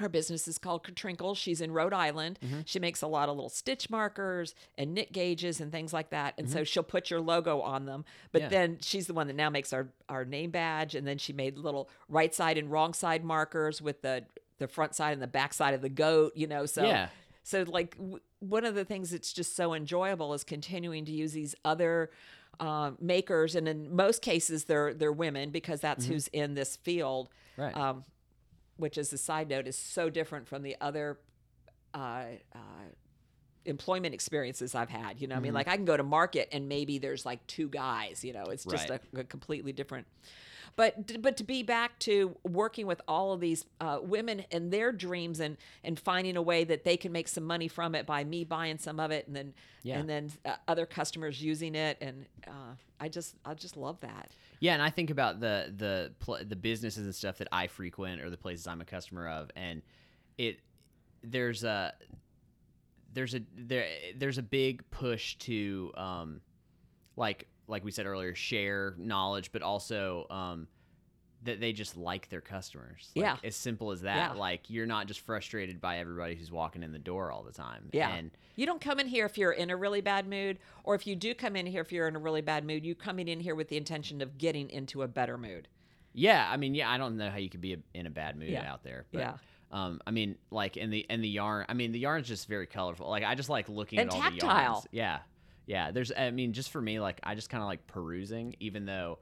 her 0.00 0.08
business 0.08 0.48
is 0.48 0.58
called 0.58 0.82
Katrinkle. 0.84 1.36
She's 1.36 1.60
in 1.60 1.70
Rhode 1.72 1.92
Island. 1.94 2.38
Mm-hmm. 2.44 2.60
She 2.66 2.78
makes 2.80 3.00
a 3.02 3.06
lot 3.06 3.28
of 3.28 3.36
little 3.36 3.48
stitch 3.48 3.88
markers 3.88 4.54
and 4.76 4.92
knit 4.94 5.12
gauges 5.12 5.60
and 5.60 5.70
things 5.70 5.92
like 5.92 6.10
that. 6.10 6.34
And 6.36 6.50
so 6.50 6.64
she'll 6.64 6.82
put 6.82 7.10
your 7.10 7.20
logo 7.20 7.60
on 7.60 7.86
them. 7.86 8.04
But 8.32 8.42
Mm-hmm. 8.42 8.52
Yeah. 8.52 8.58
then 8.66 8.78
she's 8.82 9.06
the 9.06 9.14
one 9.14 9.28
that 9.28 9.36
now 9.36 9.48
makes 9.50 9.72
our, 9.72 9.88
our 10.08 10.24
name 10.24 10.50
badge. 10.50 10.94
And 10.94 11.06
then 11.06 11.18
she 11.18 11.32
made 11.32 11.56
little 11.58 11.88
right 12.08 12.34
side 12.34 12.58
and 12.58 12.70
wrong 12.70 12.92
side 12.94 13.24
markers 13.24 13.80
with 13.80 14.02
the 14.02 14.24
the 14.58 14.68
front 14.68 14.94
side 14.94 15.12
and 15.14 15.22
the 15.22 15.26
back 15.26 15.54
side 15.54 15.72
of 15.74 15.80
the 15.80 15.88
goat. 15.88 16.32
You 16.34 16.46
know, 16.46 16.66
so 16.66 16.84
Yeah. 16.84 17.08
so 17.44 17.64
like 17.66 17.96
w- 17.96 18.20
one 18.40 18.64
of 18.64 18.74
the 18.74 18.84
things 18.84 19.10
that's 19.10 19.32
just 19.32 19.54
so 19.56 19.72
enjoyable 19.74 20.34
is 20.34 20.44
continuing 20.44 21.04
to 21.06 21.12
use 21.12 21.32
these 21.32 21.54
other 21.64 22.10
um, 22.58 22.98
makers, 23.00 23.54
and 23.54 23.66
in 23.68 23.94
most 23.96 24.20
cases 24.22 24.64
they're 24.64 24.92
they're 24.92 25.12
women 25.12 25.50
because 25.50 25.80
that's 25.80 26.04
who's 26.06 26.28
in 26.28 26.54
this 26.54 26.76
field 26.76 27.28
Mm-hmm. 27.58 27.62
Right. 27.62 27.76
um, 27.76 28.04
which 28.80 28.98
is 28.98 29.12
a 29.12 29.18
side 29.18 29.48
note 29.48 29.66
is 29.66 29.76
so 29.76 30.10
different 30.10 30.48
from 30.48 30.62
the 30.62 30.76
other 30.80 31.18
uh, 31.94 32.24
uh, 32.54 32.58
employment 33.64 34.14
experiences 34.14 34.74
I've 34.74 34.88
had. 34.90 35.20
You 35.20 35.28
know, 35.28 35.36
I 35.36 35.40
mean, 35.40 35.52
like 35.54 35.68
I 35.68 35.76
can 35.76 35.84
go 35.84 35.96
to 35.96 36.02
market 36.02 36.48
and 36.52 36.68
maybe 36.68 36.98
there's 36.98 37.24
like 37.26 37.46
two 37.46 37.68
guys. 37.68 38.24
You 38.24 38.32
know, 38.32 38.44
it's 38.44 38.64
just 38.64 38.88
Right. 38.88 39.00
a, 39.16 39.20
a 39.20 39.24
completely 39.24 39.72
different. 39.72 40.06
But 40.76 41.20
but 41.22 41.36
to 41.38 41.44
be 41.44 41.62
back 41.62 41.98
to 42.00 42.36
working 42.44 42.86
with 42.86 43.00
all 43.06 43.32
of 43.32 43.40
these 43.40 43.64
uh, 43.80 43.98
women 44.02 44.44
and 44.50 44.72
their 44.72 44.92
dreams 44.92 45.40
and 45.40 45.56
and 45.84 45.98
finding 45.98 46.36
a 46.36 46.42
way 46.42 46.64
that 46.64 46.84
they 46.84 46.96
can 46.96 47.12
make 47.12 47.28
some 47.28 47.44
money 47.44 47.68
from 47.68 47.94
it 47.94 48.06
by 48.06 48.24
me 48.24 48.44
buying 48.44 48.78
some 48.78 48.98
of 49.00 49.10
it 49.10 49.26
and 49.26 49.36
then 49.36 49.54
Yeah. 49.82 49.98
and 49.98 50.08
then 50.08 50.30
uh, 50.44 50.56
other 50.68 50.86
customers 50.86 51.42
using 51.42 51.74
it 51.74 51.98
and 52.00 52.26
uh, 52.46 52.74
I 52.98 53.08
just 53.08 53.34
I 53.44 53.54
just 53.54 53.76
love 53.76 54.00
that. 54.00 54.30
Yeah, 54.60 54.74
and 54.74 54.82
I 54.82 54.90
think 54.90 55.10
about 55.10 55.40
the 55.40 55.72
the 55.76 56.12
pl- 56.18 56.44
the 56.46 56.56
businesses 56.56 57.04
and 57.04 57.14
stuff 57.14 57.38
that 57.38 57.48
I 57.52 57.66
frequent 57.66 58.20
or 58.20 58.30
the 58.30 58.36
places 58.36 58.66
I'm 58.66 58.80
a 58.80 58.84
customer 58.84 59.28
of, 59.28 59.50
and 59.56 59.82
it 60.38 60.60
there's 61.22 61.64
a 61.64 61.92
there's 63.12 63.34
a 63.34 63.40
there 63.56 63.86
there's 64.16 64.38
a 64.38 64.42
big 64.42 64.88
push 64.90 65.34
to 65.36 65.92
um 65.96 66.40
like 67.16 67.48
like 67.70 67.84
we 67.84 67.90
said 67.90 68.06
earlier 68.06 68.34
share 68.34 68.94
knowledge, 68.98 69.52
but 69.52 69.62
also 69.62 70.26
um 70.30 70.68
that 71.42 71.58
they 71.58 71.72
just 71.72 71.96
like 71.96 72.28
their 72.28 72.42
customers. 72.42 73.10
Like, 73.16 73.22
Yeah. 73.24 73.36
as 73.42 73.56
simple 73.56 73.92
as 73.92 74.02
that. 74.02 74.34
Yeah. 74.34 74.38
Like 74.38 74.68
you're 74.68 74.84
not 74.84 75.06
just 75.06 75.20
frustrated 75.20 75.80
by 75.80 75.96
everybody 75.98 76.34
who's 76.34 76.52
walking 76.52 76.82
in 76.82 76.92
the 76.92 76.98
door 76.98 77.32
all 77.32 77.42
the 77.42 77.52
time. 77.52 77.88
Yeah. 77.92 78.10
and 78.14 78.30
You 78.56 78.66
don't 78.66 78.80
come 78.80 79.00
in 79.00 79.06
here 79.06 79.24
if 79.24 79.38
you're 79.38 79.52
in 79.52 79.70
a 79.70 79.76
really 79.76 80.02
bad 80.02 80.28
mood, 80.28 80.58
or 80.84 80.94
if 80.94 81.06
you 81.06 81.16
do 81.16 81.34
come 81.34 81.56
in 81.56 81.64
here 81.64 81.80
if 81.80 81.92
you're 81.92 82.06
in 82.08 82.14
a 82.16 82.18
really 82.18 82.42
bad 82.42 82.66
mood, 82.66 82.84
you 82.84 82.94
coming 82.94 83.26
in 83.26 83.40
here 83.40 83.54
with 83.54 83.68
the 83.68 83.78
intention 83.78 84.20
of 84.20 84.36
getting 84.36 84.68
into 84.68 85.00
a 85.02 85.08
better 85.08 85.38
mood. 85.38 85.66
Yeah, 86.12 86.46
I 86.50 86.58
mean, 86.58 86.74
yeah, 86.74 86.90
I 86.90 86.98
don't 86.98 87.16
know 87.16 87.30
how 87.30 87.38
you 87.38 87.48
could 87.48 87.62
be 87.62 87.72
a, 87.72 87.78
in 87.94 88.06
a 88.06 88.10
bad 88.10 88.36
mood 88.36 88.50
Yeah. 88.50 88.70
out 88.70 88.82
there. 88.82 89.06
But, 89.10 89.20
Yeah. 89.20 89.34
Um, 89.72 90.00
I 90.06 90.10
mean, 90.10 90.36
like 90.50 90.76
in 90.76 90.90
the 90.90 91.06
and 91.08 91.22
the 91.24 91.28
yarn. 91.28 91.64
I 91.68 91.74
mean, 91.74 91.92
the 91.92 92.00
yarn's 92.00 92.26
just 92.28 92.48
very 92.48 92.66
colorful. 92.66 93.08
Like 93.08 93.22
I 93.24 93.34
just 93.36 93.48
like 93.48 93.68
looking 93.70 93.98
And 94.00 94.10
at 94.10 94.14
all 94.14 94.30
the 94.30 94.36
yarns. 94.36 94.86
Yeah, 94.90 95.20
yeah. 95.66 95.90
There's, 95.90 96.10
I 96.16 96.30
mean, 96.30 96.52
just 96.52 96.70
for 96.70 96.80
me, 96.80 97.00
like 97.00 97.20
I 97.22 97.34
just 97.34 97.50
kind 97.50 97.62
of 97.62 97.68
like 97.68 97.86
perusing, 97.86 98.54
even 98.60 98.86
though 98.86 99.18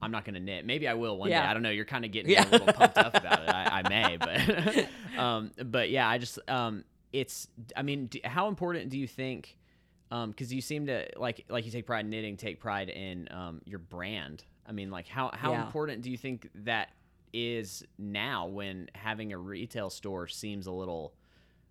I'm 0.00 0.10
not 0.10 0.24
gonna 0.24 0.40
knit. 0.40 0.64
Maybe 0.66 0.88
I 0.88 0.94
will 0.94 1.16
one 1.16 1.30
Yeah. 1.30 1.42
day. 1.42 1.48
I 1.48 1.54
don't 1.54 1.62
know. 1.62 1.70
You're 1.70 1.84
kind 1.84 2.04
of 2.04 2.10
getting 2.10 2.32
Yeah. 2.32 2.48
a 2.48 2.50
little 2.50 2.72
pumped 2.72 2.98
up 2.98 3.14
about 3.14 3.42
it. 3.44 3.48
I, 3.48 3.82
I 3.84 3.88
may, 3.88 4.16
but, 4.16 4.88
um, 5.18 5.50
but 5.64 5.90
yeah, 5.90 6.08
I 6.08 6.18
just, 6.18 6.38
um, 6.48 6.84
it's. 7.12 7.46
I 7.76 7.82
mean, 7.82 8.06
do, 8.06 8.18
how 8.24 8.48
important 8.48 8.88
do 8.90 8.98
you 8.98 9.06
think? 9.06 9.56
Um, 10.10 10.30
because 10.30 10.52
you 10.52 10.60
seem 10.60 10.86
to 10.86 11.06
like, 11.16 11.44
like 11.48 11.64
you 11.64 11.70
take 11.70 11.86
pride 11.86 12.04
in 12.04 12.10
knitting, 12.10 12.36
take 12.36 12.58
pride 12.60 12.88
in 12.90 13.28
um 13.30 13.60
your 13.64 13.78
brand. 13.78 14.44
I 14.66 14.72
mean, 14.72 14.90
like 14.90 15.08
how 15.08 15.30
how 15.32 15.52
Yeah. 15.52 15.64
important 15.64 16.02
do 16.02 16.10
you 16.10 16.18
think 16.18 16.48
that 16.54 16.90
is 17.32 17.82
now 17.98 18.46
when 18.46 18.88
having 18.94 19.32
a 19.32 19.38
retail 19.38 19.88
store 19.88 20.26
seems 20.28 20.66
a 20.66 20.72
little 20.72 21.14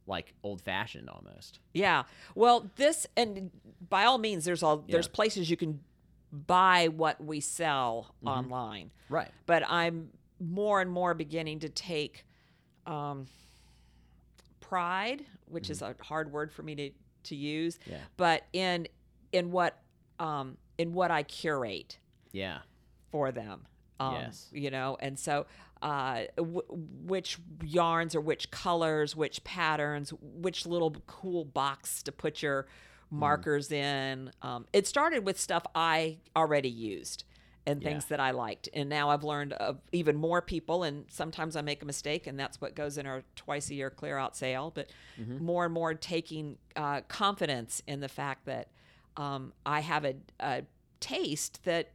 like 0.08 0.34
old 0.44 0.62
fashioned 0.62 1.10
almost? 1.10 1.60
Yeah. 1.74 2.04
Well, 2.36 2.70
this 2.76 3.08
and 3.16 3.52
by 3.90 4.06
all 4.06 4.18
means, 4.18 4.46
there's 4.46 4.64
all 4.64 4.78
there's 4.88 5.08
Yeah. 5.08 5.12
places 5.14 5.50
you 5.50 5.58
can 5.58 5.80
buy 6.32 6.88
what 6.88 7.24
we 7.24 7.40
sell 7.42 8.16
online. 8.26 8.92
Right. 9.10 9.30
but 9.46 9.64
I'm 9.70 10.10
more 10.40 10.80
and 10.82 10.90
more 10.90 11.14
beginning 11.14 11.60
to 11.60 11.70
take 11.70 12.26
um, 12.88 13.28
pride, 14.60 15.26
which 15.46 15.70
is 15.70 15.82
a 15.82 15.96
hard 16.02 16.32
word 16.32 16.52
for 16.52 16.64
me 16.64 16.76
to, 16.76 16.92
to 17.24 17.36
use, 17.36 17.78
Yeah. 17.86 17.98
but 18.18 18.44
in 18.54 18.88
in 19.32 19.52
what 19.52 19.78
um, 20.20 20.58
in 20.78 20.94
what 20.94 21.12
I 21.12 21.24
curate 21.24 21.98
Yeah. 22.32 22.60
for 23.12 23.32
them. 23.32 23.66
Um, 24.00 24.16
Yes. 24.16 24.48
You 24.52 24.72
know, 24.72 24.98
and 25.00 25.18
so 25.20 25.46
uh, 25.82 26.24
w- 26.38 26.62
which 26.70 27.38
yarns 27.64 28.16
or 28.16 28.22
which 28.22 28.52
colors, 28.52 29.16
which 29.16 29.44
patterns, 29.44 30.14
which 30.22 30.66
little 30.66 30.96
cool 31.08 31.46
box 31.46 32.04
to 32.04 32.12
put 32.12 32.42
your 32.42 32.68
markers 33.10 33.72
in. 33.72 34.32
Um, 34.42 34.66
it 34.72 34.88
started 34.88 35.26
with 35.26 35.40
stuff 35.40 35.64
I 35.76 36.20
already 36.36 36.70
used 36.70 37.26
and 37.66 37.82
things 37.84 38.06
that 38.06 38.20
I 38.20 38.32
liked. 38.32 38.70
And 38.74 38.90
now 38.90 39.10
I've 39.10 39.24
learned 39.24 39.54
of 39.54 39.80
even 39.92 40.16
more 40.16 40.42
people, 40.42 40.84
and 40.84 41.06
sometimes 41.10 41.56
I 41.56 41.62
make 41.62 41.84
a 41.84 41.86
mistake, 41.86 42.26
and 42.26 42.40
that's 42.40 42.60
what 42.62 42.74
goes 42.74 42.98
in 42.98 43.06
our 43.06 43.24
twice 43.36 43.70
a 43.70 43.76
year 43.76 43.90
clear 43.90 44.18
out 44.18 44.36
sale. 44.36 44.72
But 44.74 44.90
more 45.44 45.66
and 45.66 45.74
more 45.74 45.94
taking 45.94 46.58
uh, 46.76 47.02
confidence 47.08 47.84
in 47.86 48.00
the 48.00 48.10
fact 48.10 48.46
that 48.46 48.70
um, 49.18 49.54
I 49.66 49.82
have 49.82 50.06
a, 50.06 50.16
a 50.40 50.64
taste 51.00 51.64
that 51.66 51.92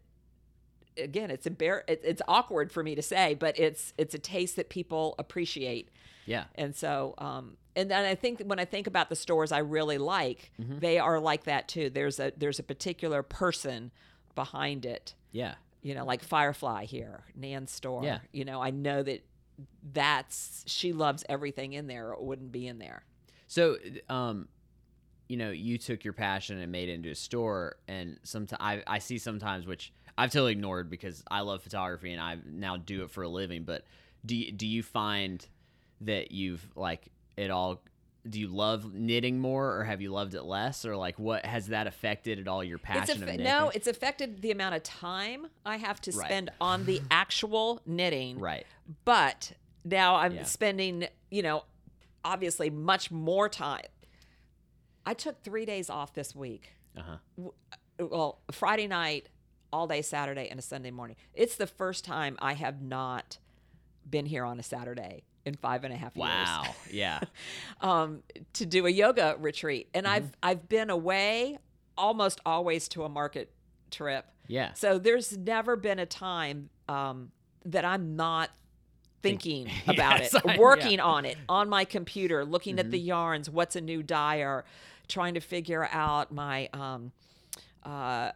again 0.98 1.30
it's 1.30 1.46
embar- 1.46 1.82
it, 1.88 2.00
it's 2.04 2.22
awkward 2.28 2.70
for 2.72 2.82
me 2.82 2.94
to 2.94 3.02
say 3.02 3.34
but 3.34 3.58
it's 3.58 3.92
it's 3.98 4.14
a 4.14 4.18
taste 4.18 4.56
that 4.56 4.68
people 4.68 5.14
appreciate 5.18 5.90
Yeah. 6.26 6.44
and 6.54 6.74
so 6.74 7.14
um 7.18 7.56
and 7.74 7.90
then 7.90 8.04
i 8.04 8.14
think 8.14 8.40
when 8.42 8.58
i 8.58 8.64
think 8.64 8.86
about 8.86 9.08
the 9.08 9.16
stores 9.16 9.52
i 9.52 9.58
really 9.58 9.98
like 9.98 10.50
Mm-hmm. 10.60 10.78
they 10.80 10.98
are 10.98 11.18
like 11.20 11.44
that 11.44 11.68
too 11.68 11.90
there's 11.90 12.18
a 12.20 12.32
there's 12.36 12.58
a 12.58 12.62
particular 12.62 13.22
person 13.22 13.90
behind 14.34 14.84
it 14.86 15.14
Yeah. 15.32 15.54
you 15.82 15.94
know 15.94 16.04
like 16.04 16.22
firefly 16.24 16.84
here 16.84 17.24
nan's 17.34 17.70
store 17.70 18.02
Yeah. 18.04 18.18
you 18.32 18.44
know 18.44 18.60
i 18.62 18.70
know 18.70 19.02
that 19.02 19.24
that's 19.92 20.64
she 20.66 20.92
loves 20.92 21.24
everything 21.28 21.72
in 21.72 21.86
there 21.86 22.08
or 22.08 22.14
it 22.14 22.22
wouldn't 22.22 22.52
be 22.52 22.66
in 22.66 22.78
there 22.78 23.04
So, 23.48 23.76
um, 24.08 24.48
you 25.28 25.36
know, 25.36 25.50
you 25.50 25.78
took 25.78 26.04
your 26.04 26.12
passion 26.12 26.58
and 26.58 26.70
made 26.70 26.88
it 26.88 26.92
into 26.94 27.10
a 27.10 27.14
store, 27.14 27.76
and 27.88 28.18
sometimes 28.22 28.60
I, 28.60 28.82
I 28.86 28.98
see 29.00 29.18
sometimes 29.18 29.66
which 29.66 29.92
I've 30.18 30.30
totally 30.32 30.52
ignored 30.52 30.88
because 30.90 31.22
I 31.30 31.40
love 31.40 31.62
photography 31.62 32.12
and 32.12 32.20
I 32.20 32.38
now 32.44 32.76
do 32.76 33.02
it 33.04 33.10
for 33.10 33.22
a 33.22 33.28
living. 33.28 33.64
But 33.64 33.84
do 34.24 34.34
you, 34.36 34.50
do 34.52 34.66
you 34.66 34.82
find 34.82 35.44
that 36.02 36.32
you've 36.32 36.66
like 36.74 37.08
it 37.36 37.50
all? 37.50 37.82
Do 38.28 38.40
you 38.40 38.48
love 38.48 38.92
knitting 38.92 39.38
more, 39.38 39.76
or 39.76 39.84
have 39.84 40.00
you 40.00 40.10
loved 40.10 40.34
it 40.34 40.42
less, 40.42 40.84
or 40.84 40.96
like 40.96 41.16
what 41.18 41.46
has 41.46 41.68
that 41.68 41.86
affected 41.86 42.40
at 42.40 42.48
all 42.48 42.64
your 42.64 42.78
passion 42.78 43.02
it's 43.02 43.22
of 43.22 43.28
knitting? 43.28 43.44
no 43.44 43.68
it's 43.68 43.86
affected 43.86 44.42
the 44.42 44.50
amount 44.50 44.74
of 44.74 44.82
time 44.82 45.46
i 45.64 45.76
have 45.76 46.00
to 46.00 46.10
Right. 46.10 46.26
spend 46.26 46.50
on 46.60 46.86
the 46.86 47.00
actual 47.08 47.80
knitting 47.86 48.40
right. 48.40 48.66
but 49.04 49.52
now 49.84 50.16
I'm 50.16 50.34
Yeah. 50.34 50.42
spending, 50.42 51.06
you 51.30 51.42
know, 51.42 51.62
obviously 52.24 52.68
much 52.68 53.12
more 53.12 53.48
time. 53.48 53.86
I 55.04 55.14
took 55.14 55.44
three 55.44 55.64
days 55.64 55.88
off 55.88 56.12
this 56.12 56.34
week. 56.34 56.72
Uh 56.96 57.02
huh. 57.02 57.50
Well, 58.00 58.40
Friday 58.50 58.88
night, 58.88 59.28
all 59.76 59.86
day 59.86 60.00
Saturday, 60.00 60.48
and 60.48 60.58
a 60.58 60.62
Sunday 60.62 60.90
morning. 60.90 61.16
It's 61.34 61.56
the 61.56 61.66
first 61.66 62.02
time 62.04 62.36
I 62.40 62.54
have 62.54 62.80
not 62.80 63.38
been 64.08 64.24
here 64.24 64.44
on 64.44 64.58
a 64.58 64.62
Saturday 64.62 65.22
in 65.44 65.54
five 65.54 65.84
and 65.84 65.92
a 65.92 65.96
half 65.96 66.16
years 66.16 66.28
Wow. 66.28 66.64
Yeah. 66.90 67.20
um, 67.82 68.22
to 68.54 68.64
do 68.64 68.86
a 68.86 68.90
yoga 68.90 69.36
retreat, 69.38 69.88
and 69.92 70.06
Mm-hmm. 70.06 70.14
I've 70.14 70.32
I've 70.42 70.68
been 70.68 70.88
away 70.90 71.58
almost 71.98 72.40
always 72.46 72.88
to 72.88 73.04
a 73.04 73.08
market 73.08 73.52
trip. 73.90 74.24
Yeah. 74.48 74.72
So 74.74 74.98
there's 74.98 75.36
never 75.36 75.76
been 75.76 75.98
a 75.98 76.06
time 76.06 76.70
um, 76.88 77.30
that 77.66 77.84
I'm 77.84 78.16
not 78.16 78.50
thinking 79.22 79.68
about 79.86 80.20
Yes, 80.20 80.34
it, 80.34 80.42
I- 80.46 80.56
working 80.58 81.00
on 81.00 81.24
it 81.26 81.36
on 81.50 81.68
my 81.68 81.84
computer, 81.84 82.44
looking 82.46 82.78
at 82.78 82.86
Mm-hmm. 82.86 82.90
the 82.92 82.98
yarns, 83.00 83.50
what's 83.50 83.76
a 83.76 83.80
new 83.80 84.02
dye, 84.02 84.38
or 84.38 84.64
trying 85.08 85.34
to 85.34 85.40
figure 85.40 85.86
out 85.92 86.32
my 86.32 86.68
um, 86.72 87.12
uh, 87.84 88.30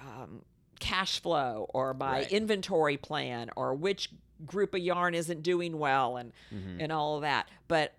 um, 0.00 0.42
cash 0.80 1.20
flow 1.20 1.66
or 1.74 1.94
my 1.94 2.12
Right. 2.20 2.32
inventory 2.32 2.96
plan 2.96 3.50
or 3.56 3.74
which 3.74 4.10
group 4.46 4.74
of 4.74 4.80
yarn 4.80 5.14
isn't 5.14 5.42
doing 5.42 5.78
well 5.78 6.16
and 6.16 6.32
Mm-hmm. 6.54 6.80
and 6.80 6.92
all 6.92 7.16
of 7.16 7.22
that. 7.22 7.48
But 7.68 7.94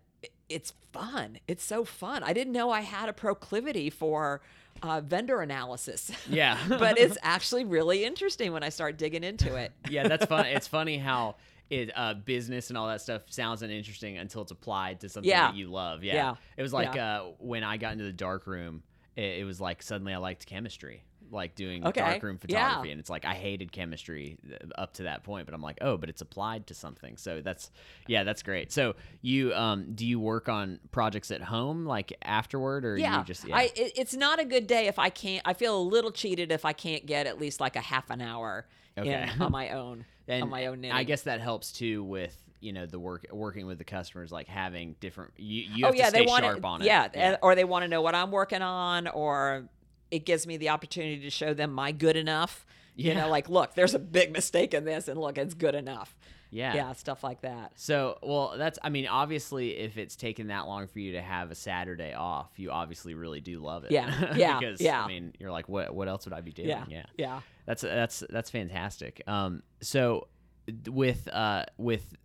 it's 0.50 0.74
fun. 0.94 1.40
It's 1.48 1.64
so 1.64 1.84
fun. 1.86 2.24
I 2.24 2.34
didn't 2.34 2.54
know 2.54 2.70
I 2.70 2.82
had 2.82 3.10
a 3.10 3.14
proclivity 3.14 3.90
for 3.90 4.42
uh, 4.84 5.02
vendor 5.02 5.42
analysis. 5.42 6.12
Yeah. 6.30 6.58
but 6.68 6.98
it's 7.00 7.18
actually 7.24 7.66
really 7.66 8.04
interesting 8.04 8.52
when 8.54 8.62
I 8.64 8.70
start 8.70 8.98
digging 8.98 9.24
into 9.24 9.56
it. 9.56 9.72
yeah, 9.90 10.08
that's 10.08 10.26
fun. 10.26 10.46
It's 10.46 10.68
funny 10.68 10.98
how 10.98 11.36
it 11.70 11.92
uh, 11.96 12.14
business 12.14 12.70
and 12.70 12.78
all 12.78 12.88
that 12.90 13.02
stuff 13.02 13.24
sounds 13.32 13.64
uninteresting 13.64 14.18
until 14.20 14.44
it's 14.44 14.52
applied 14.52 15.00
to 15.00 15.10
something 15.10 15.28
Yeah. 15.30 15.48
that 15.48 15.56
you 15.56 15.68
love. 15.68 16.04
Yeah, 16.04 16.14
Yeah. 16.16 16.36
it 16.58 16.62
was 16.62 16.74
like 16.74 16.96
uh, 16.96 17.24
when 17.40 17.64
I 17.64 17.78
got 17.78 17.94
into 17.94 18.04
the 18.04 18.12
dark 18.14 18.46
room, 18.46 18.84
it, 19.16 19.40
it 19.40 19.46
was 19.46 19.60
like 19.60 19.82
suddenly 19.82 20.14
I 20.14 20.18
liked 20.18 20.46
chemistry, 20.46 21.04
like 21.32 21.56
doing 21.56 21.86
Okay. 21.86 22.00
dark 22.02 22.24
room 22.24 22.40
Yeah. 22.48 22.68
photography, 22.68 22.92
and 22.92 23.00
it's 23.00 23.10
like 23.10 23.26
I 23.26 23.34
hated 23.34 23.72
chemistry 23.72 24.38
up 24.78 24.94
to 24.96 25.04
that 25.04 25.24
point, 25.24 25.46
but 25.46 25.54
I'm 25.56 25.62
like, 25.62 25.78
oh, 25.82 25.98
but 25.98 26.10
it's 26.10 26.22
applied 26.22 26.68
to 26.68 26.74
something. 26.74 27.18
So 27.18 27.42
that's 27.42 27.72
yeah, 28.08 28.24
that's 28.24 28.44
great. 28.44 28.72
So 28.72 28.96
you 29.22 29.54
um, 29.54 29.94
do 29.96 30.06
you 30.06 30.20
work 30.20 30.50
on 30.50 30.80
projects 30.92 31.32
at 31.32 31.42
home 31.42 31.86
like 31.86 32.14
afterward, 32.22 32.86
or 32.86 32.98
yeah, 32.98 33.20
you 33.20 33.26
just 33.26 33.46
yeah? 33.48 33.56
I 33.58 33.72
it's 33.76 34.14
not 34.16 34.40
a 34.40 34.46
good 34.46 34.68
day 34.68 34.88
if 34.88 35.00
I 35.00 35.10
can't. 35.10 35.42
I 35.46 35.54
feel 35.54 35.80
a 35.80 35.82
little 35.82 36.12
cheated 36.12 36.52
if 36.52 36.66
I 36.66 36.74
can't 36.74 37.06
get 37.06 37.28
at 37.28 37.40
least 37.40 37.60
like 37.60 37.76
a 37.76 37.82
half 37.82 38.10
an 38.10 38.22
hour 38.22 38.66
Okay. 38.98 39.30
in 39.36 39.42
on 39.42 39.52
my 39.52 39.70
own 39.72 40.06
and 40.28 40.44
on 40.44 40.50
my 40.50 40.68
own 40.68 40.82
knitting. 40.82 40.96
I 40.96 41.04
guess 41.04 41.24
that 41.24 41.42
helps 41.42 41.72
too 41.72 42.04
with 42.04 42.36
you 42.62 42.72
know 42.74 42.86
the 42.86 42.98
work 42.98 43.26
working 43.32 43.68
with 43.68 43.78
the 43.78 43.84
customers, 43.84 44.32
like 44.32 44.48
having 44.48 44.96
different. 45.00 45.34
You 45.38 45.64
you 45.64 45.86
have 45.86 45.94
oh 45.94 45.98
yeah, 45.98 46.06
to 46.06 46.10
stay 46.12 46.20
they 46.22 46.26
want 46.26 46.44
sharp 46.46 46.66
on 46.66 46.82
it. 46.82 46.86
Yeah, 46.86 47.08
and- 47.14 47.38
or 47.42 47.54
they 47.56 47.66
want 47.66 47.84
to 47.84 47.88
know 47.90 48.02
what 48.02 48.16
I'm 48.16 48.32
working 48.32 48.62
on, 48.62 49.08
or 49.08 49.68
it 50.16 50.26
gives 50.26 50.46
me 50.48 50.58
the 50.58 50.70
opportunity 50.70 51.20
to 51.22 51.30
show 51.30 51.54
them 51.54 51.72
my 51.72 51.92
good 51.92 52.16
enough. 52.16 52.66
You 52.98 53.14
know, 53.14 53.28
like 53.30 53.50
look, 53.50 53.76
there's 53.76 53.94
a 53.94 54.00
big 54.00 54.32
mistake 54.32 54.74
in 54.74 54.86
this, 54.86 55.08
and 55.10 55.20
look, 55.20 55.38
it's 55.38 55.54
good 55.54 55.76
enough. 55.76 56.16
yeah. 56.50 56.74
Yeah, 56.74 56.94
stuff 56.94 57.26
like 57.26 57.42
that. 57.42 57.74
So, 57.76 58.18
well, 58.24 58.54
that's, 58.58 58.80
I 58.82 58.88
mean, 58.90 59.06
obviously, 59.08 59.72
if 59.78 59.98
it's 59.98 60.16
taken 60.16 60.48
that 60.48 60.66
long 60.68 60.88
for 60.88 61.00
you 61.00 61.12
to 61.14 61.22
have 61.22 61.52
a 61.52 61.56
Saturday 61.56 62.14
off, 62.14 62.52
you 62.56 62.72
obviously 62.72 63.14
really 63.14 63.42
do 63.42 63.60
love 63.60 63.84
it. 63.84 63.92
Yeah, 63.92 64.34
yeah, 64.38 64.60
because, 64.60 64.80
yeah. 64.80 65.04
I 65.04 65.08
mean, 65.10 65.34
you're 65.40 65.52
like, 65.52 65.68
what, 65.68 65.94
what 65.94 66.08
else 66.08 66.24
would 66.26 66.34
I 66.34 66.40
be 66.40 66.54
doing? 66.54 66.70
Yeah, 66.70 66.86
Yeah. 66.88 67.06
yeah. 67.18 67.40
That's, 67.66 67.82
that's, 67.82 68.24
that's 68.30 68.50
fantastic. 68.50 69.22
Um, 69.28 69.62
so 69.82 70.30
with, 70.90 71.28
uh, 71.28 71.66
with 71.78 72.16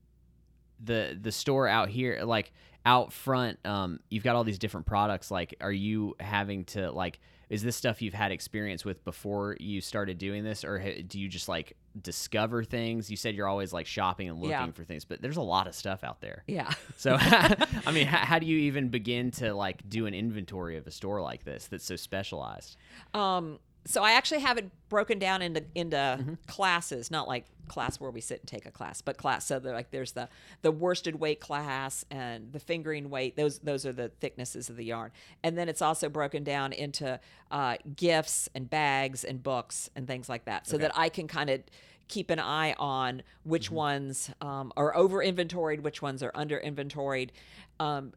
the, 0.79 1.19
the 1.21 1.33
store 1.33 1.67
out 1.67 1.89
here, 1.89 2.21
like 2.25 2.53
out 2.87 3.13
front, 3.13 3.59
um, 3.67 3.99
you've 4.09 4.23
got 4.23 4.37
all 4.37 4.45
these 4.45 4.59
different 4.61 4.87
products. 4.87 5.33
Like, 5.33 5.57
are 5.61 5.73
you 5.73 6.15
having 6.21 6.65
to, 6.67 6.93
like, 6.93 7.19
is 7.51 7.63
this 7.63 7.77
stuff 7.77 8.01
you've 8.01 8.15
had 8.15 8.31
experience 8.33 8.85
with 8.85 9.05
before 9.05 9.57
you 9.61 9.81
started 9.81 10.17
doing 10.19 10.45
this, 10.45 10.65
or 10.65 10.79
do 11.03 11.19
you 11.21 11.29
just 11.29 11.49
like 11.49 11.77
discover 12.01 12.63
things? 12.65 13.11
You 13.11 13.17
said 13.17 13.35
you're 13.35 13.49
always 13.49 13.73
like 13.73 13.87
shopping 13.87 14.29
and 14.29 14.39
looking 14.39 14.51
Yeah. 14.53 14.71
for 14.71 14.85
things, 14.85 15.05
but 15.05 15.21
there's 15.21 15.37
a 15.37 15.43
lot 15.43 15.67
of 15.67 15.75
stuff 15.75 16.05
out 16.05 16.21
there. 16.21 16.45
Yeah. 16.47 16.71
So, 16.97 17.17
I 17.21 17.91
mean, 17.93 18.07
how, 18.07 18.19
how 18.19 18.39
do 18.39 18.47
you 18.47 18.57
even 18.61 18.89
begin 18.89 19.33
to 19.33 19.53
like 19.53 19.87
do 19.89 20.07
an 20.07 20.15
inventory 20.15 20.77
of 20.77 20.87
a 20.87 20.91
store 20.93 21.21
like 21.21 21.45
this 21.45 21.67
that's 21.67 21.85
so 21.85 21.97
specialized? 21.97 22.77
Um, 23.15 23.59
so 23.87 24.03
I 24.03 24.13
actually 24.13 24.41
have 24.41 24.59
it 24.59 24.71
broken 24.89 25.19
down 25.19 25.43
into 25.43 25.65
into 25.75 25.97
Mm-hmm. 25.97 26.35
classes, 26.47 27.11
not 27.11 27.27
like 27.29 27.47
class 27.69 28.01
where 28.01 28.11
we 28.11 28.21
sit 28.21 28.41
and 28.41 28.49
take 28.49 28.67
a 28.67 28.71
class, 28.71 29.01
but 29.01 29.17
class. 29.17 29.47
So 29.47 29.59
they're 29.61 29.73
like 29.75 29.91
there's 29.91 30.13
the 30.13 30.29
the 30.63 30.71
worsted 30.73 31.17
weight 31.21 31.41
class 31.41 32.05
and 32.11 32.53
the 32.53 32.59
fingering 32.61 33.11
weight. 33.11 33.37
Those 33.37 33.59
those 33.61 33.87
are 33.87 33.93
the 33.93 34.09
thicknesses 34.09 34.69
of 34.69 34.77
the 34.77 34.85
yarn, 34.85 35.13
and 35.43 35.57
then 35.57 35.69
it's 35.69 35.81
also 35.83 36.09
broken 36.09 36.45
down 36.45 36.73
into 36.73 37.19
uh, 37.51 37.77
gifts 37.97 38.49
and 38.55 38.69
bags 38.69 39.25
and 39.25 39.43
books 39.43 39.89
and 39.97 40.07
things 40.07 40.29
like 40.29 40.45
that, 40.47 40.67
so 40.67 40.77
that 40.79 40.93
I 40.97 41.09
can 41.09 41.27
kind 41.29 41.49
of 41.51 41.61
keep 42.09 42.29
an 42.31 42.41
eye 42.41 42.75
on 42.79 43.23
which 43.45 43.67
Mm-hmm. 43.67 43.75
ones 43.77 44.31
um, 44.41 44.73
are 44.77 44.95
over 44.97 45.23
inventoried, 45.23 45.81
which 45.81 46.03
ones 46.03 46.23
are 46.25 46.33
under 46.35 46.59
inventoried. 46.59 47.31
Um, 47.79 48.13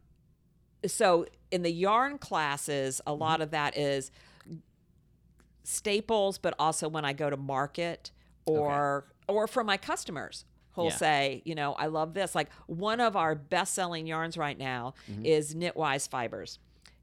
so 0.84 1.26
in 1.50 1.62
the 1.62 1.70
yarn 1.72 2.18
classes, 2.18 3.00
a 3.06 3.14
lot 3.14 3.40
of 3.40 3.52
that 3.52 3.78
is 3.78 4.10
staples, 5.64 6.38
but 6.38 6.54
also 6.58 6.88
when 6.88 7.04
I 7.04 7.12
go 7.12 7.28
to 7.28 7.36
market 7.36 8.12
or 8.46 9.06
or 9.26 9.46
for 9.46 9.64
my 9.64 9.76
customers 9.76 10.44
who'll 10.74 10.86
Yeah. 10.86 10.96
say, 10.96 11.42
you 11.44 11.54
know, 11.54 11.72
I 11.74 11.86
love 11.86 12.14
this. 12.14 12.34
Like 12.34 12.50
one 12.66 13.00
of 13.00 13.16
our 13.16 13.34
best 13.34 13.74
selling 13.74 14.06
yarns 14.06 14.36
right 14.36 14.58
now 14.58 14.94
mm-hmm. 15.10 15.24
is 15.24 15.54
Knitwise 15.54 16.08
Fibers. 16.08 16.58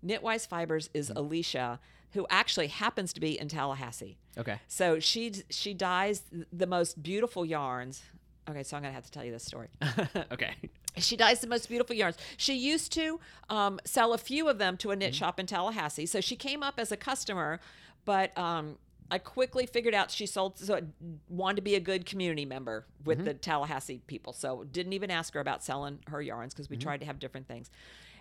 Knitwise 0.05 0.47
Fibers 0.47 0.89
is 0.93 1.09
mm-hmm. 1.09 1.18
Alicia, 1.18 1.80
who 2.12 2.28
actually 2.30 2.68
happens 2.68 3.14
to 3.14 3.20
be 3.20 3.39
in 3.39 3.47
Tallahassee. 3.47 4.18
Okay. 4.38 4.59
So 4.68 4.99
she 4.99 5.34
she 5.49 5.74
dyes 5.74 6.24
the 6.51 6.68
most 6.68 7.01
beautiful 7.01 7.45
yarns. 7.45 8.03
Okay, 8.49 8.64
so 8.64 8.76
I'm 8.76 8.84
gonna 8.84 8.93
have 8.93 9.05
to 9.05 9.12
tell 9.12 9.24
you 9.24 9.32
this 9.32 9.45
story. 9.45 9.70
okay. 10.32 10.55
She 10.97 11.16
dyes 11.16 11.39
the 11.39 11.47
most 11.47 11.70
beautiful 11.70 11.95
yarns. 11.95 12.18
She 12.36 12.53
used 12.55 12.91
to 12.93 13.20
um, 13.49 13.80
sell 13.86 14.14
a 14.14 14.18
few 14.18 14.49
of 14.49 14.57
them 14.57 14.76
to 14.78 14.91
a 14.91 14.95
knit 14.95 15.14
mm-hmm. 15.14 15.20
shop 15.20 15.39
in 15.39 15.45
Tallahassee. 15.45 16.05
So 16.05 16.20
she 16.20 16.36
came 16.36 16.62
up 16.64 16.76
as 16.78 16.91
a 16.91 16.97
customer, 16.97 17.62
but 18.06 18.38
um, 18.38 18.78
I 19.12 19.18
quickly 19.18 19.66
figured 19.66 19.93
out 19.93 20.10
she 20.10 20.26
sold, 20.26 20.58
so 20.58 20.76
I 20.76 20.82
wanted 21.28 21.58
to 21.58 21.62
be 21.62 21.76
a 21.76 21.80
good 21.82 22.06
community 22.06 22.45
member 22.45 22.86
with 23.04 23.26
the 23.26 23.34
Tallahassee 23.34 24.02
people. 24.08 24.32
So 24.32 24.64
didn't 24.64 24.93
even 24.93 25.12
ask 25.12 25.34
her 25.34 25.41
about 25.41 25.64
selling 25.64 25.99
her 26.08 26.22
yarns 26.22 26.54
because 26.54 26.70
we 26.70 26.78
tried 26.78 27.02
to 27.02 27.06
have 27.06 27.20
different 27.20 27.47
things. 27.47 27.70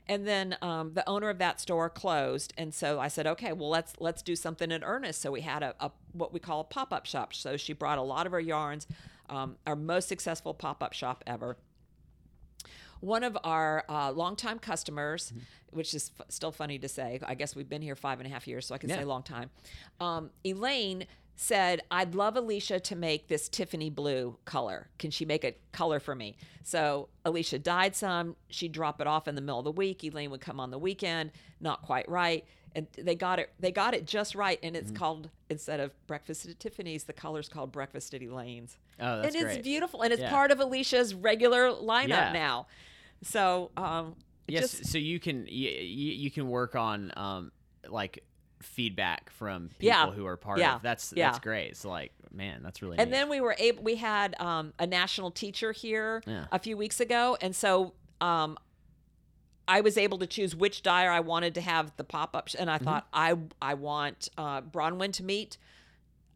And 0.08 0.26
then 0.26 0.56
um, 0.62 0.94
the 0.94 1.08
owner 1.08 1.28
of 1.28 1.38
that 1.38 1.60
store 1.60 1.88
closed, 1.88 2.52
and 2.58 2.74
so 2.74 2.98
I 2.98 3.06
said, 3.06 3.26
"Okay, 3.28 3.52
well 3.52 3.68
let's 3.68 3.94
let's 4.00 4.22
do 4.22 4.34
something 4.34 4.72
in 4.72 4.82
earnest." 4.82 5.20
So 5.20 5.30
we 5.30 5.42
had 5.42 5.62
a, 5.62 5.74
a 5.78 5.92
what 6.12 6.32
we 6.32 6.40
call 6.40 6.60
a 6.60 6.64
pop 6.64 6.92
up 6.92 7.06
shop. 7.06 7.34
So 7.34 7.56
she 7.56 7.72
brought 7.72 7.98
a 7.98 8.02
lot 8.02 8.26
of 8.26 8.32
her 8.32 8.40
yarns, 8.40 8.88
um, 9.28 9.56
our 9.68 9.76
most 9.76 10.08
successful 10.08 10.54
pop 10.54 10.82
up 10.82 10.92
shop 10.92 11.22
ever 11.26 11.56
one 13.00 13.24
of 13.24 13.36
our 13.44 13.84
uh, 13.88 14.12
longtime 14.12 14.58
customers, 14.58 15.32
which 15.72 15.94
is 15.94 16.10
f- 16.18 16.26
still 16.28 16.52
funny 16.52 16.78
to 16.78 16.88
say, 16.88 17.20
I 17.24 17.34
guess 17.34 17.54
we've 17.56 17.68
been 17.68 17.82
here 17.82 17.96
five 17.96 18.20
and 18.20 18.26
a 18.26 18.30
half 18.32 18.46
years, 18.46 18.66
so 18.66 18.74
I 18.74 18.78
can 18.78 18.90
Yeah. 18.90 18.96
say 18.98 19.04
long 19.04 19.22
time. 19.22 19.50
Um, 20.00 20.30
Elaine 20.44 21.06
said, 21.36 21.80
I'd 21.90 22.14
love 22.14 22.36
Alicia 22.36 22.80
to 22.80 22.96
make 22.96 23.28
this 23.28 23.48
Tiffany 23.48 23.88
blue 23.88 24.36
color. 24.44 24.88
Can 24.98 25.10
she 25.10 25.24
make 25.24 25.42
a 25.44 25.54
color 25.72 25.98
for 25.98 26.14
me? 26.14 26.36
So 26.62 27.08
Alicia 27.24 27.58
dyed 27.58 27.96
some. 27.96 28.36
She'd 28.50 28.72
drop 28.72 29.00
it 29.00 29.06
off 29.06 29.26
in 29.26 29.34
the 29.36 29.40
middle 29.40 29.58
of 29.58 29.64
the 29.64 29.72
week. 29.72 30.04
Elaine 30.04 30.30
would 30.32 30.42
come 30.42 30.60
on 30.60 30.70
the 30.70 30.78
weekend, 30.78 31.32
not 31.60 31.80
quite 31.82 32.06
right. 32.10 32.44
And 32.76 32.86
they 32.96 33.16
got 33.16 33.38
it. 33.40 33.50
They 33.58 33.72
got 33.72 33.94
it 33.94 34.06
just 34.06 34.34
right, 34.36 34.58
and 34.62 34.76
it's 34.76 34.92
called 34.92 35.28
instead 35.48 35.80
of 35.80 35.92
breakfast 36.06 36.46
at 36.46 36.60
Tiffany's, 36.60 37.02
the 37.04 37.12
color's 37.12 37.48
called 37.48 37.72
breakfast 37.72 38.14
at 38.14 38.22
Elaine's 38.22 38.76
Oh, 39.00 39.22
that's 39.22 39.34
and 39.34 39.44
it's 39.44 39.54
great. 39.54 39.64
beautiful 39.64 40.02
and 40.02 40.12
it's 40.12 40.20
Yeah. 40.22 40.30
part 40.30 40.50
of 40.52 40.60
alicia's 40.60 41.12
regular 41.14 41.70
lineup 41.70 42.08
Yeah. 42.10 42.32
now 42.32 42.66
so 43.22 43.70
um 43.76 44.14
Yes. 44.50 44.70
just 44.72 44.86
so 44.86 44.98
you 44.98 45.18
can 45.20 45.46
you, 45.48 45.70
you 45.70 46.30
can 46.30 46.48
work 46.48 46.74
on 46.76 47.12
um 47.16 47.52
like 47.88 48.24
feedback 48.62 49.30
from 49.30 49.68
people 49.78 49.86
Yeah. 49.86 50.10
who 50.10 50.26
are 50.26 50.36
part 50.36 50.58
Yeah. 50.58 50.76
of 50.76 50.82
that's 50.82 51.12
Yeah. 51.16 51.28
that's 51.30 51.38
great. 51.38 51.76
So 51.76 51.88
like, 51.88 52.12
man, 52.30 52.62
that's 52.62 52.82
really 52.82 52.98
and 52.98 53.10
neat. 53.10 53.16
then 53.16 53.28
we 53.30 53.40
were 53.40 53.56
able 53.58 53.82
we 53.82 53.94
had 53.96 54.34
um 54.40 54.72
a 54.78 54.86
national 54.86 55.30
teacher 55.30 55.72
here 55.72 56.22
a 56.52 56.58
few 56.58 56.76
weeks 56.76 57.00
ago 57.00 57.36
and 57.40 57.56
so 57.56 57.94
um 58.20 58.58
I 59.68 59.82
was 59.82 59.96
able 59.96 60.18
to 60.18 60.26
choose 60.26 60.54
which 60.56 60.82
dyer 60.82 61.10
I 61.10 61.20
wanted 61.20 61.54
to 61.54 61.60
have 61.60 61.92
the 61.96 62.02
pop 62.02 62.34
up, 62.34 62.48
and 62.58 62.68
I 62.68 62.76
Mm-hmm. 62.76 62.84
thought 62.84 63.06
I 63.12 63.36
I 63.62 63.74
want 63.74 64.28
uh, 64.36 64.62
Bronwyn 64.62 65.12
to 65.14 65.22
meet 65.24 65.58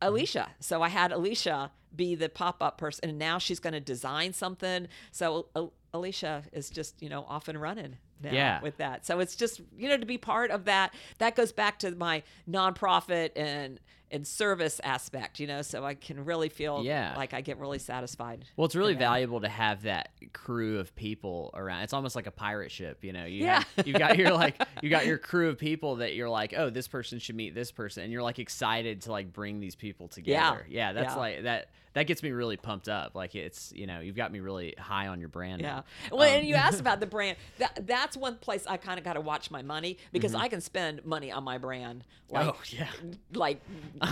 Alicia. 0.00 0.50
So 0.60 0.82
I 0.82 0.88
had 0.88 1.10
Alicia 1.12 1.72
be 1.94 2.14
the 2.14 2.28
pop 2.28 2.62
up 2.62 2.78
person, 2.78 3.08
and 3.10 3.18
now 3.18 3.38
she's 3.38 3.58
going 3.58 3.72
to 3.72 3.80
design 3.80 4.32
something. 4.34 4.86
So 5.10 5.46
uh, 5.56 5.66
Alicia 5.92 6.44
is 6.52 6.70
just 6.70 7.02
you 7.02 7.08
know 7.08 7.24
off 7.28 7.48
and 7.48 7.60
running 7.60 7.96
Yeah. 8.22 8.60
with 8.62 8.76
that. 8.78 9.04
So 9.06 9.20
it's 9.20 9.36
just 9.36 9.60
you 9.76 9.88
know 9.88 9.96
to 9.96 10.06
be 10.06 10.18
part 10.18 10.50
of 10.50 10.64
that. 10.64 10.94
That 11.18 11.36
goes 11.36 11.52
back 11.52 11.78
to 11.80 11.90
my 11.92 12.22
nonprofit 12.48 13.30
and 13.36 13.80
and 14.14 14.26
service 14.26 14.80
aspect. 14.82 15.40
You 15.40 15.46
know, 15.46 15.60
so 15.62 15.84
I 15.84 15.94
can 15.94 16.24
really 16.24 16.48
feel 16.48 16.82
Yeah. 16.84 17.14
like 17.16 17.34
I 17.34 17.40
get 17.42 17.58
really 17.58 17.78
satisfied. 17.78 18.44
Well, 18.56 18.64
it's 18.64 18.74
really 18.76 18.94
valuable 18.94 19.40
to 19.42 19.48
have 19.48 19.82
that 19.82 20.10
crew 20.32 20.78
of 20.78 20.94
people 20.96 21.50
around. 21.54 21.82
It's 21.82 21.92
almost 21.92 22.16
like 22.16 22.26
a 22.26 22.30
pirate 22.30 22.70
ship, 22.70 23.04
you 23.04 23.12
know. 23.12 23.24
You 23.26 23.44
Yeah. 23.44 23.64
have, 23.76 23.86
you 23.86 23.92
got 23.94 24.16
your 24.16 24.32
like 24.32 24.62
you 24.82 24.88
got 24.88 25.04
your 25.06 25.18
crew 25.18 25.48
of 25.50 25.58
people 25.58 25.96
that 25.96 26.14
you're 26.14 26.30
like, 26.30 26.54
oh, 26.56 26.70
this 26.70 26.88
person 26.88 27.18
should 27.18 27.36
meet 27.36 27.54
this 27.54 27.70
person, 27.72 28.04
and 28.04 28.12
you're 28.12 28.22
like 28.22 28.38
excited 28.38 29.02
to 29.02 29.12
like 29.12 29.32
bring 29.32 29.60
these 29.60 29.74
people 29.74 30.08
together. 30.08 30.64
Yeah, 30.68 30.88
yeah 30.88 30.92
that's 30.94 31.14
Yeah. 31.14 31.20
like 31.20 31.42
that. 31.42 31.70
That 31.94 32.08
gets 32.08 32.24
me 32.24 32.32
really 32.32 32.56
pumped 32.56 32.88
up. 32.88 33.14
Like 33.14 33.36
it's 33.36 33.72
you 33.72 33.86
know 33.86 34.00
you've 34.00 34.16
got 34.16 34.32
me 34.32 34.40
really 34.40 34.74
high 34.78 35.06
on 35.06 35.20
your 35.20 35.28
brand. 35.28 35.60
Yeah. 35.62 35.68
now. 35.76 35.84
Well, 36.10 36.22
Um, 36.28 36.38
and 36.40 36.46
you 36.48 36.56
asked 36.56 36.80
about 36.86 36.98
the 36.98 37.06
brand. 37.06 37.36
That 37.58 37.86
that's 37.86 38.16
one 38.16 38.34
place 38.36 38.66
I 38.66 38.78
kind 38.78 38.98
of 38.98 39.04
got 39.04 39.12
to 39.12 39.20
watch 39.20 39.48
my 39.50 39.62
money 39.62 39.98
because 40.12 40.34
I 40.34 40.48
can 40.48 40.60
spend 40.60 41.04
money 41.04 41.30
on 41.30 41.44
my 41.44 41.56
brand. 41.58 42.02
Like, 42.30 42.46
oh 42.48 42.56
yeah. 42.70 42.88
like 43.32 43.60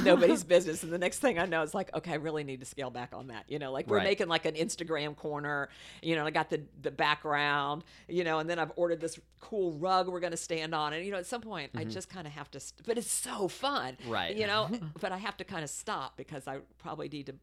nobody's 0.05 0.45
business. 0.45 0.82
And 0.82 0.93
the 0.93 0.99
next 0.99 1.18
thing 1.18 1.38
I 1.38 1.47
know, 1.47 1.62
it's 1.62 1.74
like, 1.74 1.95
okay, 1.95 2.12
I 2.12 2.16
really 2.16 2.45
need 2.45 2.61
to 2.61 2.66
scale 2.66 2.90
back 2.90 3.11
on 3.12 3.28
that. 3.28 3.45
You 3.49 3.59
know, 3.59 3.72
like 3.72 3.86
we're 3.86 3.99
Right. 3.99 4.05
making 4.05 4.28
like 4.28 4.47
an 4.47 4.55
Instagram 4.55 5.16
corner. 5.16 5.68
You 6.03 6.16
know, 6.16 6.26
I 6.26 6.30
got 6.30 6.51
the 6.51 6.62
the 6.80 6.90
background. 6.90 7.84
You 8.09 8.24
know, 8.24 8.38
and 8.38 8.49
then 8.49 8.59
I've 8.59 8.72
ordered 8.76 9.01
this 9.01 9.18
cool 9.40 9.72
rug 9.72 10.09
we're 10.09 10.20
going 10.20 10.30
to 10.32 10.36
stand 10.36 10.74
on. 10.74 10.93
And 10.93 11.05
you 11.05 11.11
know, 11.12 11.18
at 11.18 11.26
some 11.26 11.40
point, 11.40 11.70
I 11.76 11.84
just 11.84 12.09
kind 12.09 12.26
of 12.26 12.32
have 12.32 12.51
to. 12.53 12.61
St- 12.61 12.86
but 12.86 12.99
it's 12.99 13.11
so 13.11 13.49
fun, 13.49 13.97
Mm-hmm. 14.03 14.11
Right. 14.11 14.36
You 14.36 14.47
know, 14.47 14.70
but 15.01 15.12
I 15.12 15.18
have 15.18 15.36
to 15.38 15.45
kind 15.45 15.64
of 15.64 15.70
stop 15.70 16.16
because 16.16 16.47
I 16.49 16.59
probably 16.78 17.09
need 17.09 17.26
to 17.26 17.34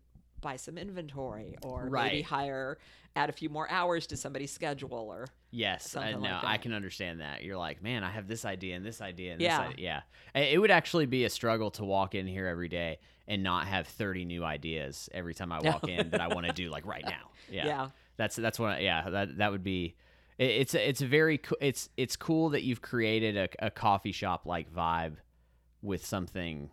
buy 0.42 0.56
some 0.56 0.78
inventory 0.78 1.56
or 1.64 1.90
maybe 1.90 2.22
hire 2.22 2.78
add 3.16 3.30
a 3.30 3.34
few 3.34 3.50
more 3.50 3.70
hours 3.72 4.06
to 4.08 4.16
somebody's 4.16 4.52
schedule 4.52 4.94
or 4.94 5.28
Yes, 5.52 5.96
I 5.96 6.12
know. 6.12 6.20
like 6.20 6.44
I 6.44 6.58
can 6.58 6.74
understand 6.74 7.22
that. 7.22 7.44
You're 7.44 7.58
like, 7.58 7.82
man, 7.82 8.04
I 8.04 8.12
have 8.12 8.28
this 8.28 8.46
idea 8.46 8.76
and 8.76 8.86
this 8.86 9.02
idea 9.02 9.34
and 9.34 9.42
Yeah. 9.42 9.58
this 9.64 9.74
idea. 9.74 10.04
Yeah. 10.36 10.42
It 10.44 10.60
would 10.60 10.70
actually 10.72 11.08
be 11.08 11.26
a 11.26 11.30
struggle 11.30 11.72
to 11.72 11.84
walk 11.84 12.14
in 12.14 12.28
here 12.28 12.46
every 12.46 12.70
day 12.70 13.00
and 13.28 13.42
not 13.42 13.66
have 13.68 13.88
30 13.88 14.26
new 14.26 14.44
ideas 14.44 15.10
every 15.12 15.34
time 15.34 15.52
I 15.52 15.60
walk 15.64 15.88
in 15.88 16.12
that 16.12 16.22
I 16.22 16.28
want 16.28 16.46
to 16.46 16.54
do 16.54 16.70
like 16.70 16.86
right 16.86 17.04
now. 17.06 17.32
Yeah. 17.52 17.66
Yeah. 17.66 17.88
That's 18.18 18.36
that's 18.36 18.60
what 18.60 18.74
I, 18.74 18.80
yeah, 18.82 19.10
that 19.10 19.38
that 19.40 19.52
would 19.52 19.64
be 19.64 19.96
it, 20.38 20.52
it's 20.52 20.76
a, 20.76 20.88
it's 20.90 21.02
a 21.02 21.08
very 21.08 21.42
it's 21.62 21.90
it's 21.98 22.16
cool 22.16 22.50
that 22.50 22.62
you've 22.64 22.82
created 22.82 23.36
a, 23.38 23.66
a 23.66 23.72
coffee 23.72 24.12
shop 24.12 24.46
like 24.46 24.72
vibe 24.72 25.16
with 25.82 26.06
something 26.06 26.70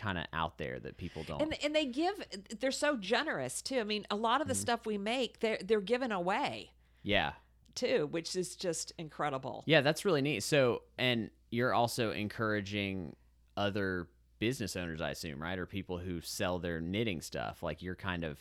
kind 0.00 0.18
of 0.18 0.24
out 0.32 0.58
there 0.58 0.78
that 0.80 0.96
people 0.96 1.22
don't. 1.24 1.42
and 1.42 1.54
and 1.62 1.74
they 1.74 1.84
give 1.86 2.14
they're 2.60 2.70
so 2.72 2.96
generous 2.96 3.60
too. 3.62 3.78
I 3.80 3.84
mean, 3.84 4.06
a 4.10 4.16
lot 4.16 4.40
of 4.40 4.46
Mm-hmm. 4.46 4.48
the 4.50 4.54
stuff 4.56 4.86
we 4.86 4.98
make 4.98 5.40
they're 5.40 5.58
they're 5.64 5.80
given 5.80 6.10
away 6.12 6.70
yeah. 7.02 7.32
too, 7.74 8.08
which 8.10 8.34
is 8.36 8.56
just 8.56 8.92
incredible. 8.98 9.62
Yeah, 9.66 9.80
that's 9.82 10.04
really 10.04 10.22
neat. 10.22 10.42
So, 10.42 10.82
and 10.98 11.30
you're 11.50 11.74
also 11.74 12.12
encouraging 12.12 13.14
other 13.56 14.08
business 14.38 14.74
owners, 14.76 15.00
I 15.00 15.10
assume, 15.10 15.40
right? 15.42 15.58
Or 15.58 15.66
people 15.66 15.98
who 15.98 16.20
sell 16.20 16.58
their 16.58 16.80
knitting 16.80 17.20
stuff. 17.20 17.62
Like 17.62 17.82
you're 17.82 17.94
kind 17.96 18.24
of 18.24 18.38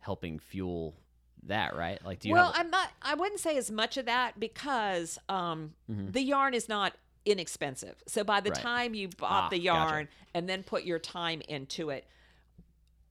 helping 0.00 0.38
fuel 0.38 0.96
that, 1.44 1.76
right? 1.76 2.04
Like, 2.04 2.18
do 2.20 2.28
you 2.28 2.34
well, 2.34 2.46
have? 2.52 2.56
I'm 2.66 2.70
not. 2.70 2.90
I 3.02 3.14
wouldn't 3.14 3.40
say 3.40 3.56
as 3.56 3.70
much 3.70 3.96
of 3.96 4.06
that 4.06 4.38
because 4.40 5.18
um, 5.28 5.74
Mhm. 5.90 6.12
the 6.12 6.22
yarn 6.22 6.54
is 6.54 6.68
not 6.68 6.94
inexpensive. 7.26 8.02
So 8.06 8.24
by 8.24 8.40
the 8.40 8.50
Right. 8.50 8.60
time 8.62 8.94
you 8.94 9.08
bought 9.08 9.44
Ah, 9.44 9.48
the 9.50 9.58
gotcha. 9.58 9.64
yarn 9.92 10.08
and 10.32 10.48
then 10.48 10.62
put 10.62 10.84
your 10.84 10.98
time 10.98 11.42
into 11.48 11.90
it, 11.90 12.06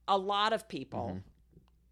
a 0.08 0.18
lot 0.18 0.52
of 0.52 0.68
people 0.68 1.08
Mm-hmm. 1.10 1.18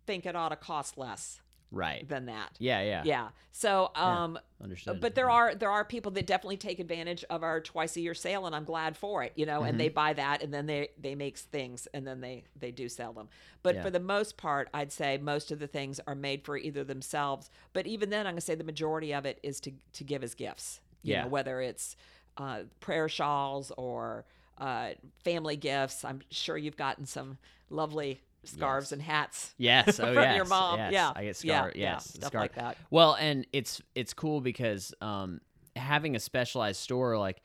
think 0.06 0.26
it 0.26 0.34
ought 0.36 0.48
to 0.50 0.56
cost 0.56 0.96
less 0.98 1.40
right. 1.70 2.08
than 2.08 2.26
that. 2.26 2.56
Yeah, 2.58 2.80
yeah. 2.82 3.02
Yeah. 3.04 3.28
So, 3.52 3.90
um, 3.96 4.38
Understood. 4.62 5.00
but 5.00 5.14
there 5.14 5.28
are 5.30 5.54
there 5.54 5.70
are 5.70 5.84
people 5.84 6.12
that 6.12 6.26
definitely 6.26 6.56
take 6.56 6.78
advantage 6.78 7.24
of 7.30 7.42
our 7.42 7.60
twice 7.60 7.96
a 7.96 8.00
year 8.00 8.14
sale, 8.14 8.46
and 8.46 8.54
I'm 8.54 8.64
glad 8.64 8.96
for 8.96 9.22
it. 9.24 9.32
You 9.36 9.46
know, 9.46 9.62
and 9.62 9.78
they 9.80 9.86
Mm-hmm. 9.88 9.94
buy 9.94 10.12
that, 10.14 10.42
and 10.42 10.52
then 10.54 10.66
they 10.66 10.90
they 10.98 11.14
make 11.14 11.36
things, 11.38 11.86
and 11.94 12.06
then 12.06 12.20
they 12.20 12.44
they 12.56 12.70
do 12.70 12.88
sell 12.88 13.12
them. 13.12 13.28
But 13.62 13.76
Yeah. 13.76 13.82
for 13.82 13.90
the 13.90 14.00
most 14.00 14.36
part, 14.36 14.68
I'd 14.72 14.92
say 14.92 15.18
most 15.18 15.50
of 15.50 15.58
the 15.58 15.66
things 15.66 16.00
are 16.06 16.14
made 16.14 16.44
for 16.44 16.56
either 16.56 16.84
themselves. 16.84 17.50
But 17.72 17.86
even 17.86 18.10
then, 18.10 18.26
I'm 18.26 18.34
gonna 18.34 18.40
say 18.42 18.54
the 18.54 18.64
majority 18.64 19.12
of 19.12 19.26
it 19.26 19.38
is 19.42 19.58
to 19.60 19.72
to 19.94 20.04
give 20.04 20.22
as 20.22 20.34
gifts. 20.34 20.80
You 21.04 21.12
Yeah. 21.14 21.22
know, 21.22 21.28
whether 21.28 21.60
it's 21.60 21.96
uh, 22.36 22.62
prayer 22.80 23.08
shawls 23.08 23.70
or 23.76 24.24
uh, 24.58 24.90
family 25.24 25.56
gifts. 25.56 26.04
I'm 26.04 26.20
sure 26.30 26.56
you've 26.56 26.76
gotten 26.76 27.06
some 27.06 27.38
lovely 27.70 28.20
scarves 28.44 28.86
Yes. 28.86 28.92
and 28.92 29.02
hats. 29.02 29.54
Yes. 29.56 29.98
Oh, 30.00 30.06
from 30.12 30.14
yes. 30.22 30.36
your 30.36 30.44
mom. 30.46 30.78
yes. 30.78 30.92
Yeah. 30.92 31.12
I 31.14 31.24
get 31.24 31.44
Yeah, 31.44 31.58
scar. 31.60 31.72
yeah, 31.74 31.92
yes. 31.94 32.04
stuff 32.14 32.28
scar- 32.28 32.40
like 32.40 32.54
that. 32.56 32.76
Well, 32.90 33.14
and 33.14 33.46
it's 33.52 33.80
it's 33.94 34.12
cool 34.14 34.40
because 34.40 34.92
um, 35.00 35.40
having 35.76 36.16
a 36.16 36.20
specialized 36.20 36.80
store 36.80 37.16
like. 37.18 37.40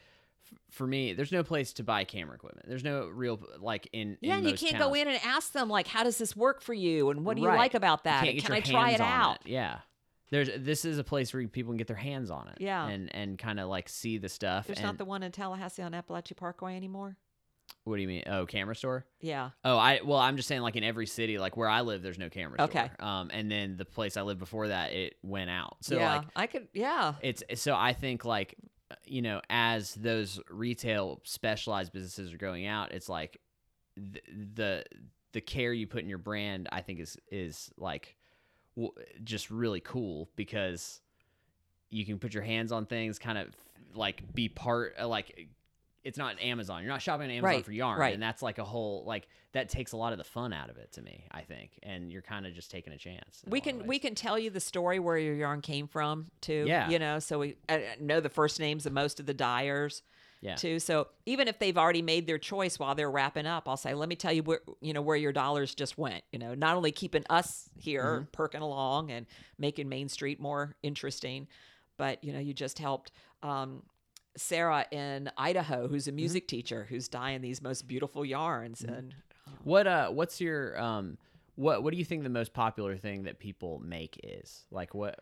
For 0.72 0.86
me, 0.86 1.14
there's 1.14 1.32
no 1.32 1.43
place 1.43 1.74
to 1.74 1.84
buy 1.84 2.03
camera 2.03 2.36
equipment. 2.36 2.68
There's 2.68 2.84
no 2.84 3.07
real 3.07 3.39
like 3.60 3.88
in 3.91 4.18
Yeah, 4.22 4.34
in 4.34 4.39
and 4.39 4.47
you 4.49 4.53
can't 4.57 4.74
towns. 4.78 4.84
go 4.84 4.93
in 4.93 5.07
and 5.07 5.20
ask 5.24 5.51
them 5.51 5.68
like, 5.68 5.88
"How 5.88 6.03
does 6.03 6.18
this 6.20 6.36
work 6.36 6.62
for 6.62 6.74
you?" 6.76 7.10
and 7.10 7.26
"What 7.26 7.36
do 7.38 7.41
you 7.41 7.47
Right. 7.47 7.57
like 7.57 7.74
about 7.76 7.99
You 7.99 8.12
that?" 8.12 8.38
"Can 8.43 8.51
I 8.53 8.60
try 8.62 8.91
it 8.91 9.01
out?" 9.01 9.39
Yeah. 9.45 9.80
There's 10.32 10.49
this 10.57 10.86
is 10.86 10.97
a 10.99 11.03
place 11.03 11.34
where 11.34 11.47
people 11.47 11.71
can 11.71 11.77
get 11.77 11.88
their 11.88 11.95
hands 11.95 12.30
on 12.30 12.47
it. 12.49 12.57
Yeah. 12.59 12.88
And 12.88 13.13
and 13.15 13.38
kind 13.38 13.59
of 13.59 13.67
like 13.69 13.89
see 13.89 14.17
the 14.17 14.30
stuff. 14.30 14.67
There's 14.67 14.77
and, 14.80 14.86
not 14.88 14.97
the 14.97 15.05
one 15.05 15.23
in 15.23 15.32
Tallahassee 15.32 15.82
on 15.82 15.93
Apalachee 15.93 16.36
Parkway 16.38 16.75
anymore. 16.75 17.17
what 17.84 17.95
do 17.95 18.01
you 18.01 18.07
mean? 18.07 18.23
Oh, 18.27 18.45
camera 18.45 18.75
store? 18.75 19.05
Yeah. 19.21 19.49
Oh, 19.63 19.77
I 19.77 20.01
well, 20.03 20.19
I'm 20.19 20.38
just 20.38 20.47
saying 20.47 20.61
like 20.61 20.75
in 20.75 20.84
every 20.84 21.07
city, 21.07 21.38
like 21.39 21.57
where 21.57 21.69
I 21.69 21.82
live, 21.82 22.01
there's 22.03 22.19
no 22.19 22.30
camera 22.30 22.61
Okay. 22.61 22.91
store. 22.95 23.07
Um, 23.07 23.30
and 23.34 23.49
then 23.51 23.77
the 23.77 23.86
place 23.86 24.17
I 24.17 24.21
lived 24.21 24.39
before 24.39 24.67
that, 24.67 24.91
it 24.93 25.15
went 25.23 25.49
out. 25.49 25.77
So 25.82 25.95
yeah, 25.95 26.17
like 26.17 26.27
I 26.36 26.47
could. 26.47 26.67
Yeah. 26.73 27.13
it's 27.21 27.43
so 27.55 27.75
I 27.75 27.93
think 27.93 28.23
like 28.25 28.55
you 29.05 29.21
know 29.21 29.41
as 29.49 29.93
those 29.95 30.39
retail 30.49 31.21
specialized 31.23 31.91
businesses 31.91 32.34
are 32.34 32.38
going 32.38 32.65
out, 32.67 32.91
it's 32.91 33.09
like 33.09 33.39
th- 33.95 34.25
the 34.55 34.84
the 35.34 35.41
care 35.41 35.71
you 35.73 35.86
put 35.88 36.01
in 36.01 36.09
your 36.09 36.17
brand, 36.17 36.67
I 36.71 36.82
think 36.82 36.99
is 36.99 37.17
is 37.32 37.71
like 37.77 38.15
just 39.24 39.49
really 39.49 39.80
cool 39.80 40.30
because 40.36 41.01
you 41.89 42.05
can 42.05 42.20
put 42.20 42.34
your 42.34 42.43
hands 42.43 42.72
on 42.72 42.86
things, 42.86 43.20
kind 43.20 43.38
of 43.38 43.47
like 43.95 44.34
be 44.34 44.49
part 44.49 44.95
uh, 44.99 45.07
like 45.07 45.47
it's 46.03 46.17
not 46.17 46.41
Amazon. 46.41 46.82
You're 46.82 46.91
not 46.91 47.01
shopping 47.01 47.26
on 47.26 47.32
Amazon 47.32 47.43
Right, 47.43 47.65
for 47.65 47.72
yarn, 47.72 47.99
right. 47.99 48.13
and 48.13 48.24
that's 48.24 48.41
like 48.41 48.57
a 48.57 48.63
whole 48.63 49.03
like 49.05 49.28
that 49.51 49.70
takes 49.70 49.91
a 49.91 49.97
lot 49.97 50.11
of 50.13 50.17
the 50.17 50.24
fun 50.24 50.53
out 50.53 50.70
of 50.70 50.78
it 50.78 50.91
to 50.93 51.01
me. 51.01 51.26
I 51.32 51.41
think, 51.41 51.72
and 51.84 52.11
you're 52.11 52.22
kind 52.22 52.45
of 52.45 52.53
just 52.53 52.72
taking 52.72 52.93
a 52.93 52.97
chance. 52.97 53.43
We 53.47 53.59
can 53.61 53.86
we 53.86 53.99
can 53.99 54.15
tell 54.15 54.39
you 54.39 54.49
the 54.49 54.59
story 54.59 54.99
where 54.99 55.17
your 55.17 55.36
yarn 55.36 55.61
came 55.61 55.88
from 55.88 56.28
too. 56.41 56.65
Yeah. 56.67 56.89
You 56.89 56.99
know, 56.99 57.20
so 57.20 57.39
we 57.39 57.55
I 57.67 57.95
know 57.99 58.20
the 58.20 58.30
first 58.30 58.59
names 58.59 58.86
of 58.86 58.93
most 58.93 59.20
of 59.20 59.26
the 59.26 59.34
dyers. 59.34 60.01
Yeah. 60.41 60.55
Too. 60.55 60.79
So 60.79 61.07
even 61.25 61.47
if 61.49 61.59
they've 61.59 61.77
already 61.77 62.01
made 62.01 62.25
their 62.25 62.37
choice 62.37 62.79
while 62.79 62.95
they're 62.95 63.11
wrapping 63.11 63.45
up, 63.45 63.67
I'll 63.67 63.75
say, 63.77 63.93
let 63.93 64.07
me 64.07 64.15
tell 64.15 64.31
you 64.31 64.41
where 64.43 64.61
you 64.81 64.93
know 64.93 65.01
where 65.01 65.17
your 65.17 65.33
dollars 65.33 65.75
just 65.75 65.97
went. 65.97 66.23
You 66.31 66.39
know, 66.39 66.55
not 66.55 66.75
only 66.77 66.91
keeping 66.91 67.25
us 67.29 67.69
here 67.77 68.21
Mm-hmm. 68.21 68.31
perking 68.31 68.61
along 68.61 69.11
and 69.11 69.25
making 69.57 69.89
Main 69.89 70.07
Street 70.07 70.39
more 70.39 70.75
interesting, 70.81 71.47
but 71.97 72.23
you 72.23 72.31
know, 72.31 72.39
you 72.39 72.53
just 72.53 72.79
helped 72.79 73.11
um, 73.43 73.83
Sarah 74.37 74.85
in 74.91 75.29
Idaho, 75.37 75.87
who's 75.89 76.03
Mm-hmm. 76.05 76.09
a 76.09 76.15
music 76.15 76.47
teacher, 76.47 76.85
who's 76.89 77.09
dyeing 77.09 77.41
these 77.41 77.61
most 77.61 77.87
beautiful 77.87 78.23
yarns, 78.23 78.81
and 78.81 79.13
What 79.63 79.87
uh 79.87 80.09
what's 80.09 80.39
your 80.39 80.79
um 80.79 81.17
what 81.55 81.83
what 81.83 81.91
do 81.91 81.97
you 81.97 82.05
think 82.05 82.23
the 82.23 82.29
most 82.29 82.53
popular 82.53 82.95
thing 82.95 83.23
that 83.23 83.39
people 83.39 83.81
make 83.83 84.17
is? 84.23 84.65
Like 84.71 84.93
what 84.93 85.19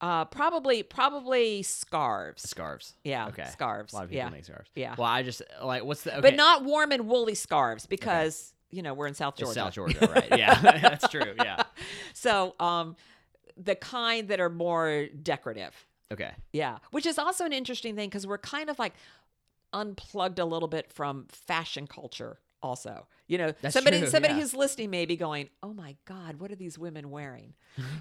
uh, 0.00 0.24
probably 0.26 0.82
probably 0.82 1.62
scarves. 1.62 2.48
scarves? 2.48 2.94
Yeah, 3.04 3.28
Okay. 3.28 3.46
scarves. 3.52 3.92
A 3.92 3.96
lot 3.96 4.04
of 4.04 4.10
people 4.10 4.24
yeah. 4.24 4.30
make 4.30 4.44
scarves. 4.44 4.70
Yeah. 4.74 4.94
Well, 4.96 5.06
I 5.08 5.22
just 5.22 5.42
like 5.62 5.84
what's 5.84 6.02
the 6.02 6.12
okay, 6.12 6.20
but 6.20 6.36
not 6.36 6.64
warm 6.64 6.92
and 6.92 7.06
woolly 7.08 7.34
scarves 7.34 7.86
because 7.86 8.54
you 8.70 8.82
know 8.82 8.94
we're 8.94 9.06
in 9.08 9.14
South 9.14 9.34
it's 9.34 9.40
Georgia. 9.42 9.54
South 9.60 9.74
Georgia, 9.74 10.06
right? 10.14 10.28
Yeah. 10.38 10.60
That's 10.80 11.08
true. 11.08 11.34
Yeah. 11.36 11.62
So 12.14 12.54
um, 12.60 12.96
the 13.56 13.74
kind 13.74 14.28
that 14.28 14.40
are 14.40 14.50
more 14.50 15.06
decorative. 15.22 15.74
Okay. 16.12 16.32
Yeah, 16.52 16.78
which 16.90 17.06
is 17.06 17.18
also 17.18 17.44
an 17.44 17.52
interesting 17.52 17.94
thing 17.96 18.08
because 18.08 18.26
we're 18.26 18.38
kind 18.38 18.68
of 18.68 18.78
like 18.78 18.94
unplugged 19.72 20.38
a 20.38 20.44
little 20.44 20.68
bit 20.68 20.90
from 20.92 21.26
fashion 21.28 21.86
culture. 21.86 22.38
Also, 22.62 23.06
you 23.26 23.38
know, 23.38 23.52
That's 23.62 23.72
somebody 23.72 24.00
true, 24.00 24.08
somebody 24.08 24.34
yeah. 24.34 24.40
who's 24.40 24.52
listening 24.54 24.90
may 24.90 25.06
be 25.06 25.16
going, 25.16 25.48
"Oh 25.62 25.72
my 25.72 25.96
God, 26.04 26.40
what 26.40 26.50
are 26.52 26.56
these 26.56 26.78
women 26.78 27.10
wearing?" 27.10 27.54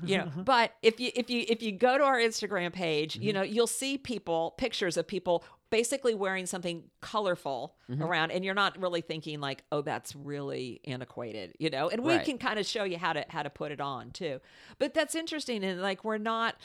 you 0.04 0.18
know. 0.18 0.30
But 0.44 0.74
if 0.82 1.00
you 1.00 1.12
if 1.16 1.30
you 1.30 1.46
if 1.48 1.62
you 1.64 1.72
go 1.72 1.98
to 1.98 2.04
our 2.04 2.18
Instagram 2.18 2.74
page, 2.74 3.14
Mm-hmm. 3.14 3.24
you 3.24 3.32
know, 3.34 3.42
you'll 3.42 3.68
see 3.68 3.98
people 3.98 4.56
pictures 4.58 4.98
of 4.98 5.08
people 5.08 5.46
basically 5.70 6.14
wearing 6.16 6.46
something 6.46 6.84
colorful 7.00 7.76
Mm-hmm. 7.90 8.04
around, 8.04 8.32
and 8.32 8.44
you're 8.44 8.54
not 8.54 8.78
really 8.82 9.02
thinking 9.02 9.40
like, 9.40 9.64
"Oh, 9.72 9.82
that's 9.82 10.14
really 10.16 10.82
antiquated," 10.86 11.56
you 11.58 11.70
know. 11.70 11.90
And 11.90 12.04
we 12.04 12.16
Right. 12.16 12.26
can 12.26 12.38
kind 12.38 12.60
of 12.60 12.66
show 12.66 12.84
you 12.84 12.98
how 12.98 13.14
to 13.14 13.24
how 13.30 13.44
to 13.44 13.50
put 13.50 13.72
it 13.72 13.80
on 13.80 14.12
too. 14.12 14.42
But 14.78 14.94
that's 14.94 15.16
interesting, 15.16 15.64
and 15.64 15.82
like 15.82 16.04
we're 16.04 16.18
not 16.18 16.56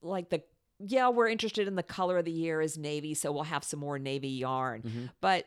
like 0.00 0.30
the 0.30 0.42
yeah, 0.78 1.08
we're 1.08 1.28
interested 1.28 1.66
in 1.66 1.74
the 1.74 1.82
color 1.82 2.18
of 2.18 2.24
the 2.24 2.32
year 2.32 2.60
is 2.60 2.76
navy, 2.76 3.14
so 3.14 3.32
we'll 3.32 3.44
have 3.44 3.64
some 3.64 3.80
more 3.80 3.98
navy 3.98 4.28
yarn. 4.28 4.82
Mm-hmm. 4.82 5.04
But 5.20 5.46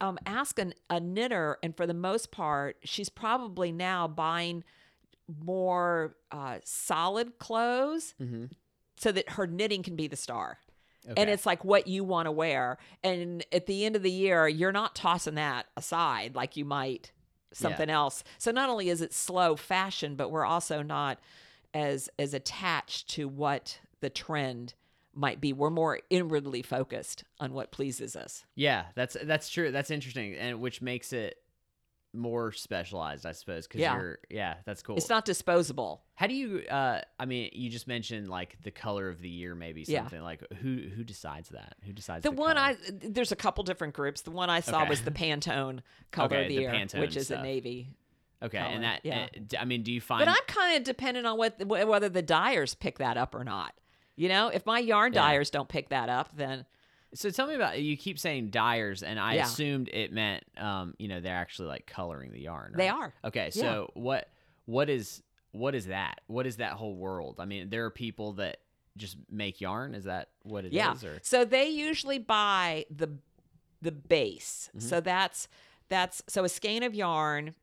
um, 0.00 0.18
ask 0.24 0.58
an, 0.58 0.74
a 0.88 0.98
knitter, 1.00 1.58
and 1.62 1.76
for 1.76 1.86
the 1.86 1.94
most 1.94 2.30
part, 2.30 2.76
she's 2.82 3.08
probably 3.08 3.70
now 3.72 4.08
buying 4.08 4.64
more 5.44 6.16
uh, 6.30 6.58
solid 6.64 7.38
clothes 7.38 8.14
Mm-hmm. 8.20 8.46
so 8.96 9.12
that 9.12 9.30
her 9.30 9.46
knitting 9.46 9.82
can 9.82 9.96
be 9.96 10.06
the 10.06 10.16
star. 10.16 10.58
Okay. 11.08 11.20
And 11.20 11.28
it's 11.28 11.46
like 11.46 11.64
what 11.64 11.88
you 11.88 12.04
want 12.04 12.26
to 12.26 12.32
wear. 12.32 12.78
And 13.02 13.44
at 13.52 13.66
the 13.66 13.84
end 13.84 13.96
of 13.96 14.02
the 14.02 14.10
year, 14.10 14.46
you're 14.46 14.72
not 14.72 14.94
tossing 14.94 15.34
that 15.34 15.66
aside 15.76 16.36
like 16.36 16.56
you 16.56 16.64
might 16.64 17.10
something 17.52 17.90
else. 17.90 18.22
So 18.38 18.50
not 18.52 18.70
only 18.70 18.88
is 18.88 19.02
it 19.02 19.12
slow 19.12 19.56
fashion, 19.56 20.14
but 20.14 20.30
we're 20.30 20.44
also 20.44 20.80
not 20.82 21.18
as 21.74 22.08
as 22.18 22.34
attached 22.34 23.08
to 23.10 23.26
what 23.28 23.80
the 24.02 24.10
trend 24.10 24.74
might 25.14 25.40
be. 25.40 25.52
We're 25.54 25.70
more 25.70 26.00
inwardly 26.10 26.60
focused 26.62 27.24
on 27.40 27.52
what 27.54 27.72
pleases 27.72 28.14
us. 28.16 28.44
Yeah, 28.54 28.84
that's 28.94 29.16
that's 29.24 29.48
true. 29.48 29.70
That's 29.72 29.90
interesting, 29.90 30.34
and 30.34 30.60
which 30.60 30.82
makes 30.82 31.12
it 31.14 31.36
more 32.14 32.52
specialized, 32.52 33.24
I 33.24 33.32
suppose. 33.32 33.66
Because 33.66 33.80
Yeah. 33.80 33.96
you're, 33.96 34.18
yeah, 34.28 34.56
that's 34.66 34.82
cool. 34.82 34.96
It's 34.98 35.08
not 35.08 35.24
disposable. 35.24 36.02
How 36.14 36.26
do 36.26 36.34
you? 36.34 36.58
uh 36.68 37.00
I 37.18 37.24
mean, 37.24 37.48
you 37.54 37.70
just 37.70 37.88
mentioned 37.88 38.28
like 38.28 38.58
the 38.62 38.70
color 38.70 39.08
of 39.08 39.20
the 39.22 39.30
year, 39.30 39.54
maybe 39.54 39.82
Yeah. 39.88 40.00
something 40.00 40.20
like 40.20 40.42
who 40.60 40.88
who 40.94 41.04
decides 41.04 41.48
that? 41.50 41.76
Who 41.84 41.92
decides 41.94 42.22
The, 42.22 42.30
one 42.30 42.56
color? 42.56 42.68
I 42.68 42.76
there's 42.90 43.32
a 43.32 43.36
couple 43.36 43.64
different 43.64 43.94
groups. 43.94 44.22
The 44.22 44.30
one 44.30 44.50
I 44.50 44.60
saw 44.60 44.80
Okay. 44.82 44.90
was 44.90 45.02
the 45.02 45.10
Pantone 45.10 45.80
color 46.10 46.26
Okay, 46.26 46.42
of 46.42 46.48
the 46.48 46.56
the 46.56 46.62
year, 46.62 46.70
Pantone 46.72 47.00
which 47.00 47.16
is 47.16 47.26
stuff. 47.28 47.40
a 47.40 47.42
navy. 47.42 47.88
okay, 48.42 48.58
color, 48.58 48.70
and 48.70 48.84
that 48.84 49.00
yeah. 49.04 49.28
d- 49.46 49.56
I 49.56 49.64
mean, 49.64 49.82
do 49.82 49.90
you 49.92 50.00
find? 50.02 50.20
But 50.20 50.28
I'm 50.28 50.44
kind 50.46 50.76
of 50.76 50.84
dependent 50.84 51.26
on 51.26 51.38
what 51.38 51.64
whether 51.66 52.10
the 52.10 52.22
dyers 52.22 52.74
pick 52.74 52.98
that 52.98 53.16
up 53.16 53.34
or 53.34 53.42
not. 53.44 53.72
You 54.16 54.28
know, 54.28 54.48
if 54.48 54.66
my 54.66 54.78
yarn 54.78 55.12
Yeah. 55.12 55.22
dyers 55.22 55.50
don't 55.50 55.68
pick 55.68 55.88
that 55.90 56.08
up, 56.08 56.36
then 56.36 56.66
so 57.14 57.28
tell 57.30 57.46
me 57.46 57.54
about. 57.54 57.80
You 57.80 57.96
keep 57.96 58.18
saying 58.18 58.50
dyers, 58.50 59.02
and 59.02 59.18
I 59.20 59.34
Yeah. 59.34 59.44
assumed 59.44 59.88
it 59.92 60.12
meant, 60.12 60.44
um, 60.56 60.94
you 60.98 61.08
know, 61.08 61.20
they're 61.20 61.36
actually 61.36 61.68
like 61.68 61.86
coloring 61.86 62.32
the 62.32 62.40
yarn. 62.40 62.72
they 62.76 62.88
are. 62.88 63.12
Okay, 63.24 63.50
Yeah. 63.54 63.62
so 63.62 63.90
what 63.94 64.28
what 64.66 64.88
is 64.88 65.22
what 65.52 65.74
is 65.74 65.86
that? 65.86 66.20
What 66.28 66.46
is 66.46 66.56
that 66.56 66.72
whole 66.72 66.94
world? 66.96 67.36
I 67.38 67.44
mean, 67.44 67.68
there 67.68 67.84
are 67.84 67.90
people 67.90 68.32
that 68.34 68.58
just 68.96 69.16
make 69.30 69.60
yarn. 69.60 69.94
Is 69.94 70.04
that 70.04 70.28
what 70.42 70.64
it 70.64 70.68
is? 70.68 70.74
yeah. 70.74 70.94
So 71.22 71.44
they 71.44 71.68
usually 71.68 72.18
buy 72.18 72.86
the 72.90 73.18
the 73.82 73.92
base. 73.92 74.70
Mm-hmm. 74.70 74.86
So 74.88 75.00
that's 75.00 75.48
that's 75.88 76.22
so 76.28 76.44
a 76.44 76.48
skein 76.48 76.82
of 76.82 76.94
yarn. 76.94 77.54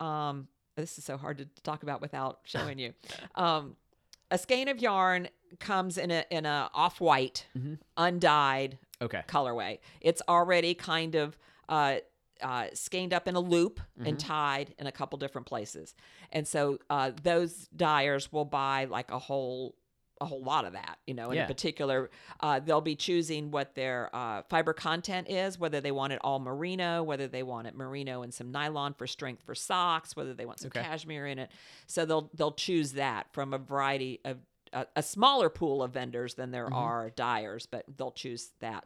Um, 0.00 0.48
this 0.76 0.98
is 0.98 1.04
so 1.04 1.16
hard 1.16 1.38
to 1.38 1.46
talk 1.62 1.82
about 1.82 2.00
without 2.00 2.40
showing 2.44 2.78
you. 2.78 2.92
Um, 3.36 3.76
a 4.30 4.38
skein 4.38 4.68
of 4.68 4.80
yarn 4.80 5.28
comes 5.60 5.98
in 5.98 6.10
a 6.10 6.24
in 6.30 6.46
a 6.46 6.70
off 6.74 7.00
white, 7.00 7.46
Mm-hmm. 7.56 7.74
undyed 7.96 8.78
okay, 9.02 9.22
colorway. 9.28 9.78
It's 10.00 10.22
already 10.28 10.74
kind 10.74 11.14
of 11.14 11.36
uh, 11.68 11.96
uh, 12.42 12.64
skeined 12.74 13.12
up 13.12 13.28
in 13.28 13.36
a 13.36 13.40
loop 13.40 13.80
Mm-hmm. 13.98 14.08
and 14.08 14.18
tied 14.20 14.74
in 14.78 14.86
a 14.86 14.92
couple 14.92 15.18
different 15.18 15.46
places. 15.46 15.94
And 16.32 16.46
so 16.48 16.78
uh, 16.90 17.12
those 17.22 17.68
dyers 17.76 18.32
will 18.32 18.44
buy 18.44 18.86
like 18.86 19.10
a 19.10 19.18
whole 19.18 19.76
a 20.20 20.26
whole 20.26 20.42
lot 20.44 20.64
of 20.64 20.74
that. 20.74 20.98
You 21.08 21.14
know, 21.14 21.30
in 21.32 21.36
Yeah. 21.38 21.44
a 21.44 21.46
particular, 21.48 22.08
uh, 22.40 22.60
they'll 22.60 22.80
be 22.80 22.94
choosing 22.94 23.50
what 23.50 23.74
their 23.74 24.10
uh, 24.14 24.42
fiber 24.48 24.72
content 24.72 25.28
is, 25.28 25.58
whether 25.58 25.80
they 25.80 25.90
want 25.90 26.12
it 26.12 26.20
all 26.22 26.38
merino, 26.38 27.02
whether 27.02 27.26
they 27.26 27.42
want 27.42 27.66
it 27.66 27.74
merino 27.74 28.22
and 28.22 28.32
some 28.32 28.52
nylon 28.52 28.94
for 28.94 29.08
strength 29.08 29.42
for 29.44 29.56
socks, 29.56 30.14
whether 30.14 30.32
they 30.32 30.46
want 30.46 30.60
some 30.60 30.68
Okay. 30.68 30.82
cashmere 30.82 31.26
in 31.26 31.40
it. 31.40 31.50
So 31.88 32.04
they'll 32.06 32.30
they'll 32.32 32.52
choose 32.52 32.92
that 32.92 33.32
from 33.32 33.52
a 33.52 33.58
variety 33.58 34.20
of 34.24 34.38
a, 34.74 34.86
a 34.96 35.02
smaller 35.02 35.48
pool 35.48 35.82
of 35.82 35.92
vendors 35.92 36.34
than 36.34 36.46
Mm-hmm. 36.46 36.52
there 36.52 36.74
are 36.74 37.10
dyers, 37.10 37.66
but 37.66 37.84
they'll 37.96 38.10
choose 38.12 38.50
that 38.60 38.84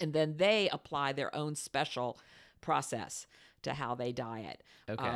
and 0.00 0.12
then 0.12 0.36
they 0.36 0.68
apply 0.72 1.12
their 1.12 1.34
own 1.34 1.54
special 1.54 2.18
process 2.60 3.26
to 3.62 3.72
how 3.74 3.94
they 3.94 4.12
dye 4.12 4.40
it. 4.40 4.62
Okay. 4.88 5.06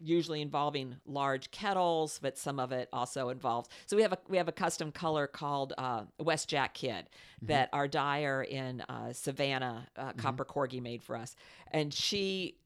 usually 0.00 0.42
involving 0.42 0.96
large 1.06 1.50
kettles, 1.52 2.18
but 2.20 2.36
some 2.36 2.58
of 2.58 2.72
it 2.72 2.88
also 2.92 3.28
involves. 3.28 3.68
So 3.86 3.96
we 3.96 4.02
have 4.02 4.12
a 4.12 4.18
we 4.28 4.36
have 4.36 4.48
a 4.48 4.52
custom 4.52 4.90
color 4.90 5.26
called 5.26 5.72
uh, 5.78 6.02
West 6.18 6.48
Jack 6.48 6.74
Kid 6.74 7.08
that 7.42 7.68
our 7.72 7.86
dyer 7.86 8.42
in 8.42 8.80
uh, 8.88 9.12
Savannah, 9.12 9.86
uh, 9.96 10.12
Copper 10.14 10.44
Corgi, 10.44 10.82
made 10.82 11.02
for 11.02 11.16
us, 11.16 11.36
and 11.70 11.92
she. 11.92 12.56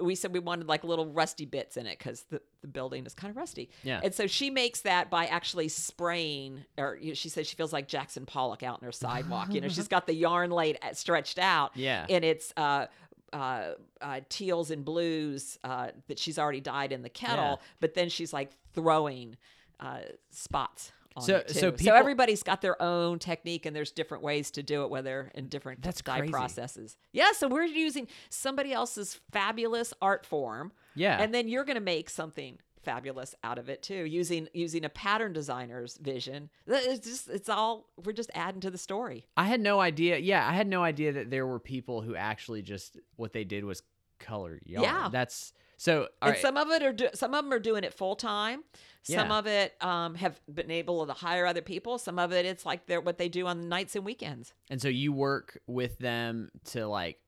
We 0.00 0.14
said 0.14 0.32
we 0.32 0.38
wanted 0.40 0.68
like 0.68 0.84
little 0.84 1.06
rusty 1.06 1.44
bits 1.44 1.76
in 1.76 1.86
it 1.86 1.98
because 1.98 2.22
the, 2.30 2.40
the 2.62 2.68
building 2.68 3.04
is 3.04 3.14
kind 3.14 3.30
of 3.30 3.36
rusty. 3.36 3.68
Yeah. 3.82 4.00
And 4.02 4.14
so 4.14 4.26
she 4.26 4.48
makes 4.50 4.80
that 4.82 5.10
by 5.10 5.26
actually 5.26 5.68
spraying, 5.68 6.64
or 6.78 6.96
you 7.00 7.08
know, 7.08 7.14
she 7.14 7.28
says 7.28 7.46
she 7.46 7.56
feels 7.56 7.72
like 7.72 7.88
Jackson 7.88 8.24
Pollock 8.26 8.62
out 8.62 8.80
in 8.80 8.86
her 8.86 8.92
sidewalk. 8.92 9.52
you 9.52 9.60
know, 9.60 9.68
she's 9.68 9.88
got 9.88 10.06
the 10.06 10.14
yarn 10.14 10.50
laid 10.50 10.78
uh, 10.82 10.94
stretched 10.94 11.38
out. 11.38 11.72
Yeah. 11.76 12.06
And 12.08 12.24
it's 12.24 12.52
uh, 12.56 12.86
uh, 13.32 13.72
uh, 14.00 14.20
teals 14.28 14.70
and 14.70 14.84
blues 14.84 15.58
uh, 15.64 15.88
that 16.08 16.18
she's 16.18 16.38
already 16.38 16.60
dyed 16.60 16.92
in 16.92 17.02
the 17.02 17.08
kettle, 17.10 17.58
Yeah. 17.60 17.66
but 17.80 17.94
then 17.94 18.08
she's 18.08 18.32
like 18.32 18.50
throwing 18.74 19.36
uh, 19.80 20.00
spots. 20.30 20.92
So- 21.20 21.36
it 21.36 21.48
too. 21.48 21.54
so 21.54 21.76
so 21.76 21.94
everybody's 21.94 22.42
got 22.42 22.60
their 22.62 22.80
own 22.80 23.18
technique, 23.18 23.66
and 23.66 23.74
there's 23.76 23.90
different 23.92 24.22
ways 24.24 24.50
to 24.52 24.62
do 24.62 24.84
it, 24.84 24.90
whether 24.90 25.30
in 25.34 25.48
different 25.48 25.82
That's 25.82 26.00
dye 26.02 26.18
crazy. 26.18 26.32
processes. 26.32 26.96
Yeah, 27.12 27.32
so 27.32 27.48
we're 27.48 27.64
using 27.64 28.08
somebody 28.30 28.72
else's 28.72 29.20
fabulous 29.30 29.92
art 30.00 30.24
form, 30.26 30.72
Yeah. 30.94 31.20
and 31.20 31.34
then 31.34 31.48
you're 31.48 31.64
going 31.64 31.76
to 31.76 31.80
make 31.82 32.08
something 32.10 32.58
fabulous 32.82 33.32
out 33.44 33.58
of 33.58 33.68
it 33.68 33.80
too, 33.82 34.04
using 34.04 34.48
using 34.52 34.84
a 34.84 34.88
pattern 34.88 35.32
designer's 35.32 35.96
vision. 35.98 36.50
It's 36.66 37.06
just 37.06 37.28
it's 37.28 37.48
all 37.48 37.88
we're 38.04 38.12
just 38.12 38.30
adding 38.34 38.60
to 38.62 38.70
the 38.70 38.78
story. 38.78 39.24
I 39.36 39.44
had 39.44 39.60
no 39.60 39.80
idea. 39.80 40.18
Yeah, 40.18 40.46
I 40.48 40.52
had 40.52 40.66
no 40.66 40.82
idea 40.82 41.12
that 41.12 41.30
there 41.30 41.46
were 41.46 41.60
people 41.60 42.00
who 42.02 42.16
actually 42.16 42.60
just 42.62 42.98
what 43.16 43.32
they 43.32 43.44
did 43.44 43.64
was 43.64 43.82
color 44.18 44.60
yarn. 44.64 44.82
Yeah. 44.84 45.08
That's 45.12 45.52
so. 45.82 46.08
and 46.20 46.32
right. 46.32 46.40
some 46.40 46.56
of 46.56 46.70
it 46.70 46.82
are 46.82 46.92
do- 46.92 47.08
some 47.14 47.34
of 47.34 47.44
them 47.44 47.52
are 47.52 47.58
doing 47.58 47.82
it 47.84 47.92
full 47.92 48.14
time. 48.16 48.62
Some 49.02 49.30
Yeah. 49.30 49.38
of 49.38 49.46
it 49.48 49.74
um, 49.80 50.14
have 50.14 50.40
been 50.52 50.70
able 50.70 51.06
to 51.08 51.12
hire 51.12 51.44
other 51.44 51.60
people. 51.62 51.98
Some 51.98 52.20
of 52.20 52.32
it 52.32 52.46
it's 52.46 52.64
like 52.64 52.86
they're 52.86 53.00
what 53.00 53.18
they 53.18 53.28
do 53.28 53.46
on 53.48 53.68
nights 53.68 53.96
and 53.96 54.04
weekends. 54.04 54.54
And 54.70 54.80
so 54.80 54.88
you 54.88 55.12
work 55.12 55.58
with 55.66 55.98
them 55.98 56.50
to 56.66 56.86
like. 56.86 57.18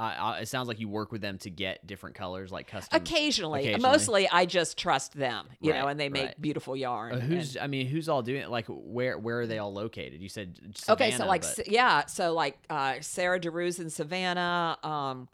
Uh, 0.00 0.38
it 0.40 0.48
sounds 0.48 0.66
like 0.66 0.80
you 0.80 0.88
work 0.88 1.12
with 1.12 1.20
them 1.20 1.36
to 1.36 1.50
get 1.50 1.86
different 1.86 2.16
colors, 2.16 2.50
like 2.50 2.66
custom. 2.66 2.96
Occasionally, 2.96 3.60
occasionally. 3.60 3.90
mostly 3.92 4.28
I 4.30 4.46
just 4.46 4.78
trust 4.78 5.12
them, 5.12 5.46
you 5.60 5.74
know, 5.74 5.88
and 5.88 6.00
they 6.00 6.08
make 6.08 6.24
right. 6.24 6.40
beautiful 6.40 6.74
yarn. 6.74 7.12
Uh, 7.12 7.16
and- 7.16 7.22
who's? 7.24 7.56
I 7.58 7.66
mean, 7.66 7.86
who's 7.86 8.08
all 8.08 8.22
doing 8.22 8.40
it? 8.40 8.48
Like, 8.48 8.64
where? 8.68 9.18
Where 9.18 9.40
are 9.40 9.46
they 9.46 9.58
all 9.58 9.74
located? 9.74 10.22
You 10.22 10.30
said. 10.30 10.58
okay 10.88 11.10
so 11.10 11.26
like 11.26 11.42
but- 11.42 11.68
yeah 11.68 12.06
so 12.06 12.32
like 12.32 12.58
uh 12.70 12.94
sarah 13.00 13.38
DeRuse 13.38 13.78
in 13.78 13.90
savannah 13.90 14.78
um 14.82 15.28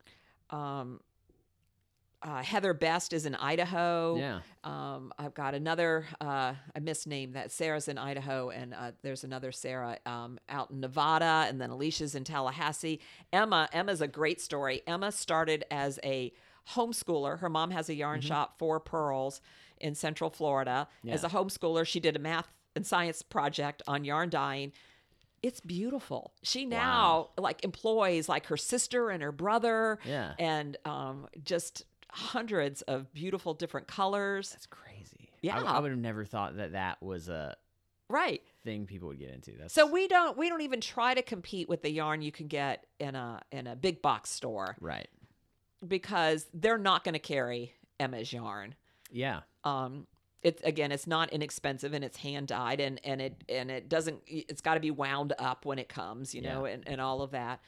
um 0.51 1.01
uh, 2.23 2.43
Heather 2.43 2.75
Best 2.75 3.13
is 3.13 3.27
in 3.27 3.35
Idaho. 3.35 4.17
Yeah. 4.17 4.41
Um, 4.65 5.13
I've 5.19 5.35
got 5.35 5.55
another, 5.55 6.07
uh, 6.21 6.55
I 6.75 6.79
misnamed 6.81 7.35
that. 7.35 7.53
Sarah's 7.53 7.89
in 7.89 7.99
Idaho, 7.99 8.51
and 8.51 8.75
uh, 8.75 8.93
there's 9.03 9.23
another 9.25 9.53
Sarah 9.53 9.99
um, 10.07 10.39
out 10.49 10.71
in 10.71 10.81
Nevada, 10.81 11.45
and 11.49 11.61
then 11.61 11.71
Alicia's 11.71 12.15
in 12.15 12.25
Tallahassee. 12.25 13.01
Emma, 13.33 13.69
Emma's 13.73 14.01
a 14.01 14.09
great 14.09 14.41
story. 14.41 14.83
Emma 14.87 15.13
started 15.13 15.65
as 15.71 16.01
a 16.03 16.33
homeschooler. 16.75 17.39
Her 17.39 17.49
mom 17.49 17.71
has 17.71 17.89
a 17.89 17.95
yarn 17.95 18.21
shop 18.21 18.59
Four 18.59 18.81
Purls 18.81 19.41
in 19.79 19.95
Central 19.95 20.31
Florida. 20.31 20.89
As 21.09 21.23
a 21.23 21.29
homeschooler, 21.29 21.87
she 21.87 22.01
did 22.01 22.17
a 22.17 22.19
math 22.19 22.49
and 22.75 22.85
science 22.87 23.23
project 23.23 23.83
on 23.87 24.05
yarn 24.05 24.31
dyeing 24.31 24.73
it's 25.43 25.61
beautiful. 25.61 26.33
She 26.43 26.65
now 26.65 27.29
like 27.39 27.63
employs 27.63 28.29
like 28.29 28.47
her 28.47 28.57
sister 28.57 29.11
and 29.11 29.23
her 29.23 29.31
brother 29.31 29.99
Yeah. 30.05 30.33
and 30.39 30.77
um 30.85 31.29
just 31.45 31.85
hundreds 32.17 32.83
of 32.83 33.13
beautiful 33.13 33.55
different 33.55 33.87
colors. 33.87 34.51
That's 34.51 34.67
crazy. 34.67 35.31
Yeah. 35.43 35.61
I, 35.63 35.79
would 35.79 35.91
have 35.91 36.01
never 36.01 36.25
thought 36.25 36.57
that 36.57 36.73
that 36.73 37.03
was 37.03 37.29
a 37.29 37.57
Right. 38.09 38.41
thing 38.65 38.87
people 38.87 39.09
would 39.09 39.19
get 39.19 39.31
into. 39.31 39.53
That's 39.59 39.75
So 39.75 39.87
we 39.87 40.09
don't 40.09 40.37
we 40.39 40.49
don't 40.49 40.63
even 40.63 40.81
try 40.81 41.13
to 41.15 41.23
compete 41.23 41.69
with 41.69 41.83
the 41.83 41.91
yarn 41.91 42.23
you 42.23 42.33
can 42.33 42.47
get 42.47 42.87
in 42.99 43.15
a 43.15 43.43
in 43.53 43.67
a 43.67 43.77
big 43.77 44.01
box 44.01 44.31
store 44.31 44.77
right. 44.81 45.09
because 45.87 46.47
they're 46.55 46.79
not 46.79 47.05
going 47.05 47.15
to 47.15 47.19
carry 47.19 47.75
Emma's 48.01 48.33
yarn. 48.33 48.75
Yeah. 49.11 49.41
um 49.65 50.07
it's 50.43 50.63
again 50.63 50.93
it's 50.93 51.07
not 51.07 51.31
inexpensive 51.33 51.93
and 51.95 52.05
it's 52.05 52.19
hand 52.19 52.47
dyed 52.49 52.81
and 52.81 53.01
and 53.05 53.21
it 53.21 53.43
and 53.49 53.71
it 53.71 53.89
doesn't 53.89 54.21
it's 54.27 54.61
got 54.61 54.75
to 54.75 54.81
be 54.81 54.91
wound 54.91 55.33
up 55.39 55.65
when 55.65 55.79
it 55.79 55.89
comes 55.89 56.35
you 56.35 56.43
know 56.43 56.65
and, 56.67 56.87
and 56.87 57.01
all 57.01 57.23
of 57.23 57.31
that 57.33 57.61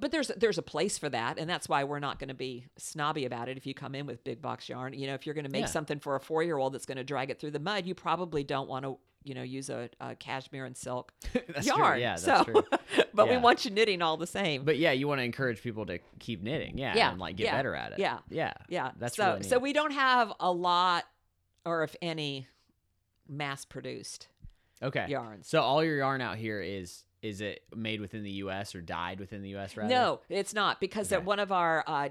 but 0.00 0.10
there's 0.10 0.28
there's 0.36 0.58
a 0.58 0.62
place 0.62 0.98
for 0.98 1.08
that 1.08 1.38
and 1.38 1.48
that's 1.48 1.68
why 1.68 1.84
we're 1.84 1.98
not 2.00 2.18
going 2.18 2.28
to 2.28 2.34
be 2.34 2.66
snobby 2.76 3.24
about 3.24 3.48
it 3.48 3.56
if 3.56 3.66
you 3.66 3.74
come 3.74 3.94
in 3.94 4.06
with 4.06 4.22
big 4.24 4.42
box 4.42 4.68
yarn 4.68 4.92
you 4.92 5.06
know 5.06 5.14
if 5.14 5.24
you're 5.26 5.34
going 5.34 5.44
to 5.44 5.50
make 5.50 5.62
Yeah. 5.62 5.66
something 5.66 6.00
for 6.00 6.16
a 6.16 6.20
four 6.20 6.42
year 6.42 6.56
old 6.58 6.74
that's 6.74 6.86
going 6.86 6.96
to 6.98 7.04
drag 7.04 7.30
it 7.30 7.38
through 7.40 7.52
the 7.52 7.60
mud 7.60 7.86
you 7.86 7.94
probably 7.94 8.42
don't 8.44 8.68
want 8.68 8.84
to 8.84 8.98
you 9.22 9.34
know 9.34 9.42
use 9.42 9.70
a, 9.70 9.88
a 10.00 10.14
cashmere 10.16 10.64
and 10.66 10.76
silk 10.76 11.12
That's 11.32 11.66
true. 11.66 11.76
yarn 11.78 12.00
Yeah, 12.00 12.16
that's 12.18 12.24
so 12.24 12.44
true. 12.44 12.62
but 13.14 13.28
we 13.28 13.36
want 13.38 13.64
you 13.64 13.70
knitting 13.70 14.02
all 14.02 14.16
the 14.16 14.26
same 14.26 14.64
But 14.64 14.76
yeah, 14.78 14.92
you 14.92 15.08
want 15.08 15.20
to 15.20 15.24
encourage 15.24 15.62
people 15.62 15.86
to 15.86 15.98
keep 16.18 16.42
knitting. 16.42 16.76
Yeah. 16.76 16.94
Yeah, 16.94 17.10
And 17.12 17.18
like 17.20 17.36
get 17.36 17.44
yeah, 17.44 17.56
better 17.56 17.74
at 17.74 17.92
it. 17.92 17.98
yeah, 18.00 18.18
Yeah. 18.28 18.52
yeah 18.68 18.90
That's 18.98 19.16
so 19.16 19.34
really 19.34 19.44
so 19.44 19.58
we 19.58 19.72
don't 19.72 19.92
have 19.92 20.32
a 20.40 20.50
lot 20.52 21.04
or 21.64 21.84
if 21.84 21.96
any 22.02 22.46
mass 23.28 23.64
produced 23.64 24.28
Okay. 24.82 25.06
yarns. 25.08 25.48
So 25.48 25.62
all 25.62 25.82
your 25.82 25.96
yarn 25.98 26.20
out 26.20 26.36
here 26.36 26.60
is 26.60 27.04
is 27.24 27.40
it 27.40 27.62
made 27.74 28.00
within 28.00 28.22
the 28.22 28.30
U.S. 28.44 28.74
or 28.74 28.80
dyed 28.80 29.18
within 29.18 29.42
the 29.42 29.48
U.S. 29.50 29.76
Rather? 29.76 29.88
No, 29.88 30.20
it's 30.28 30.54
not 30.54 30.78
because 30.78 31.12
Okay. 31.12 31.24
one 31.24 31.40
of 31.40 31.50
our 31.50 31.82
uh, 31.86 32.10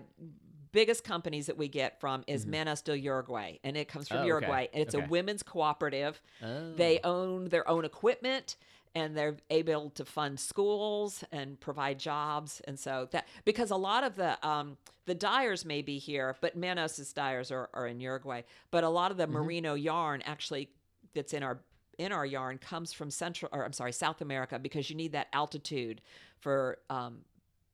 biggest 0.72 1.04
companies 1.04 1.46
that 1.46 1.58
we 1.58 1.68
get 1.68 2.00
from 2.00 2.24
is 2.28 2.46
Manos 2.48 2.82
del 2.82 2.96
Uruguay, 2.96 3.58
and 3.64 3.78
it 3.78 3.88
comes 3.88 4.08
from 4.08 4.18
Mm-hmm. 4.18 4.24
Oh, 4.24 4.36
okay. 4.38 4.46
Uruguay, 4.48 4.68
and 4.74 4.82
it's 4.82 4.96
Okay. 4.96 5.06
a 5.06 5.08
women's 5.08 5.44
cooperative. 5.44 6.20
Oh. 6.44 6.74
They 6.76 7.00
own 7.04 7.46
their 7.50 7.68
own 7.70 7.86
equipment. 7.86 8.58
And 8.96 9.18
they're 9.18 9.38
able 9.50 9.90
to 9.96 10.06
fund 10.06 10.40
schools 10.40 11.24
and 11.32 11.60
provide 11.60 11.98
jobs, 11.98 12.62
and 12.68 12.80
so 12.80 13.08
that 13.10 13.28
because 13.44 13.72
a 13.72 13.76
lot 13.76 14.04
of 14.04 14.16
the 14.16 14.38
um, 14.48 14.78
the 15.08 15.16
dyers 15.16 15.66
may 15.66 15.82
be 15.82 15.98
here, 15.98 16.36
but 16.42 16.56
Manos's 16.56 17.12
dyers 17.12 17.50
are, 17.50 17.72
are 17.74 17.88
in 17.88 18.00
Uruguay. 18.00 18.44
But 18.70 18.84
a 18.84 18.90
lot 18.90 19.10
of 19.10 19.18
the 19.18 19.24
Mm-hmm. 19.24 19.34
merino 19.34 19.74
yarn 19.74 20.22
actually 20.28 20.70
that's 21.16 21.34
in 21.34 21.42
our 21.42 21.58
in 21.98 22.12
our 22.12 22.26
yarn 22.26 22.58
comes 22.58 22.94
from 22.94 23.10
Central 23.12 23.50
or 23.54 23.64
I'm 23.66 23.74
sorry 23.74 23.92
South 23.92 24.22
America 24.22 24.60
because 24.60 24.90
you 24.90 24.96
need 24.96 25.12
that 25.14 25.28
altitude 25.34 26.02
for 26.40 26.78
um, 26.90 27.20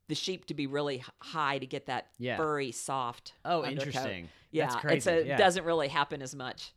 the 0.08 0.14
sheep 0.14 0.46
to 0.46 0.54
be 0.54 0.66
really 0.66 1.02
high 1.20 1.58
to 1.58 1.66
get 1.66 1.86
that 1.86 2.08
Yeah. 2.18 2.36
furry, 2.36 2.72
soft. 2.72 3.32
Oh, 3.44 3.62
undercoat. 3.62 3.86
interesting. 3.88 4.28
Yeah, 4.50 4.66
That's 4.68 4.84
and 4.84 5.02
so 5.02 5.12
it 5.18 5.26
yeah. 5.26 5.36
doesn't 5.36 5.64
really 5.64 5.88
happen 5.88 6.20
as 6.22 6.34
much, 6.34 6.72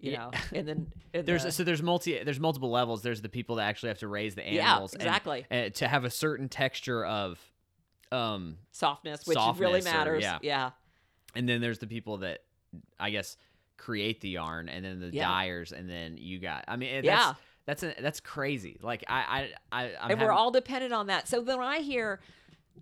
you 0.00 0.12
Yeah. 0.12 0.18
know. 0.18 0.30
And 0.54 0.68
then 0.68 0.92
in 1.12 1.24
There's 1.24 1.42
the- 1.44 1.52
so 1.52 1.64
there's 1.64 1.82
multi 1.82 2.22
there's 2.22 2.40
multiple 2.40 2.70
levels. 2.70 3.02
There's 3.02 3.20
the 3.22 3.28
people 3.28 3.56
that 3.56 3.64
actually 3.68 3.88
have 3.88 3.98
to 3.98 4.08
raise 4.08 4.34
the 4.34 4.46
animals, 4.46 4.92
and- 4.94 5.02
exactly. 5.02 5.46
and 5.50 5.74
to 5.76 5.88
have 5.88 6.04
a 6.04 6.10
certain 6.10 6.48
texture 6.48 7.04
of, 7.04 7.38
um, 8.12 8.58
softness, 8.70 9.26
which 9.26 9.36
really 9.36 9.80
softness 9.80 9.86
or- 9.86 9.90
matters. 9.92 10.22
yeah. 10.22 10.38
yeah. 10.42 10.70
and 11.34 11.48
then 11.48 11.60
there's 11.60 11.80
the 11.80 11.86
people 11.86 12.18
that, 12.18 12.44
I 12.98 13.10
guess, 13.10 13.36
create 13.76 14.20
the 14.20 14.30
yarn, 14.30 14.68
and 14.68 14.84
then 14.84 15.00
the 15.00 15.08
Yeah. 15.08 15.28
dyers, 15.28 15.72
and 15.72 15.88
then 15.88 16.16
you 16.16 16.38
got. 16.38 16.64
I 16.68 16.76
mean, 16.76 16.90
eh, 16.90 17.00
Yeah. 17.04 17.34
that's 17.66 17.82
that's 17.82 17.98
a, 17.98 18.02
that's 18.02 18.20
crazy. 18.20 18.78
Like 18.80 19.04
I 19.08 19.50
I 19.72 19.82
I 19.84 19.96
I'm 20.00 20.10
and 20.12 20.20
we're 20.20 20.32
all 20.32 20.50
dependent 20.50 20.92
on 20.92 21.08
that. 21.08 21.28
So 21.28 21.40
when 21.42 21.60
I 21.60 21.80
hear 21.80 22.20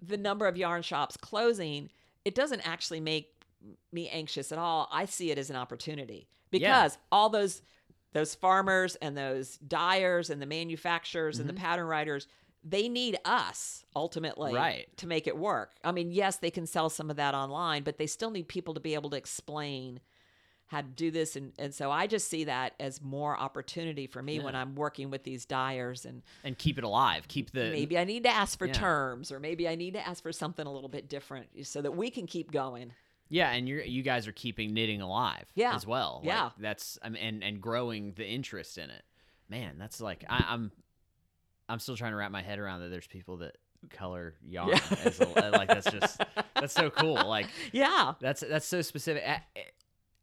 the 0.02 0.16
number 0.16 0.46
of 0.46 0.56
yarn 0.56 0.82
shops 0.82 1.16
closing, 1.16 1.90
it 2.24 2.34
doesn't 2.34 2.60
actually 2.66 3.00
make 3.00 3.30
me 3.92 4.08
anxious 4.08 4.52
at 4.52 4.58
all. 4.58 4.88
I 4.92 5.06
see 5.06 5.30
it 5.30 5.38
as 5.38 5.50
an 5.50 5.56
opportunity 5.56 6.28
because 6.50 6.98
all 7.10 7.30
those 7.30 7.62
those 8.12 8.34
farmers 8.34 8.94
and 8.96 9.16
those 9.16 9.56
dyers 9.58 10.30
and 10.30 10.40
the 10.40 10.46
manufacturers 10.46 11.38
and 11.40 11.48
the 11.48 11.52
mm-hmm. 11.52 11.62
pattern 11.62 11.86
writers 11.86 12.28
they 12.64 12.88
need 12.88 13.18
us 13.24 13.84
ultimately 13.94 14.54
Right. 14.54 14.88
to 14.96 15.06
make 15.06 15.26
it 15.26 15.36
work. 15.36 15.72
I 15.84 15.92
mean, 15.92 16.10
yes, 16.10 16.38
they 16.38 16.50
can 16.50 16.66
sell 16.66 16.88
some 16.88 17.10
of 17.10 17.16
that 17.16 17.34
online, 17.34 17.82
but 17.82 17.98
they 17.98 18.06
still 18.06 18.30
need 18.30 18.48
people 18.48 18.72
to 18.72 18.80
be 18.80 18.94
able 18.94 19.10
to 19.10 19.16
explain 19.16 20.00
how 20.68 20.80
to 20.80 20.86
do 20.88 21.10
this 21.10 21.36
and, 21.36 21.52
and 21.58 21.74
so 21.74 21.90
I 21.90 22.06
just 22.06 22.28
see 22.28 22.44
that 22.44 22.72
as 22.80 23.00
more 23.02 23.38
opportunity 23.38 24.06
for 24.06 24.22
me 24.22 24.40
when 24.40 24.56
I'm 24.56 24.74
working 24.74 25.10
with 25.10 25.22
these 25.22 25.44
dyers 25.44 26.04
and 26.06 26.22
and 26.42 26.56
keep 26.56 26.78
it 26.78 26.84
alive. 26.84 27.28
Keep 27.28 27.52
the 27.52 27.70
maybe 27.70 27.98
I 27.98 28.04
need 28.04 28.24
to 28.24 28.30
ask 28.30 28.58
for 28.58 28.66
Yeah. 28.66 28.72
terms 28.72 29.30
or 29.30 29.38
maybe 29.38 29.68
I 29.68 29.74
need 29.74 29.94
to 29.94 30.06
ask 30.06 30.22
for 30.22 30.32
something 30.32 30.66
a 30.66 30.72
little 30.72 30.88
bit 30.88 31.08
different 31.08 31.48
so 31.66 31.82
that 31.82 31.94
we 31.94 32.10
can 32.10 32.26
keep 32.26 32.50
going. 32.50 32.92
Yeah, 33.28 33.50
and 33.52 33.68
you 33.68 33.76
you 33.80 34.02
guys 34.02 34.26
are 34.26 34.32
keeping 34.32 34.72
knitting 34.74 35.00
alive 35.00 35.44
Yeah. 35.54 35.74
as 35.74 35.86
well. 35.86 36.20
Like, 36.22 36.28
Yeah. 36.28 36.50
that's 36.58 36.98
I 37.02 37.08
mean, 37.10 37.22
and 37.22 37.44
and 37.44 37.60
growing 37.60 38.12
the 38.14 38.26
interest 38.26 38.78
in 38.78 38.90
it. 38.90 39.02
Man, 39.48 39.76
that's 39.78 40.00
like 40.00 40.24
I, 40.28 40.44
I'm 40.48 40.72
I'm 41.68 41.78
still 41.78 41.96
trying 41.96 42.12
to 42.12 42.16
wrap 42.16 42.30
my 42.30 42.42
head 42.42 42.58
around 42.58 42.80
that. 42.80 42.88
There's 42.90 43.06
people 43.06 43.36
that 43.38 43.56
color 43.90 44.34
yarn 44.46 44.68
Yeah. 44.70 44.80
as 45.04 45.20
a, 45.20 45.26
like 45.50 45.68
that's 45.68 45.90
just 45.90 46.20
that's 46.54 46.72
so 46.74 46.90
cool. 46.90 47.14
Like 47.26 47.46
Yeah. 47.72 48.14
that's 48.20 48.40
that's 48.40 48.66
so 48.66 48.80
specific. 48.82 49.22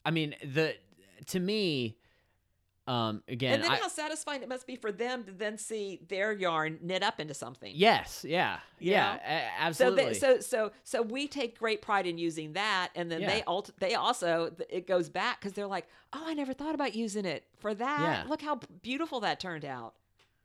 I, 0.06 0.12
mean 0.12 0.36
the 0.44 0.76
to 1.28 1.40
me, 1.40 1.98
um 2.88 3.22
again 3.28 3.54
and 3.54 3.64
then 3.64 3.72
I, 3.72 3.76
how 3.76 3.88
satisfying 3.88 4.42
it 4.42 4.50
must 4.50 4.66
be 4.66 4.76
for 4.76 4.92
them 4.92 5.24
to 5.26 5.32
then 5.32 5.60
see 5.60 6.00
their 6.10 6.34
yarn 6.34 6.80
knit 6.82 7.04
up 7.04 7.20
into 7.20 7.36
something. 7.36 7.72
yes 7.76 8.26
yeah 8.28 8.58
yeah 8.80 9.14
know? 9.62 9.68
a- 9.70 9.74
So 9.76 9.92
they, 9.92 10.14
so 10.16 10.40
so 10.40 10.72
so 10.84 11.04
we 11.04 11.28
take 11.28 11.60
great 11.60 11.84
pride 11.84 12.08
in 12.08 12.18
using 12.18 12.54
that, 12.54 12.90
and 12.96 13.12
then 13.12 13.22
Yeah. 13.22 13.30
they 13.30 13.44
ult- 13.46 13.70
they 13.80 13.94
also 13.94 14.52
it 14.68 14.88
goes 14.88 15.10
back 15.10 15.40
because 15.40 15.54
they're 15.54 15.68
like, 15.68 15.88
oh, 16.12 16.24
I 16.26 16.34
never 16.34 16.54
thought 16.54 16.74
about 16.74 16.96
using 16.96 17.26
it 17.26 17.46
for 17.60 17.76
that. 17.76 18.00
Yeah. 18.02 18.24
Look 18.28 18.42
how 18.42 18.60
beautiful 18.82 19.20
that 19.20 19.40
turned 19.40 19.64
out. 19.64 19.94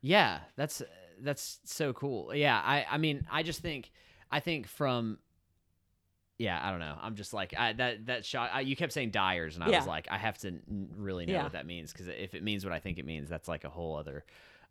Yeah, 0.03 0.41
that's 0.57 0.83
that's 1.23 1.59
so 1.65 1.95
cool. 1.95 2.35
Yeah, 2.35 2.61
I 2.63 2.85
I 2.91 2.99
mean, 2.99 3.27
I 3.33 3.43
just 3.43 3.61
think 3.61 3.91
I 4.31 4.41
think 4.41 4.67
from 4.69 5.19
yeah, 6.39 6.61
I 6.63 6.71
don't 6.71 6.81
know. 6.81 6.97
I'm 7.01 7.15
just 7.15 7.33
like 7.33 7.55
I, 7.57 7.73
that 7.75 8.07
that 8.07 8.25
shot. 8.25 8.51
I, 8.53 8.61
you 8.61 8.77
kept 8.77 8.93
saying 8.93 9.11
dyers, 9.11 9.55
and 9.55 9.65
I 9.65 9.71
Yeah. 9.71 9.79
was 9.79 9.87
like, 9.87 10.07
I 10.11 10.19
have 10.19 10.37
to 10.39 10.49
n- 10.49 10.89
really 10.97 11.27
know 11.27 11.33
Yeah. 11.35 11.43
what 11.45 11.53
that 11.53 11.67
means 11.67 11.93
because 11.93 12.09
if 12.09 12.35
it 12.35 12.43
means 12.43 12.65
what 12.65 12.73
I 12.75 12.79
think 12.81 12.99
it 12.99 13.07
means, 13.07 13.29
that's 13.29 13.49
like 13.49 13.65
a 13.65 13.71
whole 13.71 13.97
other. 13.97 14.25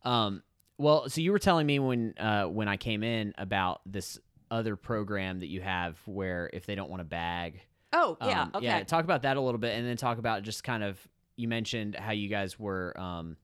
Um, 0.03 0.43
well, 0.77 1.09
so 1.09 1.21
you 1.21 1.31
were 1.31 1.39
telling 1.39 1.65
me 1.65 1.79
when 1.79 2.13
uh 2.19 2.43
when 2.45 2.67
I 2.67 2.77
came 2.77 3.03
in 3.03 3.33
about 3.37 3.81
this 3.85 4.19
other 4.51 4.75
program 4.75 5.39
that 5.39 5.47
you 5.47 5.61
have 5.61 5.97
where 6.05 6.49
if 6.53 6.65
they 6.67 6.75
don't 6.75 6.89
want 6.89 7.01
a 7.01 7.05
bag, 7.05 7.61
Oh 7.93 8.17
yeah, 8.21 8.41
um, 8.43 8.51
okay. 8.55 8.65
Yeah, 8.65 8.83
talk 8.83 9.03
about 9.03 9.23
that 9.23 9.37
a 9.37 9.41
little 9.41 9.57
bit, 9.59 9.75
and 9.77 9.87
then 9.87 9.97
talk 9.97 10.17
about 10.19 10.43
just 10.43 10.63
kind 10.63 10.83
of 10.83 10.99
you 11.37 11.47
mentioned 11.47 11.95
how 11.95 12.11
you 12.11 12.29
guys 12.29 12.59
were, 12.59 12.93
um, 12.99 13.37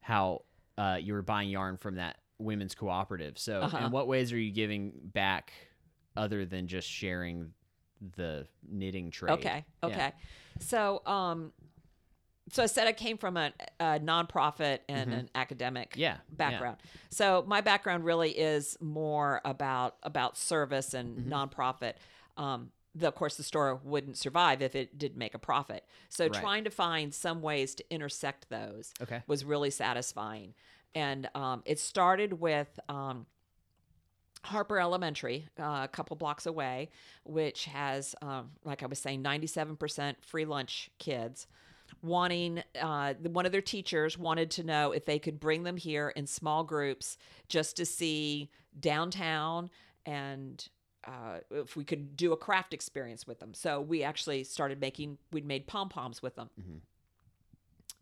how 0.00 0.42
uh, 0.78 0.98
you 1.00 1.12
were 1.12 1.22
buying 1.22 1.48
yarn 1.48 1.76
from 1.76 1.96
that 1.96 2.16
women's 2.38 2.74
cooperative. 2.74 3.38
So, 3.38 3.60
Uh-huh. 3.62 3.78
in 3.86 3.90
what 3.90 4.06
ways 4.08 4.32
are 4.32 4.38
you 4.38 4.50
giving 4.50 4.92
back 5.02 5.52
other 6.16 6.44
than 6.44 6.66
just 6.66 6.88
sharing 6.88 7.52
the 8.16 8.46
knitting 8.68 9.10
trade? 9.10 9.32
Okay. 9.32 9.64
Yeah. 9.82 9.88
Okay. 9.88 10.12
So, 10.60 11.02
um, 11.06 11.52
so 12.52 12.62
I 12.62 12.66
said 12.66 12.86
I 12.88 12.92
came 12.92 13.16
from 13.16 13.36
a, 13.36 13.52
a 13.78 14.00
nonprofit 14.00 14.80
and 14.88 15.12
an 15.12 15.30
academic 15.34 15.90
Mm-hmm. 15.90 16.00
Yeah, 16.00 16.16
yeah. 16.16 16.36
background. 16.36 16.76
So 17.10 17.44
my 17.46 17.60
background 17.60 18.04
really 18.04 18.30
is 18.30 18.76
more 18.80 19.40
about 19.44 19.96
about 20.02 20.36
service 20.36 20.94
and 20.94 21.18
Mm-hmm. 21.18 21.32
nonprofit. 21.32 21.94
Um, 22.36 22.70
the, 22.94 23.06
of 23.06 23.14
course, 23.14 23.36
the 23.36 23.44
store 23.44 23.80
wouldn't 23.84 24.16
survive 24.18 24.62
if 24.62 24.74
it 24.74 24.98
didn't 24.98 25.16
make 25.18 25.34
a 25.34 25.38
profit. 25.38 25.84
So 26.08 26.24
Right. 26.24 26.34
trying 26.34 26.64
to 26.64 26.70
find 26.70 27.14
some 27.14 27.40
ways 27.40 27.76
to 27.76 27.84
intersect 27.88 28.48
those 28.48 28.92
Okay. 29.00 29.22
was 29.28 29.44
really 29.44 29.70
satisfying. 29.70 30.54
And 30.92 31.30
um, 31.36 31.62
it 31.66 31.78
started 31.78 32.40
with 32.40 32.80
um, 32.88 33.26
Harper 34.42 34.78
Elementary, 34.80 35.46
uh, 35.58 35.82
a 35.84 35.88
couple 35.88 36.16
blocks 36.16 36.46
away, 36.46 36.90
which 37.24 37.66
has, 37.66 38.14
um, 38.22 38.50
like 38.64 38.82
I 38.82 38.86
was 38.86 38.98
saying, 38.98 39.22
97% 39.22 40.16
free 40.24 40.44
lunch 40.44 40.90
kids. 40.98 41.46
Wanting, 42.02 42.62
uh, 42.80 43.14
the- 43.20 43.30
one 43.30 43.44
of 43.46 43.52
their 43.52 43.60
teachers 43.60 44.16
wanted 44.16 44.50
to 44.52 44.62
know 44.64 44.92
if 44.92 45.04
they 45.04 45.18
could 45.18 45.40
bring 45.40 45.64
them 45.64 45.76
here 45.76 46.10
in 46.10 46.26
small 46.26 46.64
groups 46.64 47.18
just 47.48 47.76
to 47.76 47.84
see 47.84 48.50
downtown 48.78 49.70
and 50.06 50.68
uh, 51.04 51.40
if 51.50 51.76
we 51.76 51.84
could 51.84 52.14
do 52.16 52.32
a 52.32 52.36
craft 52.36 52.74
experience 52.74 53.26
with 53.26 53.40
them. 53.40 53.54
So 53.54 53.80
we 53.80 54.02
actually 54.02 54.44
started 54.44 54.80
making, 54.80 55.16
we'd 55.32 55.46
made 55.46 55.66
pom 55.66 55.88
poms 55.88 56.22
with 56.22 56.36
them 56.36 56.50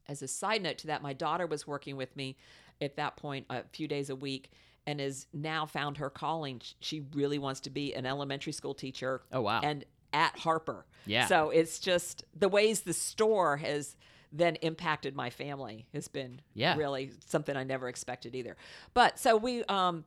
as 0.08 0.22
a 0.22 0.28
side 0.28 0.62
note 0.62 0.78
to 0.78 0.86
that, 0.88 1.02
my 1.02 1.12
daughter 1.12 1.46
was 1.46 1.66
working 1.66 1.96
with 1.96 2.16
me 2.16 2.36
at 2.80 2.96
that 2.96 3.16
point 3.16 3.46
a 3.50 3.62
few 3.72 3.86
days 3.86 4.08
a 4.10 4.16
week 4.16 4.50
and 4.88 5.00
has 5.00 5.26
now 5.34 5.66
found 5.66 5.98
her 5.98 6.08
calling. 6.08 6.62
She 6.80 7.02
really 7.12 7.38
wants 7.38 7.60
to 7.60 7.70
be 7.70 7.94
an 7.94 8.06
elementary 8.06 8.52
school 8.52 8.72
teacher. 8.72 9.20
Oh, 9.30 9.42
wow. 9.42 9.60
And 9.62 9.84
at 10.14 10.38
Harper. 10.38 10.86
Yeah. 11.04 11.26
So 11.26 11.50
it's 11.50 11.78
just 11.78 12.24
the 12.34 12.48
ways 12.48 12.80
the 12.80 12.94
store 12.94 13.58
has 13.58 13.96
then 14.32 14.56
impacted 14.56 15.14
my 15.14 15.28
family 15.28 15.86
has 15.92 16.08
been 16.08 16.40
Yeah. 16.54 16.74
really 16.76 17.12
something 17.26 17.54
I 17.54 17.64
never 17.64 17.88
expected 17.88 18.34
either. 18.34 18.56
But 18.94 19.18
so 19.18 19.36
we 19.36 19.62
um 19.64 20.04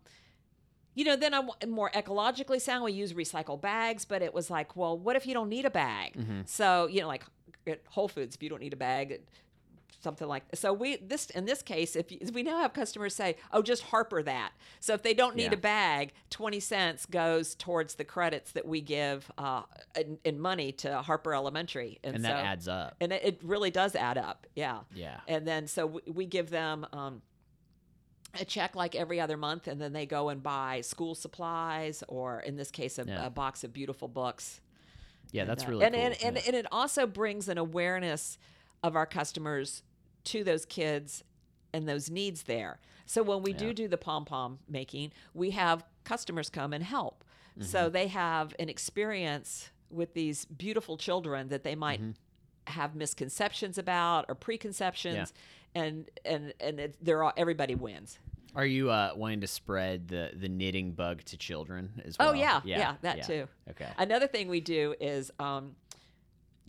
you 0.93 1.05
know, 1.05 1.15
then 1.15 1.33
I'm 1.33 1.49
more 1.69 1.89
ecologically 1.91 2.59
sound. 2.59 2.83
We 2.83 2.91
use 2.91 3.13
recycled 3.13 3.61
bags, 3.61 4.03
but 4.03 4.21
it 4.21 4.33
was 4.33 4.49
like, 4.49 4.75
well, 4.75 4.97
what 4.97 5.15
if 5.15 5.25
you 5.25 5.33
don't 5.33 5.47
need 5.47 5.63
a 5.65 5.69
bag? 5.69 6.15
Mm-hmm. 6.17 6.41
So, 6.45 6.87
you 6.87 6.99
know, 7.01 7.07
like 7.07 7.23
at 7.65 7.81
Whole 7.87 8.09
Foods, 8.09 8.35
if 8.35 8.43
you 8.43 8.49
don't 8.49 8.59
need 8.59 8.73
a 8.73 8.77
bag, 8.77 9.21
something 10.01 10.27
like 10.27 10.43
so 10.53 10.73
we 10.73 10.97
this 10.97 11.29
in 11.31 11.45
this 11.45 11.61
case 11.61 11.95
if 11.95 12.11
you, 12.11 12.19
we 12.33 12.43
now 12.43 12.57
have 12.59 12.73
customers 12.73 13.13
say 13.15 13.35
oh 13.51 13.61
just 13.61 13.83
harper 13.83 14.23
that 14.23 14.51
so 14.79 14.93
if 14.93 15.03
they 15.03 15.13
don't 15.13 15.35
need 15.35 15.43
Yeah. 15.51 15.53
a 15.53 15.57
bag 15.57 16.13
20 16.31 16.59
cents 16.59 17.05
goes 17.05 17.55
towards 17.55 17.95
the 17.95 18.03
credits 18.03 18.51
that 18.53 18.67
we 18.67 18.81
give 18.81 19.31
uh, 19.37 19.63
in, 19.95 20.17
in 20.23 20.39
money 20.39 20.71
to 20.73 21.01
harper 21.01 21.33
elementary 21.33 21.99
And 22.03 22.15
so, 22.17 22.21
that 22.23 22.45
adds 22.45 22.67
up. 22.67 22.95
and 22.99 23.11
it, 23.13 23.23
it 23.23 23.39
really 23.43 23.71
does 23.71 23.95
add 23.95 24.17
up 24.17 24.47
yeah 24.55 24.79
Yeah. 24.95 25.19
and 25.27 25.47
then 25.47 25.67
so 25.67 25.85
we, 25.87 26.01
we 26.11 26.25
give 26.25 26.49
them 26.49 26.85
um, 26.93 27.21
a 28.39 28.45
check 28.45 28.75
like 28.75 28.95
every 28.95 29.19
other 29.19 29.37
month 29.37 29.67
and 29.67 29.79
then 29.81 29.93
they 29.93 30.05
go 30.05 30.29
and 30.29 30.41
buy 30.41 30.81
school 30.81 31.15
supplies 31.15 32.03
or 32.07 32.39
in 32.39 32.55
this 32.55 32.71
case 32.71 32.97
a, 32.97 33.03
Yeah. 33.05 33.25
a 33.25 33.29
box 33.29 33.63
of 33.63 33.73
beautiful 33.73 34.07
books 34.07 34.61
Yeah, 35.31 35.45
that's 35.45 35.63
and, 35.63 35.69
uh, 35.69 35.71
really 35.73 35.85
and, 35.85 35.93
cool. 35.95 36.03
and, 36.03 36.15
and, 36.23 36.35
Yeah. 36.37 36.41
and 36.47 36.55
it 36.55 36.65
also 36.71 37.05
brings 37.05 37.49
an 37.49 37.57
awareness 37.57 38.37
of 38.83 38.95
our 38.95 39.05
customers 39.05 39.83
to 40.25 40.43
those 40.43 40.65
kids 40.65 41.23
and 41.73 41.87
those 41.87 42.09
needs 42.09 42.43
there. 42.43 42.79
So 43.05 43.23
when 43.23 43.41
we 43.43 43.51
Yeah. 43.51 43.57
do 43.57 43.73
do 43.73 43.87
the 43.87 43.97
pom 43.97 44.25
pom 44.25 44.59
making, 44.67 45.11
we 45.33 45.51
have 45.51 45.83
customers 46.03 46.49
come 46.49 46.73
and 46.73 46.83
help. 46.83 47.23
So 47.59 47.85
Mm-hmm. 47.85 47.93
they 47.93 48.07
have 48.07 48.55
an 48.59 48.69
experience 48.69 49.71
with 49.89 50.13
these 50.13 50.45
beautiful 50.45 50.97
children 50.97 51.49
that 51.49 51.63
they 51.63 51.75
might 51.75 51.99
Mm-hmm. 52.01 52.11
have 52.67 52.95
misconceptions 52.95 53.77
about 53.77 54.25
or 54.29 54.35
preconceptions, 54.35 55.33
and 55.75 56.09
and 56.25 56.53
and 56.59 56.79
it, 56.79 56.95
they're 57.01 57.23
all 57.23 57.33
everybody 57.35 57.75
wins. 57.75 58.19
Are 58.55 58.65
you 58.65 58.89
uh, 58.89 59.11
wanting 59.15 59.41
to 59.41 59.47
spread 59.47 60.07
the 60.07 60.31
the 60.33 60.47
knitting 60.49 60.91
bug 60.93 61.23
to 61.25 61.37
children 61.37 62.01
as 62.05 62.17
well? 62.17 62.29
Oh 62.29 62.31
well? 62.31 62.39
yeah, 62.39 62.61
yeah, 62.63 62.95
that 63.01 63.23
too. 63.23 63.47
Okay. 63.69 63.87
Another 63.97 64.27
thing 64.27 64.47
we 64.49 64.61
do 64.61 64.93
is 64.99 65.31
um, 65.39 65.75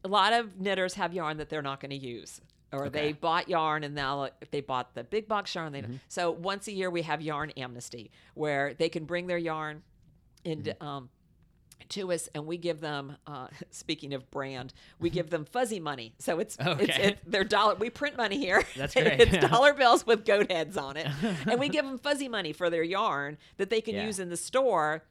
a 0.05 0.09
lot 0.09 0.33
of 0.33 0.59
knitters 0.61 0.95
have 0.95 1.13
yarn 1.13 1.37
that 1.39 1.49
they're 1.49 1.63
not 1.63 1.81
going 1.81 1.91
to 1.91 1.97
use. 1.97 2.41
Or 2.73 2.87
Okay. 2.87 2.91
they 3.09 3.13
bought 3.13 3.49
yarn 3.49 3.85
and 3.85 3.95
now 3.95 4.29
if 4.41 4.51
they 4.51 4.61
bought 4.63 4.95
the 4.95 5.05
big 5.05 5.29
box 5.29 5.55
yarn, 5.55 5.73
they 5.73 5.83
Mm-hmm. 5.83 5.97
so 6.09 6.31
once 6.31 6.69
a 6.69 6.73
year 6.73 6.91
we 6.91 7.03
have 7.03 7.21
yarn 7.21 7.51
amnesty 7.51 8.11
where 8.35 8.75
they 8.75 8.89
can 8.89 9.05
bring 9.05 9.27
their 9.27 9.39
yarn 9.39 9.83
and 10.45 10.65
Mm-hmm. 10.65 10.87
um, 10.87 11.09
to 11.89 12.13
us 12.13 12.29
and 12.35 12.47
we 12.47 12.57
give 12.57 12.81
them 12.81 13.17
uh, 13.27 13.49
speaking 13.71 14.15
of 14.15 14.31
brand 14.31 14.73
we 15.01 15.11
give 15.11 15.29
them 15.31 15.45
fuzzy 15.57 15.81
money 15.81 16.15
so 16.19 16.39
it's 16.39 16.57
it's, 16.59 16.67
Okay. 16.69 17.03
it's 17.09 17.21
their 17.27 17.45
dollar 17.45 17.75
we 17.75 17.91
print 17.91 18.17
money 18.17 18.39
here 18.39 18.63
That's 18.77 18.95
great. 18.95 19.21
it's 19.21 19.47
dollar 19.49 19.75
bills 19.75 20.07
with 20.07 20.25
goat 20.25 20.51
heads 20.51 20.77
on 20.79 20.97
it 20.97 21.09
and 21.47 21.61
we 21.61 21.69
give 21.69 21.85
them 21.85 21.99
fuzzy 21.99 22.29
money 22.29 22.53
for 22.55 22.71
their 22.71 22.85
yarn 22.85 23.37
that 23.59 23.69
they 23.69 23.81
can 23.83 23.95
Yeah. 23.97 24.07
use 24.07 24.19
in 24.21 24.31
the 24.31 24.37
store 24.37 25.05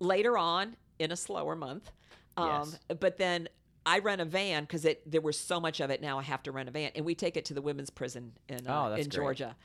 later 0.00 0.36
on 0.36 0.76
in 0.98 1.12
a 1.12 1.16
slower 1.16 1.54
month. 1.56 1.90
Um, 2.36 2.46
Yes. 2.88 2.96
But 3.00 3.16
then 3.18 3.48
I 3.86 4.00
rent 4.00 4.20
a 4.20 4.24
van 4.24 4.64
because 4.64 4.84
it 4.84 5.10
there 5.10 5.20
was 5.20 5.38
so 5.38 5.60
much 5.60 5.80
of 5.80 5.90
it. 5.90 6.00
Now 6.02 6.18
I 6.18 6.22
have 6.22 6.42
to 6.44 6.52
rent 6.52 6.68
a 6.68 6.72
van, 6.72 6.90
and 6.94 7.04
we 7.06 7.14
take 7.14 7.36
it 7.36 7.44
to 7.46 7.54
the 7.54 7.62
women's 7.62 7.90
prison 7.90 8.32
in 8.48 8.66
uh, 8.66 8.90
Oh, 8.90 8.94
in 8.94 9.08
great. 9.08 9.10
Georgia. 9.10 9.56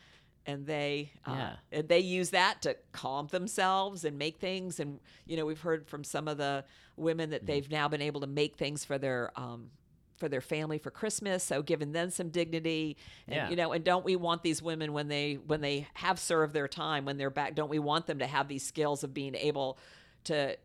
And 0.46 0.66
they, 0.66 1.12
uh, 1.26 1.32
Yeah. 1.32 1.56
and 1.72 1.88
they 1.88 2.00
use 2.00 2.32
that 2.32 2.62
to 2.64 2.76
calm 2.92 3.28
themselves 3.28 4.04
and 4.04 4.18
make 4.18 4.40
things. 4.40 4.80
And 4.80 5.00
you 5.26 5.38
know, 5.38 5.46
we've 5.46 5.62
heard 5.62 5.88
from 5.88 6.04
some 6.04 6.28
of 6.28 6.38
the 6.38 6.66
women 6.98 7.26
Mm-hmm. 7.28 7.32
that 7.32 7.46
they've 7.46 7.70
now 7.72 7.88
been 7.88 8.02
able 8.02 8.22
to 8.22 8.28
make 8.28 8.58
things 8.58 8.84
for 8.86 8.98
their 8.98 9.32
um, 9.40 9.70
for 10.18 10.30
their 10.30 10.42
family 10.42 10.78
for 10.78 10.92
Christmas, 10.92 11.44
so 11.44 11.62
giving 11.62 11.92
them 11.92 12.10
some 12.10 12.30
dignity. 12.30 12.98
And 13.28 13.36
Yeah. 13.36 13.50
you 13.50 13.56
know, 13.56 13.72
and 13.74 13.84
don't 13.84 14.06
we 14.06 14.16
want 14.16 14.44
these 14.44 14.62
women 14.62 14.94
when 14.94 15.08
they 15.08 15.36
when 15.36 15.62
they 15.62 15.88
have 15.96 16.20
served 16.20 16.54
their 16.54 16.68
time, 16.68 17.04
when 17.06 17.18
they're 17.18 17.30
back, 17.30 17.56
don't 17.56 17.70
we 17.70 17.80
want 17.80 18.06
them 18.08 18.20
to 18.20 18.28
have 18.28 18.48
these 18.48 18.66
skills 18.66 19.04
of 19.04 19.14
being 19.14 19.36
able 19.36 19.78
to 20.26 20.58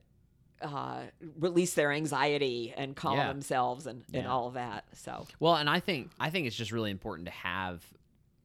uh, 0.63 1.03
release 1.39 1.75
their 1.75 1.93
anxiety 1.93 2.75
and 2.77 2.95
calm 2.97 3.17
Yeah. 3.17 3.29
themselves 3.29 3.87
and, 3.87 4.03
and 4.13 4.27
all 4.27 4.49
of 4.49 4.55
that. 4.55 4.85
So 4.95 5.27
Well, 5.41 5.57
and 5.57 5.69
I 5.71 5.81
think 5.81 6.11
I 6.19 6.31
think 6.31 6.47
it's 6.47 6.57
just 6.57 6.73
really 6.73 6.91
important 6.91 7.27
to 7.27 7.33
have 7.33 7.85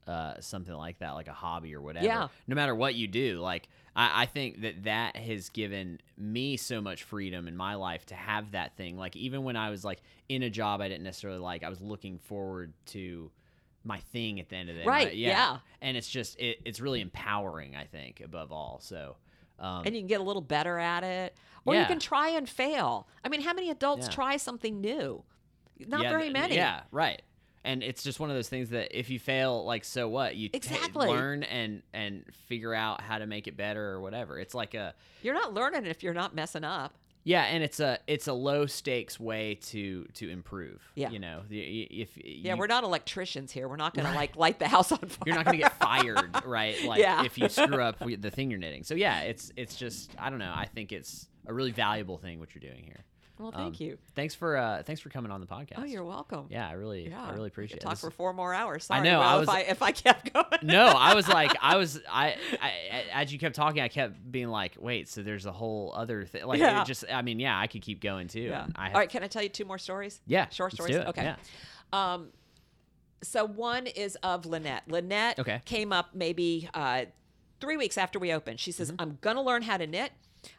uh, 0.08 0.40
something 0.42 0.74
like 0.74 1.00
that, 1.00 1.12
like 1.12 1.28
a 1.30 1.34
hobby 1.34 1.74
or 1.74 1.82
whatever. 1.82 2.06
Yeah. 2.06 2.28
No 2.48 2.56
matter 2.56 2.76
what 2.76 2.94
you 2.96 3.08
do, 3.08 3.40
like 3.40 3.68
I, 3.96 4.24
I 4.24 4.26
think 4.26 4.62
that 4.62 4.84
that 4.84 5.16
has 5.16 5.50
given 5.50 6.02
me 6.18 6.58
so 6.58 6.82
much 6.82 7.04
freedom 7.04 7.48
in 7.48 7.56
my 7.56 7.76
life 7.76 8.06
to 8.08 8.16
have 8.16 8.52
that 8.52 8.76
thing. 8.76 8.98
Like 8.98 9.16
even 9.16 9.44
when 9.44 9.56
I 9.56 9.70
was 9.70 9.86
like 9.86 10.02
in 10.30 10.44
a 10.44 10.50
job 10.50 10.82
I 10.82 10.90
didn't 10.90 11.04
necessarily 11.04 11.40
like, 11.40 11.64
I 11.64 11.70
was 11.70 11.80
looking 11.82 12.20
forward 12.20 12.74
to 12.88 13.32
my 13.86 14.00
thing 14.12 14.40
at 14.40 14.50
the 14.50 14.56
end 14.58 14.70
of 14.70 14.76
the 14.76 14.82
day. 14.82 14.88
Right, 14.88 15.08
My- 15.08 15.14
yeah. 15.14 15.58
And 15.82 15.96
it's 15.98 16.10
just 16.10 16.38
it, 16.40 16.60
it's 16.66 16.80
really 16.82 17.02
empowering. 17.02 17.76
I 17.76 17.86
think 17.86 18.22
above 18.24 18.52
all. 18.52 18.80
So. 18.82 19.16
Um, 19.60 19.84
and 19.86 19.96
you 19.96 20.02
can 20.02 20.08
get 20.08 20.20
a 20.20 20.24
little 20.24 20.42
better 20.42 20.78
at 20.78 21.04
it, 21.04 21.36
or 21.66 21.76
you 21.76 21.86
can 21.86 22.00
try 22.00 22.30
and 22.30 22.48
fail. 22.50 23.08
I 23.24 23.30
mean, 23.30 23.42
how 23.42 23.54
many 23.54 23.70
adults 23.70 24.08
Yeah. 24.08 24.14
try 24.14 24.38
something 24.38 24.82
new? 24.82 25.24
Not 25.80 26.02
Yeah, 26.04 26.10
very 26.10 26.30
many. 26.30 26.56
Yeah, 26.56 26.82
right. 26.92 27.22
And 27.66 27.82
it's 27.82 28.04
just 28.04 28.20
one 28.20 28.30
of 28.30 28.36
those 28.36 28.50
things 28.50 28.72
that 28.72 28.98
if 28.98 29.10
you 29.10 29.20
fail, 29.20 29.64
like 29.64 29.86
so 29.86 30.10
what? 30.10 30.36
You 30.36 30.50
Exactly. 30.52 31.08
learn 31.08 31.44
and 31.44 31.82
and 31.94 32.26
figure 32.48 32.74
out 32.74 33.00
how 33.00 33.18
to 33.20 33.26
make 33.26 33.48
it 33.48 33.56
better 33.56 33.92
or 33.92 34.02
whatever. 34.02 34.38
It's 34.38 34.54
like 34.54 34.74
a 34.74 34.94
You're 35.22 35.34
not 35.34 35.54
learning 35.54 35.86
if 35.86 36.04
you're 36.04 36.14
not 36.14 36.36
messing 36.36 36.66
up. 36.66 36.94
Yeah, 37.24 37.44
and 37.44 37.64
it's 37.64 37.80
a 37.80 38.00
it's 38.08 38.28
a 38.28 38.34
low 38.34 38.66
stakes 38.66 39.20
way 39.20 39.56
to 39.70 40.06
to 40.16 40.30
improve. 40.30 40.82
Yeah. 40.96 41.10
you 41.10 41.20
know, 41.20 41.42
if 41.50 42.10
Yeah, 42.18 42.56
we're 42.56 42.68
not 42.68 42.84
electricians 42.84 43.52
here. 43.52 43.68
We're 43.68 43.76
not 43.78 43.94
going 43.94 44.06
Right. 44.06 44.12
to 44.14 44.18
like 44.18 44.36
light 44.36 44.60
the 44.60 44.68
house 44.68 44.92
on 44.92 45.00
fire. 45.00 45.24
you're 45.26 45.36
not 45.36 45.46
going 45.46 45.58
to 45.58 45.64
get 45.64 45.74
fired, 45.80 46.46
right? 46.46 46.84
Like 46.86 47.00
Yeah. 47.00 47.24
if 47.24 47.38
you 47.38 47.48
screw 47.50 47.82
up 47.82 48.00
the 48.00 48.32
thing 48.32 48.50
you're 48.50 48.60
knitting. 48.60 48.84
So 48.84 48.96
yeah, 48.96 49.22
it's 49.22 49.52
it's 49.56 49.76
just 49.76 50.12
I 50.20 50.30
don't 50.30 50.40
know. 50.40 50.54
I 50.54 50.66
think 50.66 50.92
it's 50.92 51.28
a 51.48 51.54
really 51.54 51.72
valuable 51.72 52.18
thing 52.18 52.40
what 52.40 52.54
you're 52.56 52.70
doing 52.72 52.84
here. 52.84 53.04
Well, 53.40 53.52
thank 53.52 53.76
Um, 53.82 53.88
you. 53.88 53.98
Thanks 54.16 54.36
for 54.36 54.56
uh 54.58 54.84
thanks 54.84 55.02
for 55.02 55.10
coming 55.10 55.32
on 55.32 55.42
the 55.42 55.48
podcast. 55.48 55.74
Oh, 55.78 55.84
you're 55.84 56.04
welcome. 56.04 56.46
yeah, 56.50 56.68
I 56.70 56.74
really 56.74 57.10
Yeah, 57.10 57.24
I 57.24 57.32
really 57.34 57.48
appreciate 57.48 57.78
it. 57.78 57.82
Talk 57.82 57.94
This- 57.94 58.02
for 58.02 58.12
four 58.12 58.32
more 58.34 58.54
hours. 58.54 58.86
Sorry, 58.86 59.00
I 59.00 59.04
know, 59.04 59.20
I 59.22 59.34
Will, 59.34 59.40
was- 59.42 59.50
if 59.50 59.54
I 59.56 59.60
if 59.62 59.82
I 59.82 59.92
kept 59.92 60.34
going. 60.34 60.46
no, 60.64 60.86
I 60.86 61.16
was 61.16 61.28
like, 61.28 61.52
I 61.62 61.76
was, 61.78 62.00
I, 62.10 62.36
I, 62.62 63.04
as 63.12 63.34
you 63.34 63.40
kept 63.40 63.56
talking, 63.56 63.82
I 63.82 63.88
kept 63.88 64.32
being 64.32 64.50
like, 64.50 64.76
wait, 64.80 65.10
so 65.10 65.24
there's 65.24 65.46
a 65.46 65.52
whole 65.52 65.94
other 65.96 66.26
thing. 66.26 66.46
Like, 66.46 66.60
Yeah. 66.60 66.82
it 66.82 66.86
just, 66.86 67.06
I 67.12 67.22
mean, 67.24 67.40
yeah, 67.40 67.58
I 67.60 67.68
could 67.68 67.82
keep 67.82 68.02
going 68.02 68.28
too. 68.28 68.42
Yeah. 68.42 68.68
I 68.76 68.86
have, 68.86 68.94
All 68.96 69.00
right. 69.02 69.10
Can 69.10 69.24
I 69.24 69.28
tell 69.28 69.42
you 69.44 69.50
two 69.50 69.66
more 69.66 69.78
stories? 69.80 70.22
yeah, 70.28 70.48
Short 70.50 70.72
stories. 70.74 70.96
Okay. 70.96 71.24
Yeah. 71.24 71.36
Um, 71.92 72.30
so 73.24 73.46
one 73.46 73.88
is 73.88 74.16
of 74.18 74.46
Lynette. 74.46 74.84
Lynette 74.88 75.40
Okay. 75.40 75.62
came 75.66 75.92
up 75.94 76.10
maybe 76.14 76.70
uh, 76.74 77.06
three 77.62 77.78
weeks 77.78 77.98
after 77.98 78.20
we 78.20 78.34
opened. 78.34 78.60
She 78.60 78.72
Mm-hmm. 78.72 78.78
says, 78.78 78.94
"I'm 79.00 79.18
gonna 79.22 79.42
learn 79.42 79.62
how 79.64 79.78
to 79.78 79.88
knit. 79.88 80.12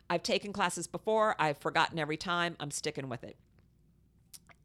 I've 0.09 0.22
taken 0.22 0.53
classes 0.53 0.87
before. 0.87 1.35
I've 1.39 1.59
forgotten 1.59 1.99
every 1.99 2.16
time. 2.16 2.57
I'm 2.61 2.70
sticking 2.70 3.09
with 3.09 3.24
it." 3.24 3.37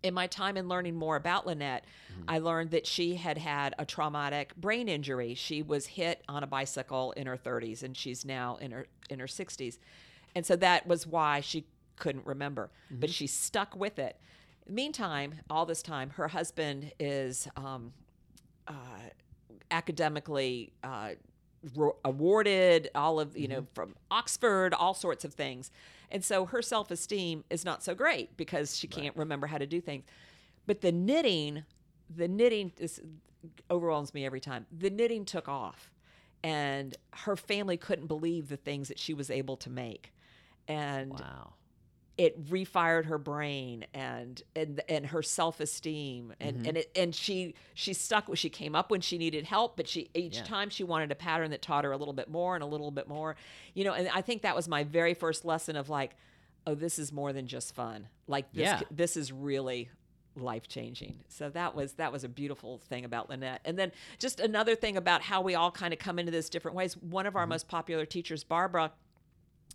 In 0.01 0.13
my 0.13 0.28
time 0.28 0.55
in 0.55 0.70
learning 0.70 0.95
more 0.95 1.17
about 1.17 1.45
Lynette, 1.45 1.84
Mm-hmm. 2.20 2.30
I 2.30 2.39
learned 2.39 2.72
that 2.72 2.88
she 2.88 3.15
had 3.15 3.38
had 3.38 3.76
a 3.78 3.86
traumatic 3.86 4.55
brain 4.55 4.88
injury. 4.89 5.36
She 5.36 5.61
was 5.61 5.86
hit 5.88 6.24
on 6.28 6.43
a 6.43 6.47
bicycle 6.47 7.11
in 7.13 7.28
her 7.28 7.38
30s, 7.38 7.84
and 7.84 7.95
she's 7.95 8.26
now 8.26 8.57
in 8.57 8.72
her 8.72 8.88
in 9.09 9.20
her 9.20 9.28
60s, 9.28 9.78
and 10.36 10.45
so 10.45 10.55
that 10.57 10.88
was 10.88 11.07
why 11.07 11.39
she 11.41 11.65
couldn't 11.97 12.26
remember. 12.26 12.70
Mm-hmm. 12.88 12.99
But 13.01 13.09
she 13.09 13.28
stuck 13.28 13.76
with 13.76 13.99
it. 13.99 14.17
Meantime, 14.67 15.36
all 15.49 15.65
this 15.65 15.82
time, 15.82 16.11
her 16.11 16.28
husband 16.28 16.91
is 16.99 17.47
um, 17.55 17.91
uh, 18.67 18.74
academically 19.72 20.72
uh, 20.84 21.11
awarded, 22.05 22.89
all 22.95 23.20
of 23.20 23.38
you 23.38 23.47
know 23.47 23.62
mm-hmm. 23.62 23.74
from 23.74 23.95
Oxford, 24.12 24.74
all 24.74 24.93
sorts 24.93 25.26
of 25.26 25.34
things, 25.34 25.72
and 26.12 26.24
so 26.24 26.45
her 26.45 26.62
self 26.62 26.91
esteem 26.91 27.43
is 27.49 27.66
not 27.66 27.84
so 27.84 27.93
great 27.95 28.36
because 28.38 28.78
she 28.78 28.88
can't 28.88 29.16
remember 29.16 29.47
how 29.47 29.57
to 29.57 29.68
do 29.68 29.82
things. 29.82 30.03
But 30.66 30.82
the 30.82 30.91
knitting, 30.91 31.64
the 32.16 32.28
knitting 32.28 32.72
is, 32.78 33.01
overwhelms 33.72 34.14
me 34.14 34.26
every 34.26 34.39
time. 34.39 34.66
The 34.78 34.89
knitting 34.89 35.26
took 35.26 35.47
off, 35.47 35.91
and 36.43 36.95
her 37.12 37.36
family 37.36 37.78
couldn't 37.78 38.07
believe 38.07 38.49
the 38.49 38.57
things 38.57 38.88
that 38.88 38.99
she 38.99 39.14
was 39.14 39.30
able 39.30 39.57
to 39.57 39.70
make, 39.70 40.14
and 40.68 41.12
Wow. 41.12 41.53
It 42.20 42.49
refired 42.49 43.05
her 43.05 43.17
brain 43.17 43.86
and 43.93 44.43
and 44.55 44.82
and 44.89 45.05
her 45.07 45.24
self-esteem 45.24 46.34
and 46.41 46.57
Mm-hmm. 46.57 46.65
and 46.67 46.78
it 46.78 46.91
and 46.95 47.15
she 47.15 47.55
she 47.74 47.93
stuck 47.93 48.28
with 48.28 48.38
she 48.39 48.49
came 48.49 48.76
up 48.76 48.91
when 48.91 48.99
she 49.01 49.17
needed 49.17 49.45
help 49.45 49.78
but 49.78 49.88
she 49.88 50.09
each 50.13 50.38
Yeah. 50.38 50.43
time 50.43 50.70
she 50.70 50.84
wanted 50.84 51.11
a 51.11 51.15
pattern 51.15 51.49
that 51.51 51.61
taught 51.61 51.86
her 51.86 51.91
a 51.91 51.97
little 51.97 52.13
bit 52.13 52.30
more 52.30 52.55
and 52.55 52.63
a 52.63 52.67
little 52.67 52.91
bit 52.91 53.07
more 53.07 53.36
you 53.74 53.84
know 53.86 53.93
and 53.93 54.09
i 54.13 54.22
think 54.22 54.41
that 54.41 54.55
was 54.55 54.67
my 54.67 54.84
very 54.84 55.13
first 55.13 55.45
lesson 55.45 55.76
of 55.78 55.88
like 55.89 56.15
oh 56.67 56.76
this 56.76 56.99
is 56.99 57.11
more 57.13 57.32
than 57.32 57.47
just 57.47 57.74
fun 57.74 58.07
like 58.28 58.51
this 58.51 58.63
Yeah. 58.63 58.82
this 58.91 59.15
is 59.15 59.32
really 59.32 59.89
life 60.36 60.67
changing 60.67 61.20
so 61.30 61.49
that 61.49 61.74
was 61.76 61.93
that 61.93 62.11
was 62.11 62.24
a 62.26 62.30
beautiful 62.30 62.80
thing 62.89 63.05
about 63.05 63.30
lynette 63.30 63.61
and 63.65 63.78
then 63.80 63.91
just 64.20 64.39
another 64.39 64.76
thing 64.76 64.97
about 64.97 65.22
how 65.22 65.41
we 65.41 65.55
all 65.55 65.72
kind 65.72 65.93
of 65.93 65.99
come 65.99 66.20
into 66.20 66.32
this 66.32 66.49
different 66.49 66.76
ways 66.76 66.95
one 66.97 67.26
of 67.26 67.36
our 67.36 67.43
Mm-hmm. 67.43 67.49
most 67.49 67.67
popular 67.67 68.05
teachers 68.05 68.43
barbara 68.43 68.91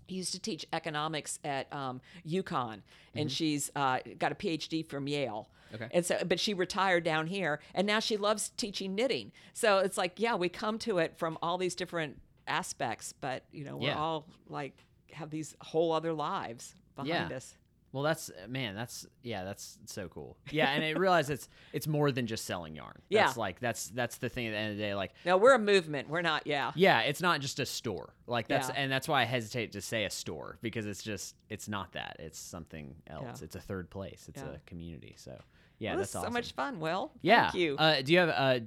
used 0.09 0.33
to 0.33 0.39
teach 0.41 0.67
economics 0.73 1.39
at 1.45 1.73
um, 1.73 2.01
UConn, 2.27 2.81
and 3.15 3.31
she's 3.31 3.71
uh, 3.77 3.99
got 4.19 4.33
a 4.33 4.35
PhD 4.35 4.87
from 4.87 5.07
Yale. 5.09 5.49
Mm-hmm. 5.49 5.75
Okay. 5.83 5.89
And 5.93 6.07
so, 6.07 6.19
but 6.25 6.39
she 6.39 6.55
retired 6.55 7.03
down 7.05 7.27
here, 7.27 7.61
and 7.75 7.87
now 7.87 7.99
she 8.01 8.17
loves 8.17 8.51
teaching 8.57 8.95
knitting. 8.95 9.33
So 9.55 9.79
it's 9.79 9.99
like, 9.99 10.21
yeah, 10.21 10.37
we 10.37 10.49
come 10.49 10.79
to 10.81 10.99
it 10.99 11.19
from 11.19 11.37
all 11.43 11.59
these 11.59 11.75
different 11.75 12.21
aspects, 12.47 13.13
but 13.21 13.43
you 13.53 13.65
know, 13.65 13.77
we're 13.77 13.89
Yeah. 13.89 13.99
all 13.99 14.27
like 14.49 14.77
have 15.13 15.31
these 15.31 15.57
whole 15.61 15.93
other 15.93 16.13
lives 16.13 16.75
behind 16.95 17.31
Yeah. 17.31 17.37
us. 17.37 17.55
Well, 17.95 18.03
that's 18.03 18.29
man, 18.49 18.75
that's 18.75 19.07
yeah, 19.23 19.45
that's 19.45 19.79
so 19.87 20.09
cool. 20.09 20.37
Yeah, 20.51 20.69
and 20.73 20.83
I 20.85 20.91
realize 20.99 21.31
it's 21.31 21.49
it's 21.73 21.87
more 21.87 22.11
than 22.11 22.27
just 22.27 22.45
selling 22.45 22.75
yarn. 22.75 23.01
Yeah. 23.09 23.27
That's 23.27 23.37
like 23.37 23.61
that's 23.61 23.87
that's 23.91 24.17
the 24.17 24.29
thing 24.29 24.49
at 24.49 24.51
the 24.51 24.57
end 24.57 24.71
of 24.73 24.77
the 24.79 24.83
day. 24.83 24.95
Like, 24.97 25.13
No, 25.25 25.37
we're 25.37 25.55
a 25.55 25.61
movement. 25.61 26.09
We're 26.09 26.21
not. 26.21 26.45
Yeah. 26.45 26.73
yeah, 26.75 27.03
it's 27.03 27.21
not 27.23 27.41
just 27.41 27.61
a 27.61 27.65
store. 27.67 28.13
Like 28.27 28.49
that's 28.49 28.69
Yeah. 28.69 28.75
and 28.79 28.91
that's 28.91 29.07
why 29.07 29.23
I 29.23 29.25
hesitate 29.27 29.71
to 29.73 29.81
say 29.81 30.07
a 30.07 30.11
store 30.11 30.59
because 30.61 30.87
it's 30.87 31.05
just 31.05 31.37
it's 31.49 31.69
not 31.69 31.93
that. 31.93 32.17
It's 32.19 32.39
something 32.39 32.97
else. 33.07 33.39
Yeah. 33.41 33.45
It's 33.45 33.55
a 33.55 33.61
third 33.61 33.91
place. 33.91 34.27
It's 34.29 34.43
Yeah. 34.43 34.55
a 34.57 34.59
community. 34.67 35.15
So 35.17 35.41
yeah, 35.79 35.91
Well, 35.93 35.99
that's 36.01 36.17
awesome. 36.17 36.31
so 36.31 36.33
much 36.33 36.51
fun. 36.53 36.81
Will. 36.81 37.13
Yeah. 37.23 37.53
Thank 37.53 37.55
you. 37.63 37.77
Uh, 37.79 38.03
do 38.03 38.13
you 38.13 38.19
have 38.19 38.29
uh, 38.31 38.59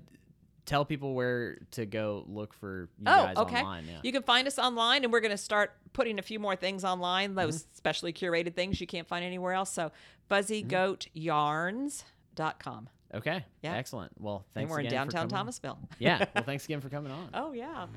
tell 0.68 0.86
people 0.86 1.16
where 1.16 1.58
to 1.72 1.88
go 1.88 2.24
look 2.28 2.54
for 2.54 2.90
you 3.00 3.06
Oh, 3.08 3.24
guys 3.26 3.38
okay. 3.38 3.62
online? 3.62 3.86
Yeah. 3.88 4.00
You 4.04 4.12
can 4.12 4.22
find 4.22 4.48
us 4.48 4.60
online, 4.60 5.04
and 5.04 5.12
we're 5.12 5.22
going 5.22 5.32
to 5.32 5.38
start 5.38 5.72
putting 5.94 6.20
a 6.20 6.22
few 6.22 6.40
more 6.40 6.56
things 6.56 6.84
online, 6.84 7.34
those 7.34 7.64
Mm-hmm. 7.64 7.70
specially 7.74 8.14
curated 8.14 8.54
things 8.54 8.80
you 8.80 8.86
can't 8.86 9.08
find 9.08 9.26
anywhere 9.26 9.54
else. 9.54 9.72
So, 9.72 9.92
fuzzygoatyarns.com. 10.30 12.90
okay. 13.16 13.46
Yeah. 13.64 13.74
Excellent. 13.76 14.12
Well, 14.20 14.46
thanks. 14.54 14.64
And 14.64 14.70
we're 14.72 14.82
in 14.82 14.90
downtown. 14.92 15.28
Thomasville. 15.30 15.80
Yeah. 16.00 16.26
Well, 16.36 16.44
thanks 16.46 16.66
again 16.66 16.82
for 16.82 16.90
coming 16.90 17.12
on. 17.12 17.30
Oh, 17.34 17.54
yeah. 17.54 17.88